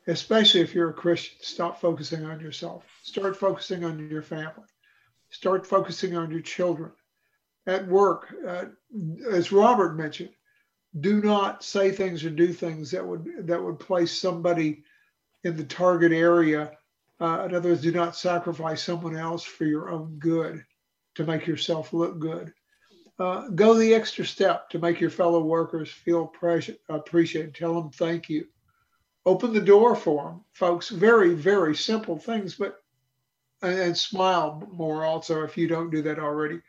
especially 0.07 0.61
if 0.61 0.74
you're 0.74 0.91
a 0.91 0.93
Christian. 1.03 1.39
Stop 1.41 1.80
focusing 1.80 2.26
on 2.26 2.41
yourself. 2.41 2.84
Start 3.05 3.39
focusing 3.39 3.84
on 3.84 4.11
your 4.11 4.22
family. 4.22 4.68
Start 5.30 5.66
focusing 5.66 6.14
on 6.14 6.30
your 6.30 6.43
children. 6.43 6.93
At 7.68 7.86
work, 7.86 8.34
uh, 8.46 8.64
as 9.30 9.52
Robert 9.52 9.94
mentioned, 9.94 10.30
do 11.00 11.20
not 11.20 11.62
say 11.62 11.90
things 11.90 12.24
or 12.24 12.30
do 12.30 12.52
things 12.52 12.90
that 12.92 13.06
would 13.06 13.46
that 13.46 13.62
would 13.62 13.78
place 13.78 14.18
somebody 14.18 14.84
in 15.44 15.54
the 15.54 15.64
target 15.64 16.10
area. 16.10 16.72
Uh, 17.20 17.44
in 17.44 17.54
other 17.54 17.68
words, 17.68 17.82
do 17.82 17.92
not 17.92 18.16
sacrifice 18.16 18.82
someone 18.82 19.16
else 19.16 19.44
for 19.44 19.66
your 19.66 19.90
own 19.90 20.18
good 20.18 20.64
to 21.16 21.24
make 21.24 21.46
yourself 21.46 21.92
look 21.92 22.18
good. 22.18 22.54
Uh, 23.18 23.48
go 23.48 23.74
the 23.74 23.94
extra 23.94 24.24
step 24.24 24.70
to 24.70 24.78
make 24.78 24.98
your 24.98 25.10
fellow 25.10 25.42
workers 25.42 25.90
feel 25.90 26.32
preci- 26.40 26.78
appreciated. 26.88 27.54
Tell 27.54 27.74
them 27.74 27.90
thank 27.90 28.30
you. 28.30 28.46
Open 29.26 29.52
the 29.52 29.60
door 29.60 29.94
for 29.94 30.24
them, 30.24 30.44
folks. 30.52 30.88
Very, 30.88 31.34
very 31.34 31.76
simple 31.76 32.18
things, 32.18 32.54
but 32.54 32.82
and, 33.60 33.78
and 33.78 33.98
smile 33.98 34.66
more 34.72 35.04
also 35.04 35.42
if 35.42 35.58
you 35.58 35.68
don't 35.68 35.90
do 35.90 36.00
that 36.00 36.18
already. 36.18 36.60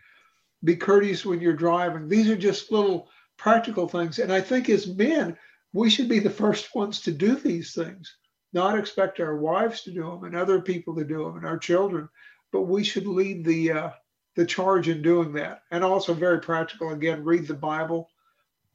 Be 0.64 0.76
courteous 0.76 1.26
when 1.26 1.42
you're 1.42 1.54
driving. 1.54 2.08
These 2.08 2.30
are 2.30 2.36
just 2.36 2.72
little 2.72 3.10
practical 3.38 3.88
things. 3.88 4.20
And 4.20 4.32
I 4.32 4.42
think 4.42 4.70
as 4.70 4.88
men, 4.88 5.38
we 5.74 5.90
should 5.90 6.10
be 6.10 6.20
the 6.20 6.30
first 6.30 6.76
ones 6.76 7.02
to 7.02 7.12
do 7.12 7.36
these 7.36 7.74
things, 7.74 8.16
not 8.54 8.78
expect 8.78 9.20
our 9.20 9.38
wives 9.38 9.84
to 9.84 9.92
do 9.92 10.04
them 10.04 10.24
and 10.24 10.36
other 10.36 10.62
people 10.62 10.96
to 10.96 11.06
do 11.06 11.24
them 11.24 11.38
and 11.38 11.46
our 11.46 11.58
children, 11.58 12.10
but 12.52 12.64
we 12.64 12.84
should 12.84 13.08
lead 13.08 13.46
the 13.46 13.72
uh, 13.72 13.90
the 14.36 14.46
charge 14.46 14.90
in 14.90 15.02
doing 15.02 15.34
that. 15.34 15.64
And 15.72 15.84
also 15.84 16.14
very 16.14 16.40
practical. 16.40 16.92
Again, 16.92 17.24
read 17.24 17.48
the 17.48 17.54
Bible, 17.54 18.10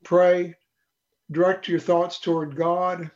pray, 0.02 0.54
direct 1.30 1.68
your 1.68 1.80
thoughts 1.80 2.20
toward 2.20 2.56
God, 2.56 3.10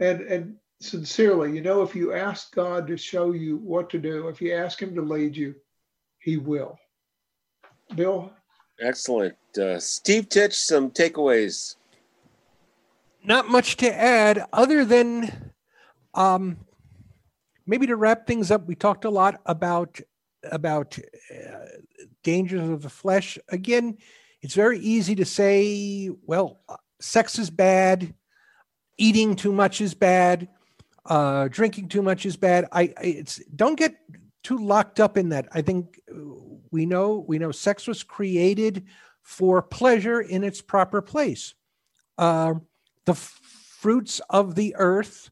and 0.00 0.20
and 0.22 0.56
sincerely, 0.80 1.54
you 1.54 1.62
know, 1.62 1.82
if 1.82 1.94
you 1.94 2.12
ask 2.12 2.52
God 2.54 2.88
to 2.88 2.96
show 2.96 3.32
you 3.32 3.56
what 3.58 3.88
to 3.90 3.98
do, 3.98 4.28
if 4.28 4.42
you 4.42 4.52
ask 4.52 4.82
Him 4.82 4.94
to 4.96 5.02
lead 5.02 5.36
you, 5.36 5.54
He 6.18 6.36
will. 6.36 6.78
Bill, 7.94 8.32
Excellent. 8.80 9.36
Uh, 9.56 9.78
Steve 9.78 10.28
Titch, 10.28 10.54
some 10.54 10.90
takeaways. 10.90 11.76
not 13.22 13.48
much 13.48 13.76
to 13.76 13.94
add 13.94 14.44
other 14.52 14.84
than 14.84 15.52
um, 16.14 16.56
maybe 17.66 17.86
to 17.86 17.94
wrap 17.96 18.26
things 18.26 18.50
up 18.50 18.66
we 18.66 18.74
talked 18.74 19.04
a 19.04 19.10
lot 19.10 19.40
about 19.46 20.00
about 20.50 20.98
uh, 21.32 21.66
dangers 22.24 22.68
of 22.68 22.82
the 22.82 22.88
flesh 22.90 23.38
again 23.50 23.96
it's 24.40 24.54
very 24.54 24.80
easy 24.80 25.14
to 25.14 25.24
say 25.24 26.10
well 26.26 26.58
uh, 26.68 26.76
sex 27.00 27.38
is 27.38 27.48
bad 27.50 28.12
eating 28.98 29.36
too 29.36 29.52
much 29.52 29.80
is 29.80 29.94
bad 29.94 30.48
uh, 31.06 31.46
drinking 31.48 31.88
too 31.88 32.02
much 32.02 32.26
is 32.26 32.36
bad 32.36 32.66
I, 32.72 32.82
I 32.96 33.04
it's 33.04 33.40
don't 33.54 33.78
get 33.78 33.94
too 34.42 34.58
locked 34.58 34.98
up 34.98 35.16
in 35.16 35.28
that 35.28 35.46
i 35.52 35.62
think 35.62 36.00
uh, 36.10 36.18
we 36.72 36.86
know 36.86 37.24
we 37.28 37.38
know 37.38 37.52
sex 37.52 37.86
was 37.86 38.02
created 38.02 38.84
for 39.22 39.62
pleasure 39.62 40.20
in 40.20 40.42
its 40.42 40.60
proper 40.60 41.00
place 41.00 41.54
uh, 42.18 42.54
the 43.04 43.12
f- 43.12 43.40
fruits 43.78 44.20
of 44.30 44.54
the 44.54 44.74
earth, 44.78 45.30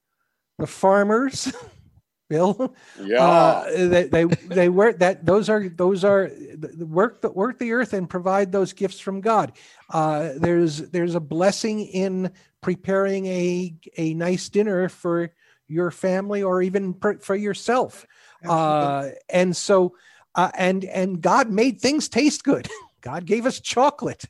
the 0.59 0.67
farmers, 0.67 1.53
Bill. 2.29 2.75
Yeah. 3.01 3.25
Uh, 3.25 3.89
they, 3.89 4.05
they 4.05 4.25
they 4.25 4.69
work 4.69 5.01
that 5.01 5.27
those 5.27 5.49
are 5.49 5.69
those 5.69 6.05
are 6.05 6.29
the 6.29 6.69
the 6.69 6.87
work 6.87 7.23
that 7.23 7.35
work 7.35 7.59
the 7.59 7.73
earth 7.73 7.93
and 7.93 8.09
provide 8.09 8.53
those 8.53 8.73
gifts 8.73 9.01
from 9.01 9.21
God. 9.21 9.53
Uh, 9.93 10.31
there's 10.37 10.79
there's 10.91 11.17
a 11.17 11.21
blessing 11.21 11.81
in 11.81 12.31
preparing 12.61 13.27
a 13.27 13.75
a 13.97 14.15
nice 14.15 14.49
dinner 14.49 14.89
for 14.89 15.33
your 15.67 15.91
family 15.91 16.43
or 16.43 16.63
even 16.63 16.95
per, 16.95 17.19
for 17.19 17.35
yourself. 17.37 18.07
Uh, 18.49 19.11
and 19.29 19.57
so 19.57 19.95
uh, 20.35 20.51
and 20.55 20.85
and 20.85 21.21
God 21.21 21.51
made 21.51 21.81
things 21.81 22.09
taste 22.09 22.45
good. 22.45 22.69
God 23.03 23.25
gave 23.25 23.47
us 23.47 23.61
chocolate. 23.61 24.25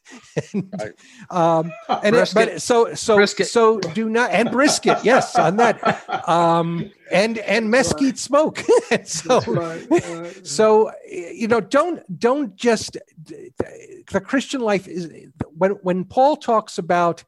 and, 0.52 0.72
Right. 0.80 0.92
um, 1.28 1.72
and 2.04 2.14
it, 2.14 2.30
but 2.32 2.62
so 2.62 2.94
so 2.94 3.16
Brisket. 3.16 3.48
so 3.48 3.80
do 3.80 4.08
not 4.08 4.30
and 4.30 4.50
brisket. 4.50 4.98
Yes, 5.02 5.34
on 5.36 5.56
that. 5.56 6.08
Um, 6.28 6.90
and 7.10 7.38
and 7.38 7.68
mesquite 7.70 8.16
smoke. 8.18 8.62
And 8.92 9.06
so 9.08 9.40
right. 9.40 9.86
right. 9.90 10.46
so 10.46 10.92
you 11.10 11.48
know 11.48 11.60
don't 11.60 12.02
don't 12.18 12.54
just 12.54 12.96
the 13.24 14.20
christian 14.20 14.60
life 14.60 14.86
is 14.88 15.10
when 15.56 15.72
when 15.82 16.04
paul 16.04 16.36
talks 16.36 16.78
about 16.78 17.24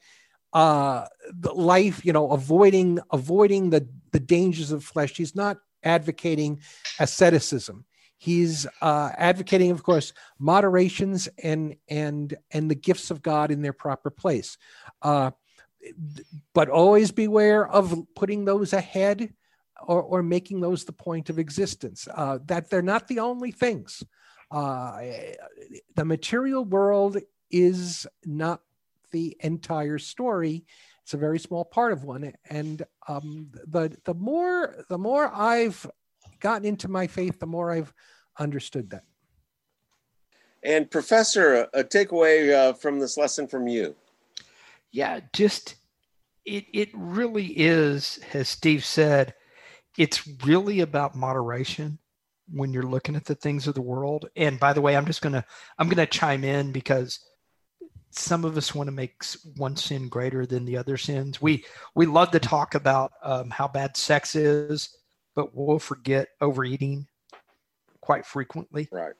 uh 0.52 1.06
the 1.32 1.52
life 1.52 2.04
you 2.04 2.12
know 2.12 2.30
avoiding 2.30 2.98
avoiding 3.12 3.70
the 3.70 3.86
the 4.10 4.20
dangers 4.20 4.72
of 4.72 4.84
flesh 4.84 5.16
he's 5.16 5.34
not 5.36 5.58
advocating 5.84 6.60
asceticism 6.98 7.84
he's 8.22 8.66
uh 8.80 9.10
advocating 9.18 9.72
of 9.72 9.82
course 9.82 10.12
moderations 10.38 11.28
and 11.42 11.74
and 11.88 12.36
and 12.52 12.70
the 12.70 12.74
gifts 12.74 13.10
of 13.10 13.20
god 13.20 13.50
in 13.50 13.62
their 13.62 13.72
proper 13.72 14.10
place 14.10 14.56
uh 15.02 15.32
but 16.54 16.68
always 16.68 17.10
beware 17.10 17.66
of 17.68 18.06
putting 18.14 18.44
those 18.44 18.72
ahead 18.72 19.32
or, 19.82 20.02
or 20.02 20.22
making 20.22 20.60
those 20.60 20.84
the 20.84 20.92
point 20.92 21.30
of 21.30 21.38
existence. 21.38 22.08
Uh, 22.12 22.38
that 22.46 22.70
they're 22.70 22.82
not 22.82 23.08
the 23.08 23.20
only 23.20 23.50
things. 23.50 24.02
Uh, 24.50 25.00
the 25.96 26.04
material 26.04 26.64
world 26.64 27.18
is 27.50 28.06
not 28.24 28.60
the 29.10 29.36
entire 29.40 29.98
story. 29.98 30.64
It's 31.02 31.14
a 31.14 31.18
very 31.18 31.38
small 31.38 31.64
part 31.64 31.92
of 31.92 32.04
one. 32.04 32.32
And 32.48 32.82
um, 33.08 33.50
the 33.66 33.96
the 34.04 34.14
more 34.14 34.84
the 34.88 34.98
more 34.98 35.30
I've 35.34 35.86
gotten 36.42 36.66
into 36.66 36.88
my 36.88 37.06
faith, 37.06 37.40
the 37.40 37.46
more 37.46 37.70
I've 37.70 37.92
understood 38.38 38.90
that. 38.90 39.04
And 40.62 40.90
Professor, 40.90 41.66
a 41.72 41.82
takeaway 41.82 42.52
uh, 42.52 42.72
from 42.74 43.00
this 43.00 43.16
lesson 43.16 43.48
from 43.48 43.66
you. 43.66 43.94
yeah 44.92 45.20
just 45.32 45.76
it 46.44 46.64
it 46.72 46.90
really 46.94 47.46
is 47.46 48.20
as 48.34 48.48
steve 48.48 48.84
said 48.84 49.34
it's 49.98 50.26
really 50.44 50.80
about 50.80 51.14
moderation 51.16 51.98
when 52.48 52.72
you're 52.72 52.82
looking 52.82 53.16
at 53.16 53.24
the 53.24 53.34
things 53.34 53.66
of 53.66 53.74
the 53.74 53.82
world 53.82 54.28
and 54.36 54.60
by 54.60 54.72
the 54.72 54.80
way 54.80 54.96
i'm 54.96 55.06
just 55.06 55.22
gonna 55.22 55.44
i'm 55.78 55.88
gonna 55.88 56.06
chime 56.06 56.44
in 56.44 56.72
because 56.72 57.20
some 58.10 58.44
of 58.44 58.56
us 58.56 58.74
want 58.74 58.86
to 58.88 58.92
make 58.92 59.24
one 59.56 59.74
sin 59.74 60.08
greater 60.08 60.44
than 60.44 60.64
the 60.64 60.76
other 60.76 60.96
sins 60.96 61.40
we 61.40 61.64
we 61.94 62.06
love 62.06 62.30
to 62.30 62.38
talk 62.38 62.74
about 62.74 63.12
um, 63.22 63.48
how 63.50 63.66
bad 63.66 63.96
sex 63.96 64.34
is 64.34 64.96
but 65.34 65.54
we'll 65.54 65.78
forget 65.78 66.28
overeating 66.40 67.06
quite 68.00 68.26
frequently 68.26 68.88
Right. 68.90 69.12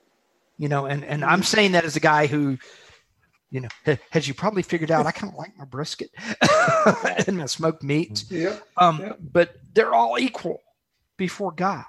you 0.57 0.67
know 0.67 0.85
and 0.85 1.03
and 1.05 1.23
i'm 1.23 1.43
saying 1.43 1.71
that 1.73 1.85
as 1.85 1.95
a 1.95 1.99
guy 2.01 2.27
who 2.27 2.57
you 3.49 3.61
know 3.61 3.69
ha- 3.85 3.97
as 4.13 4.27
you 4.27 4.33
probably 4.33 4.61
figured 4.63 4.91
out 4.91 5.05
i 5.05 5.11
kind 5.11 5.31
of 5.31 5.37
like 5.37 5.57
my 5.57 5.65
brisket 5.65 6.09
and 7.27 7.37
my 7.37 7.45
smoked 7.45 7.83
meats 7.83 8.25
Yeah. 8.29 8.57
um 8.77 8.99
Yeah. 8.99 9.13
but 9.19 9.55
they're 9.73 9.93
all 9.93 10.17
equal 10.19 10.59
before 11.17 11.51
god 11.51 11.85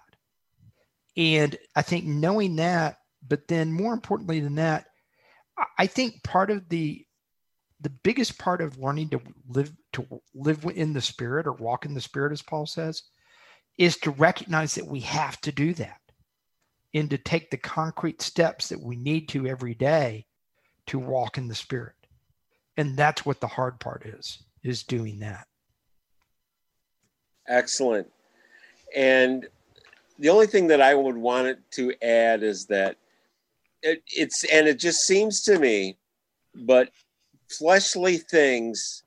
and 1.16 1.56
i 1.76 1.82
think 1.82 2.04
knowing 2.04 2.56
that 2.56 2.98
but 3.26 3.48
then 3.48 3.72
more 3.72 3.92
importantly 3.92 4.40
than 4.40 4.56
that 4.56 4.86
I- 5.58 5.66
i 5.80 5.86
think 5.86 6.22
part 6.22 6.50
of 6.50 6.68
the 6.68 7.04
the 7.80 7.90
biggest 7.90 8.38
part 8.38 8.60
of 8.62 8.78
learning 8.78 9.10
to 9.10 9.20
live 9.48 9.72
to 9.94 10.06
live 10.34 10.64
in 10.74 10.92
the 10.92 11.00
spirit 11.00 11.46
or 11.46 11.52
walk 11.52 11.84
in 11.86 11.94
the 11.94 12.00
spirit 12.00 12.32
as 12.32 12.42
paul 12.42 12.66
says 12.66 13.02
is 13.78 13.96
to 13.98 14.10
recognize 14.10 14.74
that 14.74 14.86
we 14.86 15.00
have 15.00 15.40
to 15.40 15.52
do 15.52 15.74
that 15.74 16.00
and 16.92 17.10
to 17.10 17.18
take 17.18 17.50
the 17.50 17.56
concrete 17.56 18.22
steps 18.22 18.68
that 18.68 18.80
we 18.80 18.96
need 18.96 19.28
to 19.28 19.46
every 19.46 19.74
day 19.74 20.26
to 20.86 20.98
walk 20.98 21.38
in 21.38 21.48
the 21.48 21.54
spirit 21.54 21.94
and 22.76 22.96
that's 22.96 23.24
what 23.24 23.40
the 23.40 23.46
hard 23.46 23.78
part 23.80 24.04
is 24.06 24.42
is 24.62 24.82
doing 24.82 25.18
that 25.18 25.46
Excellent. 27.46 28.10
And 28.94 29.46
the 30.18 30.28
only 30.28 30.46
thing 30.46 30.66
that 30.68 30.80
I 30.80 30.94
would 30.94 31.16
want 31.16 31.48
it 31.48 31.58
to 31.72 31.92
add 32.02 32.42
is 32.42 32.66
that 32.66 32.96
it, 33.82 34.02
it's, 34.06 34.44
and 34.44 34.66
it 34.66 34.78
just 34.78 35.00
seems 35.00 35.42
to 35.42 35.58
me, 35.58 35.98
but 36.54 36.90
fleshly 37.50 38.16
things 38.16 39.02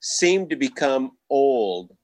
seem 0.00 0.48
to 0.48 0.56
become 0.56 1.12
old, 1.30 1.96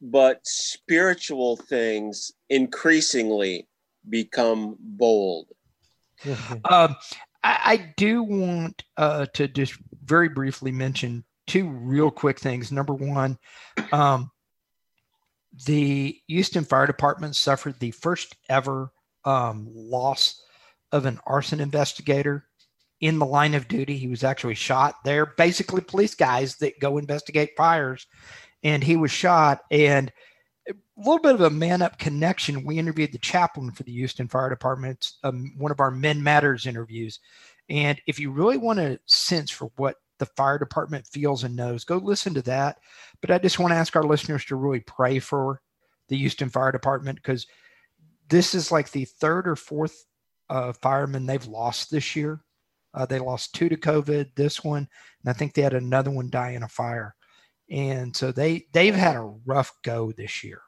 but 0.00 0.40
spiritual 0.46 1.56
things 1.56 2.32
increasingly 2.48 3.68
become 4.08 4.76
bold. 4.78 5.46
Um, 6.68 6.96
I, 7.42 7.58
I 7.64 7.94
do 7.96 8.22
want 8.22 8.84
uh, 8.98 9.24
to 9.32 9.48
just 9.48 9.72
very 10.04 10.28
briefly 10.28 10.70
mention 10.70 11.24
two 11.46 11.66
real 11.66 12.10
quick 12.10 12.38
things. 12.38 12.70
Number 12.70 12.92
one, 12.92 13.38
um, 13.90 14.30
the 15.66 16.20
Houston 16.28 16.64
Fire 16.64 16.86
Department 16.86 17.36
suffered 17.36 17.80
the 17.80 17.90
first 17.92 18.36
ever 18.48 18.92
um, 19.24 19.66
loss 19.70 20.42
of 20.92 21.06
an 21.06 21.18
arson 21.26 21.60
investigator 21.60 22.44
in 23.00 23.18
the 23.18 23.26
line 23.26 23.54
of 23.54 23.68
duty. 23.68 23.96
He 23.96 24.08
was 24.08 24.24
actually 24.24 24.54
shot. 24.54 24.96
They're 25.04 25.26
basically 25.26 25.80
police 25.80 26.14
guys 26.14 26.56
that 26.56 26.78
go 26.80 26.98
investigate 26.98 27.50
fires, 27.56 28.06
and 28.62 28.82
he 28.82 28.96
was 28.96 29.10
shot. 29.10 29.60
And 29.70 30.12
a 30.68 30.74
little 30.96 31.20
bit 31.20 31.34
of 31.34 31.40
a 31.40 31.50
man 31.50 31.82
up 31.82 31.98
connection. 31.98 32.64
We 32.64 32.78
interviewed 32.78 33.12
the 33.12 33.18
chaplain 33.18 33.70
for 33.72 33.82
the 33.82 33.92
Houston 33.92 34.28
Fire 34.28 34.50
Department, 34.50 35.12
um, 35.24 35.54
one 35.56 35.72
of 35.72 35.80
our 35.80 35.90
Men 35.90 36.22
Matters 36.22 36.66
interviews. 36.66 37.20
And 37.68 38.00
if 38.06 38.18
you 38.18 38.30
really 38.30 38.58
want 38.58 38.80
a 38.80 38.98
sense 39.06 39.50
for 39.50 39.70
what 39.76 39.96
the 40.18 40.26
fire 40.26 40.58
department 40.58 41.06
feels 41.06 41.44
and 41.44 41.56
knows, 41.56 41.84
go 41.84 41.96
listen 41.96 42.34
to 42.34 42.42
that. 42.42 42.78
But 43.20 43.30
I 43.30 43.38
just 43.38 43.58
want 43.58 43.72
to 43.72 43.76
ask 43.76 43.96
our 43.96 44.02
listeners 44.02 44.44
to 44.46 44.56
really 44.56 44.80
pray 44.80 45.18
for 45.18 45.62
the 46.08 46.16
Houston 46.16 46.50
Fire 46.50 46.72
Department 46.72 47.16
because 47.16 47.46
this 48.28 48.54
is 48.54 48.70
like 48.70 48.90
the 48.90 49.04
third 49.04 49.48
or 49.48 49.56
fourth 49.56 50.04
uh, 50.50 50.72
fireman 50.72 51.26
they've 51.26 51.46
lost 51.46 51.90
this 51.90 52.14
year. 52.16 52.42
Uh, 52.92 53.06
they 53.06 53.20
lost 53.20 53.54
two 53.54 53.68
to 53.68 53.76
COVID, 53.76 54.34
this 54.34 54.64
one, 54.64 54.88
and 55.22 55.30
I 55.30 55.32
think 55.32 55.54
they 55.54 55.62
had 55.62 55.74
another 55.74 56.10
one 56.10 56.28
die 56.28 56.50
in 56.50 56.64
a 56.64 56.68
fire. 56.68 57.14
And 57.70 58.16
so 58.16 58.32
they 58.32 58.66
they've 58.72 58.94
had 58.94 59.16
a 59.16 59.32
rough 59.46 59.72
go 59.82 60.10
this 60.12 60.42
year, 60.42 60.60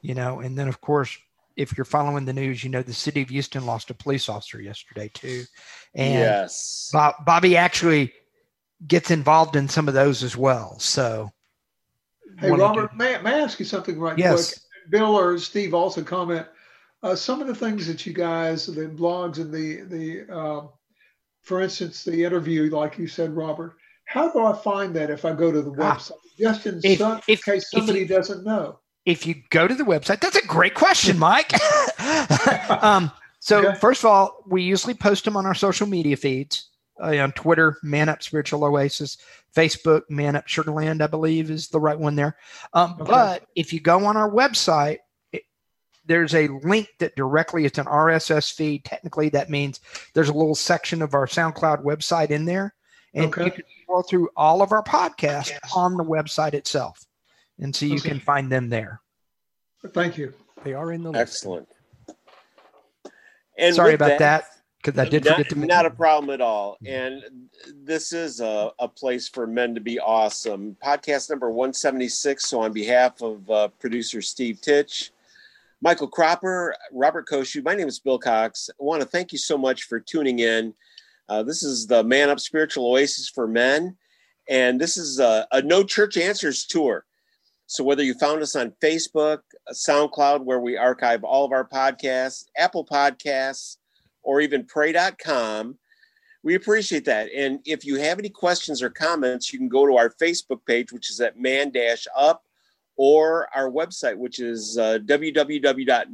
you 0.00 0.14
know. 0.14 0.40
And 0.40 0.58
then 0.58 0.66
of 0.68 0.80
course, 0.80 1.16
if 1.56 1.76
you're 1.76 1.84
following 1.84 2.24
the 2.24 2.32
news, 2.32 2.64
you 2.64 2.70
know 2.70 2.82
the 2.82 2.94
city 2.94 3.20
of 3.22 3.28
Houston 3.28 3.66
lost 3.66 3.90
a 3.90 3.94
police 3.94 4.28
officer 4.28 4.60
yesterday 4.60 5.10
too, 5.12 5.44
and 5.94 6.14
yes. 6.14 6.88
Bob, 6.92 7.14
Bobby 7.26 7.56
actually 7.56 8.12
gets 8.86 9.10
involved 9.10 9.56
in 9.56 9.68
some 9.68 9.88
of 9.88 9.94
those 9.94 10.22
as 10.22 10.36
well. 10.36 10.78
So, 10.78 11.30
Hey, 12.38 12.50
wanted 12.50 12.62
to- 12.62 12.68
Robert, 12.68 12.96
may, 12.96 13.18
may 13.22 13.34
I 13.34 13.40
ask 13.40 13.58
you 13.58 13.64
something 13.64 13.98
right 13.98 14.18
Yes. 14.18 14.50
quick? 14.54 14.62
Bill 14.90 15.16
or 15.18 15.38
Steve 15.38 15.74
also 15.74 16.02
comment. 16.02 16.46
Uh, 17.02 17.14
some 17.14 17.40
of 17.40 17.46
the 17.46 17.54
things 17.54 17.86
that 17.86 18.04
you 18.06 18.12
guys, 18.12 18.66
the 18.66 18.86
blogs 18.88 19.36
and 19.38 19.52
the 19.52 19.82
the, 19.82 20.34
um, 20.34 20.70
for 21.42 21.60
instance, 21.60 22.04
the 22.04 22.24
interview, 22.24 22.70
like 22.70 22.96
you 22.98 23.06
said, 23.06 23.36
Robert. 23.36 23.76
How 24.06 24.28
do 24.32 24.44
I 24.44 24.52
find 24.56 24.94
that 24.96 25.10
if 25.10 25.24
I 25.24 25.32
go 25.32 25.52
to 25.52 25.60
the 25.62 25.70
Ah. 25.82 25.94
website? 25.96 26.12
Just 26.38 26.66
in, 26.66 26.80
If- 26.82 26.98
some, 26.98 27.20
if- 27.28 27.46
in 27.46 27.52
case 27.54 27.70
somebody 27.70 28.00
you- 28.00 28.08
doesn't 28.08 28.44
know. 28.44 28.78
if 29.04 29.26
you 29.26 29.34
go 29.50 29.68
to 29.68 29.74
the 29.74 29.84
website, 29.84 30.20
that's 30.20 30.36
a 30.36 30.46
great 30.46 30.74
question, 30.74 31.18
Mike. 31.18 31.52
um, 32.82 33.10
so 33.40 33.58
Okay. 33.68 33.78
first 33.78 34.02
of 34.04 34.10
all, 34.10 34.42
we 34.46 34.62
usually 34.62 34.94
post 34.94 35.24
them 35.24 35.36
on 35.36 35.46
our 35.46 35.54
social 35.54 35.86
media 35.86 36.16
feeds 36.16 36.70
uh, 37.00 37.16
on 37.18 37.32
Twitter, 37.32 37.76
Man 37.82 38.08
Up 38.08 38.22
Spiritual 38.22 38.64
Oasis, 38.64 39.18
Facebook, 39.54 40.02
Man 40.08 40.34
Up 40.36 40.46
Sugarland, 40.46 41.02
I 41.02 41.06
believe 41.06 41.50
is 41.50 41.68
the 41.68 41.80
right 41.80 41.98
one 41.98 42.16
there. 42.16 42.36
Um, 42.72 42.96
Okay. 43.00 43.10
But 43.10 43.46
if 43.54 43.72
you 43.72 43.80
go 43.80 44.04
on 44.06 44.16
our 44.16 44.30
website, 44.30 44.98
it, 45.32 45.42
there's 46.04 46.34
a 46.34 46.48
link 46.62 46.88
that 46.98 47.16
directly 47.16 47.64
it's 47.64 47.78
an 47.78 47.86
RSS 47.86 48.52
feed. 48.52 48.84
Technically, 48.84 49.28
that 49.30 49.50
means 49.50 49.80
there's 50.14 50.28
a 50.28 50.34
little 50.34 50.54
section 50.54 51.02
of 51.02 51.14
our 51.14 51.26
SoundCloud 51.26 51.82
website 51.84 52.30
in 52.30 52.44
there, 52.44 52.74
and 53.14 53.26
Okay. 53.26 53.44
you 53.46 53.50
can 53.50 53.64
scroll 53.86 54.02
through 54.02 54.28
all 54.36 54.62
of 54.62 54.72
our 54.72 54.82
podcasts 54.82 55.52
on 55.74 55.96
the 55.96 56.04
website 56.04 56.54
itself, 56.54 57.04
and 57.60 57.74
so 57.74 57.86
you 57.86 57.94
Okay. 57.96 58.10
can 58.10 58.20
find 58.20 58.50
them 58.50 58.68
there. 58.68 59.00
Thank 59.88 60.18
you. 60.18 60.34
They 60.64 60.74
are 60.74 60.92
in 60.92 61.02
the 61.04 61.10
list. 61.12 61.20
Excellent. 61.20 61.68
And 63.58 63.74
Sorry 63.74 63.94
about 63.94 64.18
that 64.18 64.44
because 64.82 64.98
I 64.98 65.08
did 65.08 65.24
not, 65.24 65.36
forget 65.36 65.48
to 65.50 65.54
mention. 65.56 65.68
not 65.68 65.86
a 65.86 65.90
problem 65.90 66.30
at 66.30 66.40
all. 66.40 66.76
And 66.84 67.22
this 67.74 68.12
is 68.12 68.40
a, 68.40 68.72
a 68.78 68.88
place 68.88 69.28
for 69.28 69.46
men 69.46 69.74
to 69.74 69.80
be 69.80 69.98
awesome. 70.00 70.76
Podcast 70.84 71.30
number 71.30 71.48
176. 71.50 72.44
So, 72.44 72.60
on 72.60 72.72
behalf 72.72 73.22
of 73.22 73.48
uh, 73.50 73.68
producer 73.78 74.20
Steve 74.20 74.60
Titch, 74.60 75.12
Michael 75.80 76.08
Cropper, 76.08 76.74
Robert 76.92 77.28
Koshu, 77.28 77.64
my 77.64 77.74
name 77.74 77.88
is 77.88 77.98
Bill 78.00 78.18
Cox. 78.18 78.68
I 78.78 78.82
want 78.82 79.00
to 79.02 79.08
thank 79.08 79.30
you 79.32 79.38
so 79.38 79.56
much 79.56 79.84
for 79.84 80.00
tuning 80.00 80.40
in. 80.40 80.74
Uh, 81.28 81.42
this 81.42 81.62
is 81.62 81.86
the 81.86 82.04
Man 82.04 82.30
Up 82.30 82.40
Spiritual 82.40 82.86
Oasis 82.86 83.28
for 83.28 83.46
Men. 83.46 83.96
And 84.48 84.80
this 84.80 84.96
is 84.96 85.18
a, 85.18 85.46
a 85.52 85.60
No 85.62 85.82
Church 85.82 86.16
Answers 86.16 86.64
tour. 86.66 87.04
So, 87.66 87.82
whether 87.82 88.04
you 88.04 88.14
found 88.14 88.42
us 88.42 88.54
on 88.54 88.72
Facebook, 88.82 89.40
SoundCloud, 89.72 90.44
where 90.44 90.60
we 90.60 90.76
archive 90.76 91.24
all 91.24 91.44
of 91.44 91.50
our 91.50 91.66
podcasts, 91.66 92.44
Apple 92.56 92.86
Podcasts, 92.86 93.78
or 94.22 94.40
even 94.40 94.64
pray.com. 94.64 95.76
We 96.44 96.54
appreciate 96.54 97.04
that. 97.06 97.28
And 97.34 97.58
if 97.64 97.84
you 97.84 97.96
have 97.96 98.20
any 98.20 98.28
questions 98.28 98.80
or 98.82 98.90
comments, 98.90 99.52
you 99.52 99.58
can 99.58 99.68
go 99.68 99.84
to 99.84 99.96
our 99.96 100.10
Facebook 100.10 100.60
page, 100.64 100.92
which 100.92 101.10
is 101.10 101.20
at 101.20 101.40
man 101.40 101.72
up, 102.16 102.44
or 102.96 103.48
our 103.52 103.68
website, 103.68 104.16
which 104.16 104.38
is 104.38 104.78
uh, 104.78 104.98
www.man-up 105.04 106.10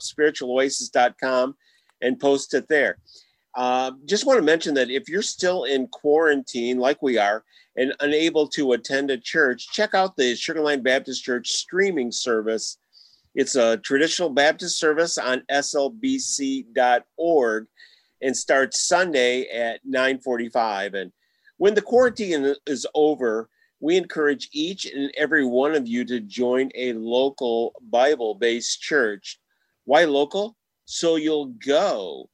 spiritualoasis.com 0.00 1.56
and 2.00 2.18
post 2.18 2.54
it 2.54 2.68
there. 2.68 2.98
Uh, 3.54 3.92
just 4.04 4.26
want 4.26 4.38
to 4.38 4.42
mention 4.42 4.74
that 4.74 4.90
if 4.90 5.08
you're 5.08 5.22
still 5.22 5.64
in 5.64 5.86
quarantine, 5.88 6.78
like 6.78 7.00
we 7.02 7.18
are, 7.18 7.44
and 7.76 7.94
unable 8.00 8.48
to 8.48 8.72
attend 8.72 9.10
a 9.10 9.18
church, 9.18 9.68
check 9.72 9.94
out 9.94 10.16
the 10.16 10.32
Sugarland 10.34 10.82
Baptist 10.82 11.22
Church 11.24 11.50
streaming 11.50 12.10
service. 12.10 12.78
It's 13.34 13.56
a 13.56 13.76
traditional 13.78 14.30
Baptist 14.30 14.78
service 14.78 15.18
on 15.18 15.42
slbc.org 15.50 16.66
and 18.22 18.36
starts 18.36 18.86
Sunday 18.86 19.48
at 19.48 19.80
9:45. 19.84 20.94
And 20.94 21.12
when 21.56 21.74
the 21.74 21.82
quarantine 21.82 22.54
is 22.66 22.86
over, 22.94 23.48
we 23.80 23.96
encourage 23.96 24.48
each 24.52 24.86
and 24.86 25.12
every 25.16 25.44
one 25.44 25.74
of 25.74 25.86
you 25.86 26.04
to 26.06 26.20
join 26.20 26.70
a 26.74 26.92
local 26.94 27.74
Bible-based 27.82 28.80
church. 28.80 29.38
Why 29.84 30.04
local? 30.04 30.56
So 30.86 31.16
you'll 31.16 31.54
go 31.66 32.30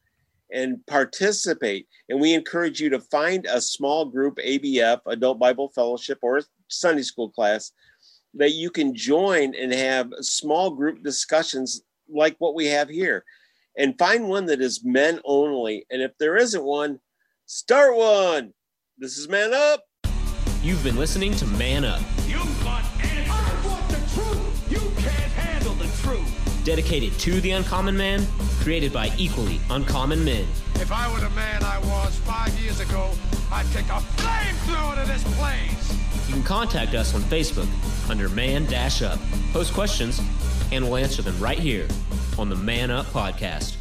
and 0.53 0.85
participate. 0.87 1.87
And 2.09 2.21
we 2.21 2.35
encourage 2.35 2.81
you 2.81 2.91
to 2.91 3.01
find 3.01 3.47
a 3.47 3.61
small 3.61 4.05
group, 4.05 4.39
ABF, 4.39 5.01
Adult 5.07 5.39
Bible 5.39 5.71
Fellowship, 5.75 6.19
or 6.23 6.43
Sunday 6.69 7.03
school 7.03 7.31
class 7.31 7.73
that 8.35 8.53
you 8.53 8.71
can 8.71 8.95
join 8.95 9.55
and 9.55 9.73
have 9.73 10.13
small 10.21 10.71
group 10.71 11.03
discussions 11.03 11.83
like 12.09 12.37
what 12.39 12.55
we 12.55 12.67
have 12.67 12.89
here. 12.89 13.25
And 13.79 13.99
find 13.99 14.29
one 14.29 14.47
that 14.47 14.61
is 14.61 14.85
men 14.85 15.21
only. 15.25 15.87
And 15.91 16.03
if 16.03 16.13
there 16.19 16.37
isn't 16.37 16.63
one, 16.63 17.01
start 17.47 17.97
one. 17.97 18.53
This 18.99 19.17
is 19.17 19.29
Man 19.29 19.55
Up. 19.55 19.85
You've 20.63 20.85
been 20.85 20.97
listening 20.97 21.35
to 21.37 21.47
Man 21.47 21.85
Up. 21.85 22.03
Dedicated 26.65 27.13
to 27.21 27.41
the 27.41 27.53
uncommon 27.53 27.97
man, 27.97 28.27
created 28.61 28.93
by 28.93 29.11
equally 29.17 29.61
uncommon 29.71 30.25
men. 30.25 30.47
If 30.77 30.93
I 30.93 31.13
were 31.13 31.21
the 31.21 31.31
man 31.31 31.63
I 31.63 31.79
was 31.79 32.17
five 32.19 32.53
years 32.61 32.81
ago, 32.81 33.11
I'd 33.53 33.67
take 33.73 33.87
a 33.87 34.01
flamethrower 34.17 35.03
to 35.03 35.11
this 35.11 35.23
place. 35.37 36.29
You 36.29 36.35
can 36.35 36.43
contact 36.45 36.95
us 36.95 37.15
on 37.15 37.23
Facebook 37.23 37.69
under 38.09 38.29
Man 38.29 38.65
Dash 38.67 39.03
Up. 39.03 39.19
Post 39.53 39.75
questions, 39.75 40.21
and 40.73 40.85
we'll 40.85 40.97
answer 40.97 41.23
them 41.23 41.39
right 41.41 41.59
here 41.59 41.89
on 42.39 42.49
the 42.49 42.57
Man 42.57 42.91
Up 42.91 43.07
Podcast. 43.07 43.80